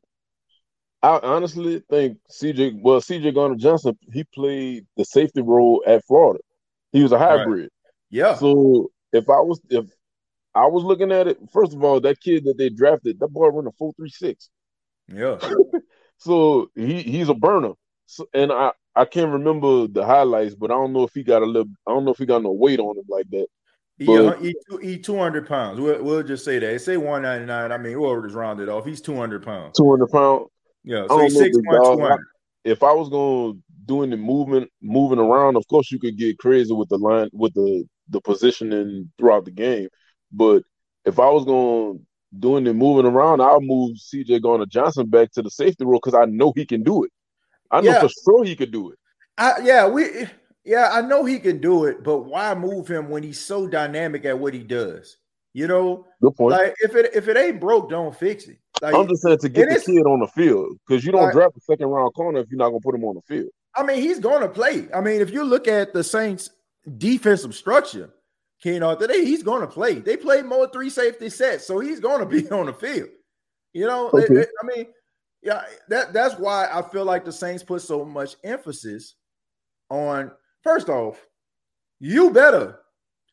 [1.03, 2.81] I honestly think CJ.
[2.81, 6.41] Well, CJ Gardner Johnson, he played the safety role at Florida.
[6.93, 7.63] He was a hybrid.
[7.63, 7.71] Right.
[8.11, 8.35] Yeah.
[8.37, 9.87] So if I was, if
[10.55, 13.49] I was looking at it, first of all, that kid that they drafted, that boy
[13.49, 14.51] run a four three six.
[15.09, 15.39] Yeah.
[16.19, 17.73] so he he's a burner.
[18.07, 21.43] So, and I I can't remember the highlights, but I don't know if he got
[21.43, 21.71] a little.
[21.87, 23.47] I don't know if he got no weight on him like that.
[24.03, 25.79] Uh, but, he, he, two hundred pounds.
[25.79, 26.81] We'll, we'll just say that.
[26.81, 27.71] Say one ninety nine.
[27.71, 28.87] I mean, we'll just round it off.
[28.87, 29.77] He's two hundred pounds.
[29.77, 30.47] Two hundred pounds.
[30.85, 31.07] Yeah.
[31.09, 32.19] So he's six one
[32.65, 36.39] If I was going to do any movement, moving around, of course you could get
[36.39, 39.89] crazy with the line with the the positioning throughout the game.
[40.33, 40.63] But
[41.05, 41.99] if I was gonna
[42.39, 46.15] doing the moving around, I'll move CJ Gardner Johnson back to the safety role because
[46.15, 47.11] I know he can do it.
[47.71, 48.01] I know yeah.
[48.01, 48.99] for sure he could do it.
[49.39, 50.27] I, yeah, we
[50.65, 54.25] yeah, I know he can do it, but why move him when he's so dynamic
[54.25, 55.17] at what he does?
[55.53, 56.53] You know, Good point.
[56.53, 58.59] like if it if it ain't broke, don't fix it.
[58.81, 61.33] Like, I'm just saying to get the kid on the field because you don't like,
[61.33, 63.51] draft a second round corner if you're not gonna put him on the field.
[63.75, 64.89] I mean, he's gonna play.
[64.95, 66.51] I mean, if you look at the Saints'
[66.99, 68.11] defensive structure,
[68.63, 69.95] Keno today, he's gonna play.
[69.95, 73.09] They play more three safety sets, so he's gonna be on the field.
[73.73, 74.47] You know, okay.
[74.63, 74.87] I mean,
[75.43, 79.15] yeah, that that's why I feel like the Saints put so much emphasis
[79.89, 80.31] on
[80.63, 81.27] first off,
[81.99, 82.81] you better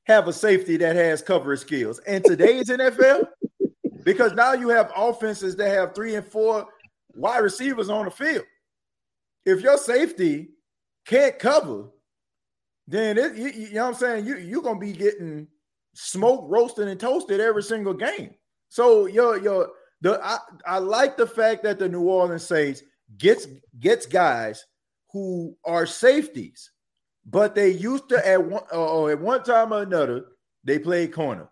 [0.03, 1.99] have a safety that has coverage skills.
[1.99, 3.27] And today's NFL,
[4.03, 6.67] because now you have offenses that have three and four
[7.13, 8.45] wide receivers on the field.
[9.45, 10.49] If your safety
[11.05, 11.85] can't cover,
[12.88, 14.25] then it, you, you know what I'm saying?
[14.25, 15.47] You, you're going to be getting
[15.93, 18.34] smoked, roasted, and toasted every single game.
[18.69, 19.69] So your your
[20.02, 22.84] the I, I like the fact that the New Orleans Saints
[23.18, 23.48] gets
[23.80, 24.65] gets guys
[25.11, 26.72] who are safeties
[27.30, 30.26] but they used to at one uh, uh, at one time or another
[30.64, 31.49] they played corner.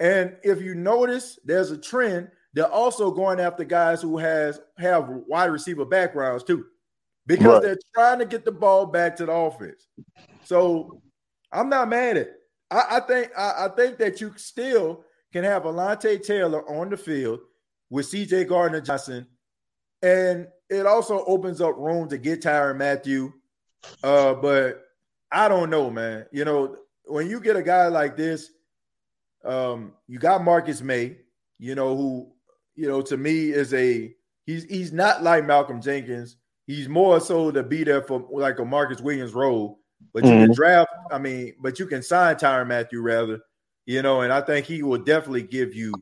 [0.00, 2.28] And if you notice, there's a trend.
[2.54, 6.66] They're also going after guys who has have wide receiver backgrounds too,
[7.26, 7.62] because right.
[7.62, 9.86] they're trying to get the ball back to the offense.
[10.44, 11.02] So
[11.52, 12.26] I'm not mad at.
[12.28, 12.32] It.
[12.70, 16.96] I, I think I, I, think that you still can have Alontae Taylor on the
[16.96, 17.40] field
[17.92, 18.44] with C.J.
[18.44, 19.26] Gardner Johnson,
[20.00, 23.30] and it also opens up room to get Tyrann Mathieu.
[24.02, 24.82] Uh, but
[25.30, 26.24] I don't know, man.
[26.32, 28.50] You know, when you get a guy like this,
[29.44, 31.18] um, you got Marcus Maye,
[31.58, 32.32] you know, who,
[32.76, 34.14] you know, to me is a
[34.46, 36.36] he's he's not like Malcolm Jenkins.
[36.66, 39.80] He's more so to be there for like a Marcus Williams role.
[40.14, 40.46] But you mm-hmm.
[40.46, 43.40] can draft, I mean, but you can sign Tyrann Mathieu rather,
[43.84, 45.92] you know, and I think he will definitely give you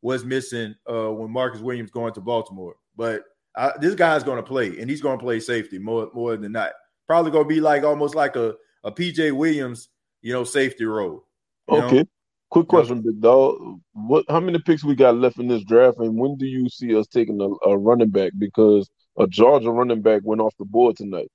[0.00, 2.76] what's missing uh when Marcus Williams going to Baltimore.
[2.96, 3.24] But
[3.56, 6.52] I, this guy's going to play, and he's going to play safety more more than
[6.52, 6.72] not.
[7.06, 8.54] Probably going to be like almost like a
[8.84, 9.88] a PJ Williams,
[10.22, 11.24] you know, safety role.
[11.68, 11.98] Okay.
[11.98, 12.04] Know?
[12.50, 13.80] Quick question, big dog.
[13.92, 14.24] What?
[14.28, 17.06] How many picks we got left in this draft, and when do you see us
[17.06, 18.32] taking a, a running back?
[18.36, 21.30] Because a Georgia running back went off the board tonight.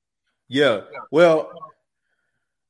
[0.50, 0.82] Yeah.
[1.12, 1.52] Well,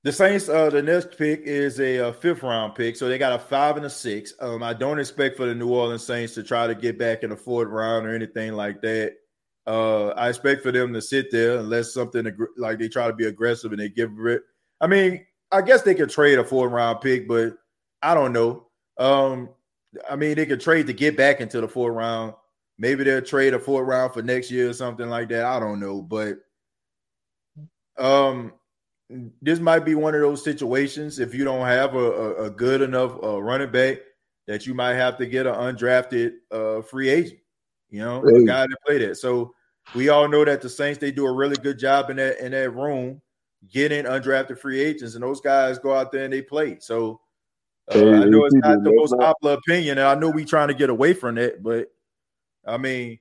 [0.06, 3.34] the Saints, uh, the next pick is a, a, fifth round pick, so they got
[3.34, 4.36] a five and a six.
[4.40, 7.32] Um, I don't expect for the New Orleans Saints to try to get back in
[7.32, 9.15] the fourth round or anything like that.
[9.65, 13.26] Uh, I expect for them to sit there unless something like they try to be
[13.26, 14.44] aggressive and they give it
[14.80, 17.57] I mean, I guess they could trade a fourth round pick, but
[18.03, 18.68] I don't know.
[18.99, 19.49] Um,
[20.07, 22.36] I mean, they could trade to get back into the fourth round.
[22.77, 25.45] Maybe they'll trade a fourth round for next year or something like that.
[25.45, 26.38] I don't know, but
[27.98, 28.53] um,
[29.41, 32.82] this might be one of those situations if you don't have a, a, a good
[32.82, 33.99] enough uh, running back
[34.48, 37.40] that you might have to get an undrafted uh, free agent.
[37.90, 38.41] You know, hey.
[38.41, 39.18] a guy that played it.
[39.18, 39.53] So
[39.94, 42.52] we all know that the Saints they do a really good job in that in
[42.52, 43.22] that room
[43.72, 46.77] getting undrafted free agents, and those guys go out there and they play.
[46.80, 47.22] So
[47.94, 50.73] uh, I know it's not the most popular opinion, and I know we trying to
[50.73, 51.91] get away from it, but
[52.65, 53.19] I mean,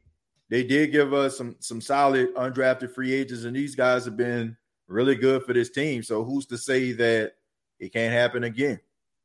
[0.48, 4.56] they did give us some some solid undrafted free agents, and these guys have been
[4.88, 6.02] really good for this team.
[6.02, 7.32] So who's to say that
[7.78, 8.80] it can't happen again?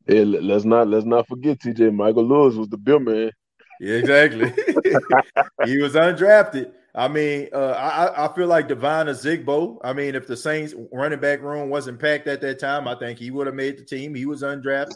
[0.07, 3.31] Hey, let's not let's not forget TJ Michael Lewis was the bill man.
[3.80, 4.49] Yeah, exactly.
[5.65, 6.72] he was undrafted.
[6.95, 9.77] I mean, uh, I, I feel like Devine Ozigbo.
[9.84, 13.19] I mean, if the Saints running back room wasn't packed at that time, I think
[13.19, 14.15] he would have made the team.
[14.15, 14.95] He was undrafted.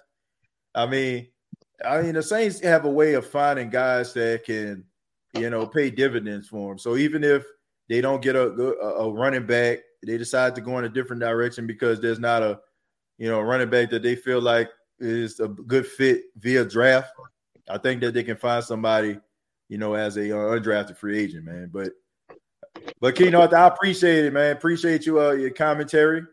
[0.76, 1.27] I mean,
[1.85, 4.84] I mean, the Saints have a way of finding guys that can,
[5.34, 6.80] you know, pay dividends for them.
[6.80, 7.45] So even if
[7.90, 11.21] they don't get a, good a running back, they decide to go in a different
[11.21, 12.59] direction because there's not a,
[13.17, 14.69] you know, running back that they feel like
[14.99, 17.11] is a good fit via draft.
[17.69, 19.17] I think that they can find somebody
[19.73, 21.69] you know, as a uh, undrafted free agent, man.
[21.73, 21.93] But
[22.99, 24.55] but Keno, I appreciate it, man.
[24.55, 26.23] Appreciate you uh, your commentary.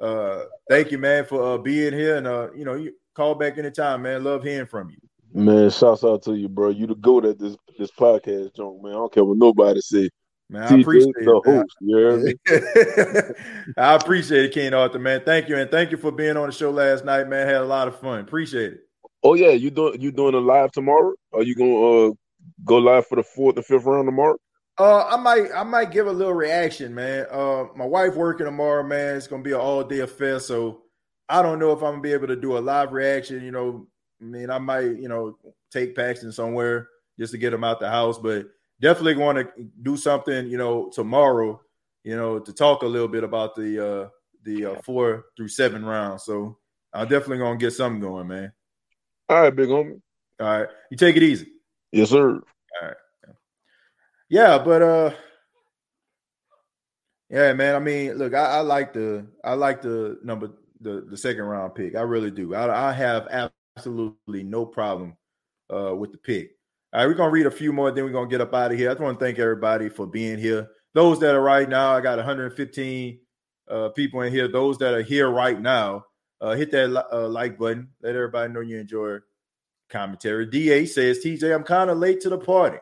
[0.00, 3.56] Uh, thank you, man, for uh, being here, and uh, you know, you call back
[3.56, 4.22] anytime, man.
[4.22, 4.98] Love hearing from you.
[5.32, 6.70] Man, shouts out to you, bro.
[6.70, 8.92] You the goat at this this podcast, John, man.
[8.92, 10.10] I don't care what nobody say.
[10.50, 11.76] Man, I appreciate the it, host.
[11.80, 13.74] You?
[13.76, 15.22] I appreciate it, King Arthur, man.
[15.24, 17.46] Thank you, and thank you for being on the show last night, man.
[17.46, 18.18] Had a lot of fun.
[18.18, 18.80] Appreciate it.
[19.22, 21.14] Oh yeah, you doing you doing a live tomorrow?
[21.32, 22.12] Are you gonna uh,
[22.64, 24.38] go live for the fourth and fifth round tomorrow?
[24.76, 27.26] Uh, I might I might give a little reaction, man.
[27.30, 29.16] Uh, my wife working tomorrow, man.
[29.16, 30.82] It's gonna be an all day affair, so
[31.28, 33.44] I don't know if I'm gonna be able to do a live reaction.
[33.44, 33.86] You know,
[34.20, 35.38] I mean, I might you know
[35.70, 36.88] take Paxton somewhere
[37.20, 38.48] just to get him out the house, but
[38.80, 39.48] definitely going to
[39.82, 41.60] do something, you know, tomorrow,
[42.04, 44.08] you know, to talk a little bit about the uh
[44.44, 46.24] the uh, four through seven rounds.
[46.24, 46.58] So
[46.92, 48.52] I'm definitely gonna get something going, man.
[49.28, 50.00] All right, big homie.
[50.40, 51.48] All right, you take it easy.
[51.92, 52.30] Yes, sir.
[52.30, 52.96] All right.
[54.28, 55.10] Yeah, but uh,
[57.28, 57.74] yeah, man.
[57.74, 60.50] I mean, look, I, I like the I like the number
[60.80, 61.96] the the second round pick.
[61.96, 62.54] I really do.
[62.54, 65.16] I, I have absolutely no problem
[65.72, 66.52] uh with the pick.
[66.92, 68.78] All right, we're gonna read a few more, then we're gonna get up out of
[68.78, 68.90] here.
[68.90, 70.68] I just want to thank everybody for being here.
[70.92, 73.20] Those that are right now, I got 115
[73.68, 74.48] uh, people in here.
[74.48, 76.06] Those that are here right now,
[76.40, 77.90] uh, hit that uh, like button.
[78.02, 79.18] Let everybody know you enjoy
[79.88, 80.46] commentary.
[80.46, 82.78] Da says, TJ, I'm kind of late to the party.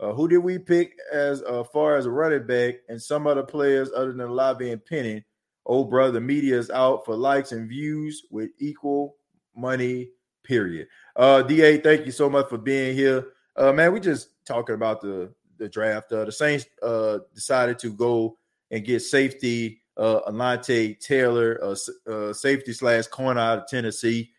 [0.00, 3.42] Uh, who did we pick as uh, far as a running back and some other
[3.42, 5.24] players other than Lobby and Penny?
[5.66, 9.16] Oh, brother, the media is out for likes and views with equal
[9.54, 10.10] money,
[10.48, 10.88] period.
[11.14, 13.26] Uh, Da, thank you so much for being here.
[13.54, 16.10] Uh, man, we just talking about the the draft.
[16.12, 18.38] Uh, the Saints uh decided to go
[18.70, 21.76] and get safety uh Alontae Taylor, uh,
[22.10, 24.30] uh safety slash corner out of Tennessee,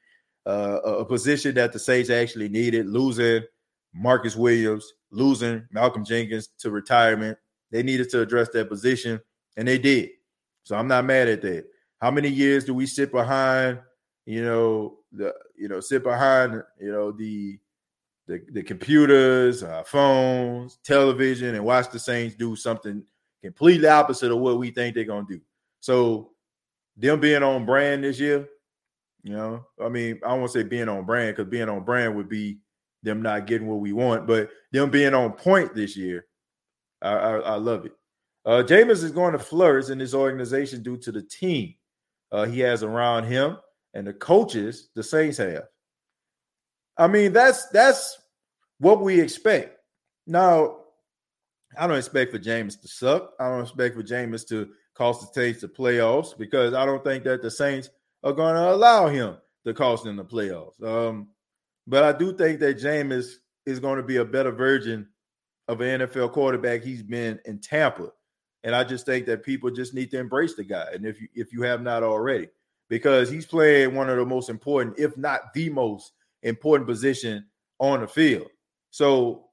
[0.46, 2.88] uh, a position that the Saints actually needed.
[2.88, 3.44] Losing
[3.94, 7.38] Marcus Williams, losing Malcolm Jenkins to retirement,
[7.72, 9.20] they needed to address that position,
[9.58, 10.10] and they did.
[10.64, 11.66] So I'm not mad at that.
[12.02, 13.80] How many years do we sit behind?
[14.26, 17.60] You know, the you know sit behind you know the
[18.28, 23.04] the, the computers, uh, phones, television, and watch the Saints do something
[23.42, 25.42] completely opposite of what we think they're gonna do.
[25.80, 26.30] So
[26.96, 28.48] them being on brand this year,
[29.24, 32.30] you know, I mean, I won't say being on brand because being on brand would
[32.30, 32.60] be
[33.02, 36.28] them not getting what we want, but them being on point this year,
[37.02, 37.94] I, I, I love it.
[38.46, 41.74] Uh, Jameis is going to flourish in this organization due to the team
[42.32, 43.58] uh, he has around him
[43.94, 45.64] and the coaches the Saints have.
[46.98, 48.18] I mean, that's that's
[48.80, 49.78] what we expect.
[50.28, 50.78] Now,
[51.78, 53.32] I don't expect for Jameis to suck.
[53.40, 57.24] I don't expect for Jameis to cost the Saints the playoffs because I don't think
[57.24, 57.90] that the Saints
[58.24, 60.82] are going to allow him to cost them the playoffs.
[60.84, 61.30] Um,
[61.88, 63.36] but I do think that Jameis
[63.66, 65.08] is going to be a better version
[65.68, 68.10] of an NFL quarterback he's been in Tampa.
[68.64, 70.88] And I just think that people just need to embrace the guy.
[70.94, 72.50] And if you if you have not already,
[72.90, 76.14] because he's playing one of the most important, if not the most
[76.44, 77.46] important position
[77.80, 78.48] on the field.
[78.92, 79.46] So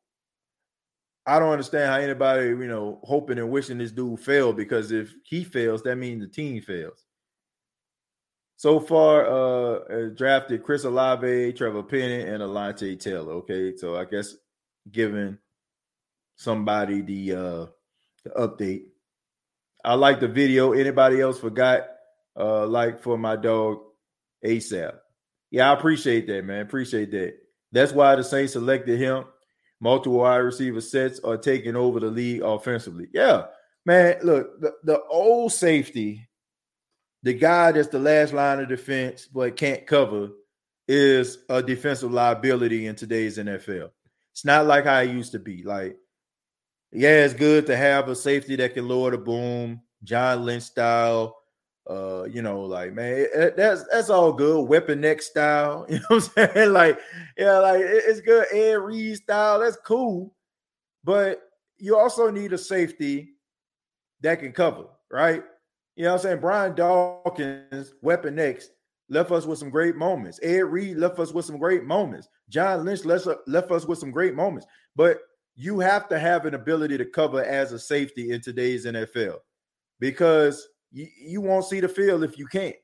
[1.26, 5.14] I don't understand how anybody, you know, hoping and wishing this dude fail because if
[5.24, 7.04] he fails, that means the team fails.
[8.58, 13.32] So far, uh, drafted Chris Olave, Trevor Penning, and Alontae Taylor.
[13.34, 14.34] Okay, so I guess
[14.90, 15.36] giving
[16.36, 17.66] somebody the uh
[18.24, 18.84] the update.
[19.84, 20.72] I like the video.
[20.72, 21.95] Anybody else forgot?
[22.38, 23.78] Uh, like for my dog
[24.44, 24.94] ASAP.
[25.50, 26.60] Yeah, I appreciate that, man.
[26.60, 27.34] Appreciate that.
[27.72, 29.24] That's why the Saints selected him.
[29.80, 33.08] Multiple wide receiver sets are taking over the league offensively.
[33.12, 33.46] Yeah,
[33.84, 34.16] man.
[34.22, 36.28] Look, the, the old safety,
[37.22, 40.30] the guy that's the last line of defense but can't cover,
[40.88, 43.90] is a defensive liability in today's NFL.
[44.32, 45.62] It's not like how it used to be.
[45.62, 45.96] Like,
[46.92, 51.35] yeah, it's good to have a safety that can lower the boom, John Lynch style,
[51.88, 53.26] uh, you know, like man,
[53.56, 54.68] that's that's all good.
[54.68, 56.72] Weapon X style, you know what I'm saying?
[56.72, 56.98] Like,
[57.38, 58.46] yeah, like it's good.
[58.52, 60.34] Ed Reed style, that's cool.
[61.04, 61.40] But
[61.78, 63.34] you also need a safety
[64.22, 65.44] that can cover, right?
[65.94, 66.40] You know what I'm saying?
[66.40, 68.68] Brian Dawkins, Weapon X,
[69.08, 70.40] left us with some great moments.
[70.42, 72.28] Ed Reed left us with some great moments.
[72.48, 74.66] John Lynch left, left us with some great moments.
[74.94, 75.20] But
[75.54, 79.38] you have to have an ability to cover as a safety in today's NFL
[80.00, 82.76] because you, you won't see the field if you can't.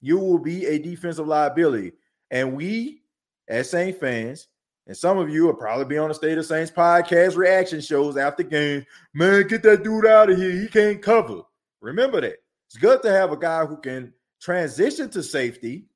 [0.00, 1.92] You will be a defensive liability.
[2.28, 3.02] And we,
[3.48, 4.48] as Saints fans,
[4.88, 8.16] and some of you will probably be on the State of Saints podcast reaction shows
[8.16, 8.84] after game.
[9.14, 10.50] Man, get that dude out of here.
[10.50, 11.42] He can't cover.
[11.80, 12.42] Remember that.
[12.66, 15.86] It's good to have a guy who can transition to safety,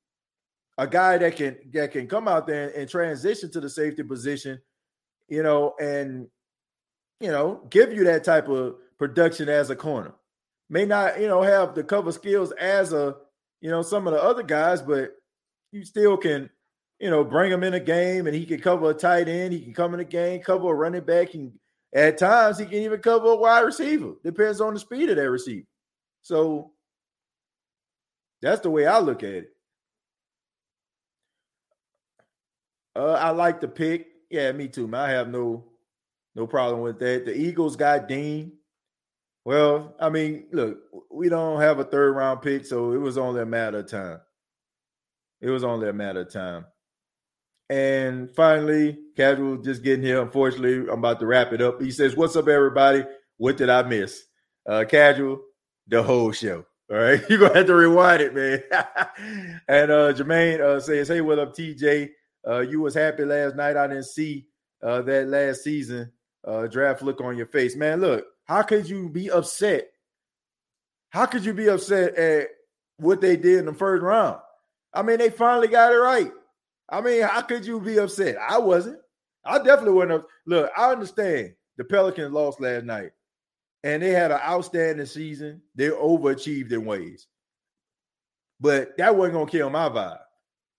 [0.77, 4.61] a guy that can that can come out there and transition to the safety position,
[5.27, 6.29] you know, and
[7.19, 10.13] you know, give you that type of production as a corner
[10.69, 13.15] may not, you know, have the cover skills as a,
[13.61, 15.11] you know, some of the other guys, but
[15.71, 16.49] you still can
[16.99, 19.53] you know, bring him in a game and he can cover a tight end.
[19.53, 21.33] He can come in a game, cover a running back.
[21.33, 21.53] and
[21.93, 24.13] at times, he can even cover a wide receiver.
[24.23, 25.65] Depends on the speed of that receiver.
[26.21, 26.71] So
[28.41, 29.49] that's the way I look at it.
[32.95, 34.07] Uh, I like the pick.
[34.29, 35.01] Yeah, me too, man.
[35.01, 35.63] I have no
[36.35, 37.25] no problem with that.
[37.25, 38.56] The Eagles got Dean.
[39.47, 40.77] Well, I mean, look,
[41.09, 44.19] we don't have a third round pick, so it was only a matter of time.
[45.39, 46.65] It was only a matter of time.
[47.69, 50.21] And finally, casual just getting here.
[50.21, 51.81] Unfortunately, I'm about to wrap it up.
[51.81, 53.05] He says, What's up, everybody?
[53.37, 54.21] What did I miss?
[54.67, 55.39] Uh, casual,
[55.87, 56.65] the whole show.
[56.91, 57.23] All right.
[57.29, 58.63] You're gonna have to rewind it, man.
[59.69, 62.09] and uh Jermaine uh says, Hey, what up, TJ?
[62.45, 63.77] Uh, you was happy last night.
[63.77, 64.47] I didn't see
[64.83, 66.11] uh that last season
[66.45, 67.77] uh draft look on your face.
[67.77, 69.87] Man, look, how could you be upset?
[71.09, 72.47] How could you be upset at
[72.97, 74.37] what they did in the first round?
[74.93, 76.31] I mean, they finally got it right.
[76.89, 78.37] I mean, how could you be upset?
[78.37, 78.99] I wasn't.
[79.45, 80.23] I definitely have.
[80.45, 83.11] Look, I understand the Pelicans lost last night
[83.83, 85.61] and they had an outstanding season.
[85.75, 87.27] They overachieved in ways.
[88.59, 90.19] But that wasn't to kill my vibe.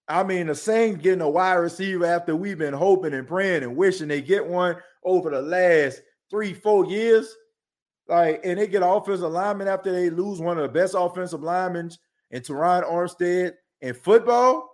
[0.08, 3.76] I mean, the Saints getting a wide receiver after we've been hoping and praying and
[3.76, 6.00] wishing they get one over the last
[6.30, 7.32] three, four years.
[8.08, 11.90] Like, and they get offensive lineman after they lose one of the best offensive linemen
[12.30, 14.70] in Terron Armstead in football.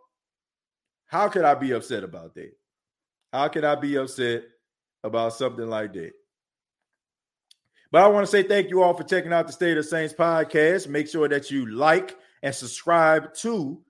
[1.06, 2.52] How could I be upset about that?
[3.32, 4.44] How could I be upset
[5.02, 6.12] about something like that?
[7.90, 10.15] But I want to say thank you all for checking out the State of Saints
[10.15, 10.89] podcast.
[10.89, 13.81] Make sure that you like and subscribe to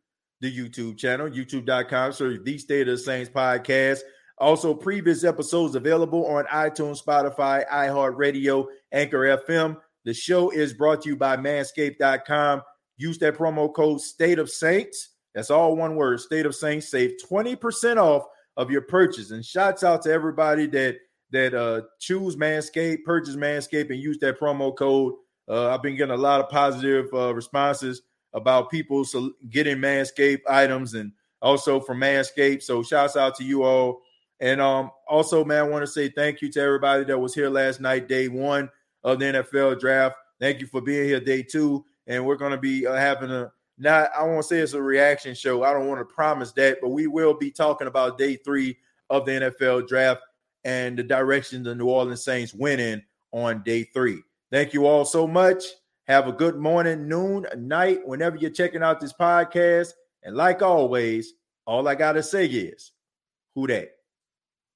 [0.41, 2.13] the YouTube channel, youtube.com.
[2.13, 4.01] So the State of Saints podcast.
[4.39, 9.77] Also, previous episodes available on iTunes, Spotify, iHeartRadio, Anchor FM.
[10.05, 12.63] The show is brought to you by manscaped.com.
[12.97, 16.21] Use that promo code State of Saints that's all one word.
[16.21, 19.33] State of Saints save 20% off of your purchase.
[19.33, 20.97] And shouts out to everybody that
[21.33, 25.15] that uh choose Manscaped, purchase Manscaped, and use that promo code.
[25.49, 28.03] Uh, I've been getting a lot of positive uh, responses
[28.33, 31.13] about people so getting Manscaped items and
[31.43, 32.63] also from Manscaped.
[32.63, 34.03] So shouts out to you all.
[34.41, 37.49] And um also, man, I want to say thank you to everybody that was here
[37.49, 38.69] last night, day one
[39.03, 40.17] of the NFL draft.
[40.41, 41.85] Thank you for being here, day two.
[42.07, 45.35] And we're going to be uh, having a not I won't say it's a reaction
[45.35, 45.63] show.
[45.63, 48.77] I don't want to promise that, but we will be talking about day three
[49.11, 50.23] of the NFL draft
[50.65, 53.03] and the direction the New Orleans Saints went in
[53.33, 54.23] on day three.
[54.51, 55.65] Thank you all so much.
[56.07, 59.93] Have a good morning, noon, night, whenever you're checking out this podcast.
[60.23, 61.35] And like always,
[61.67, 62.93] all I gotta say is,
[63.55, 63.94] who that?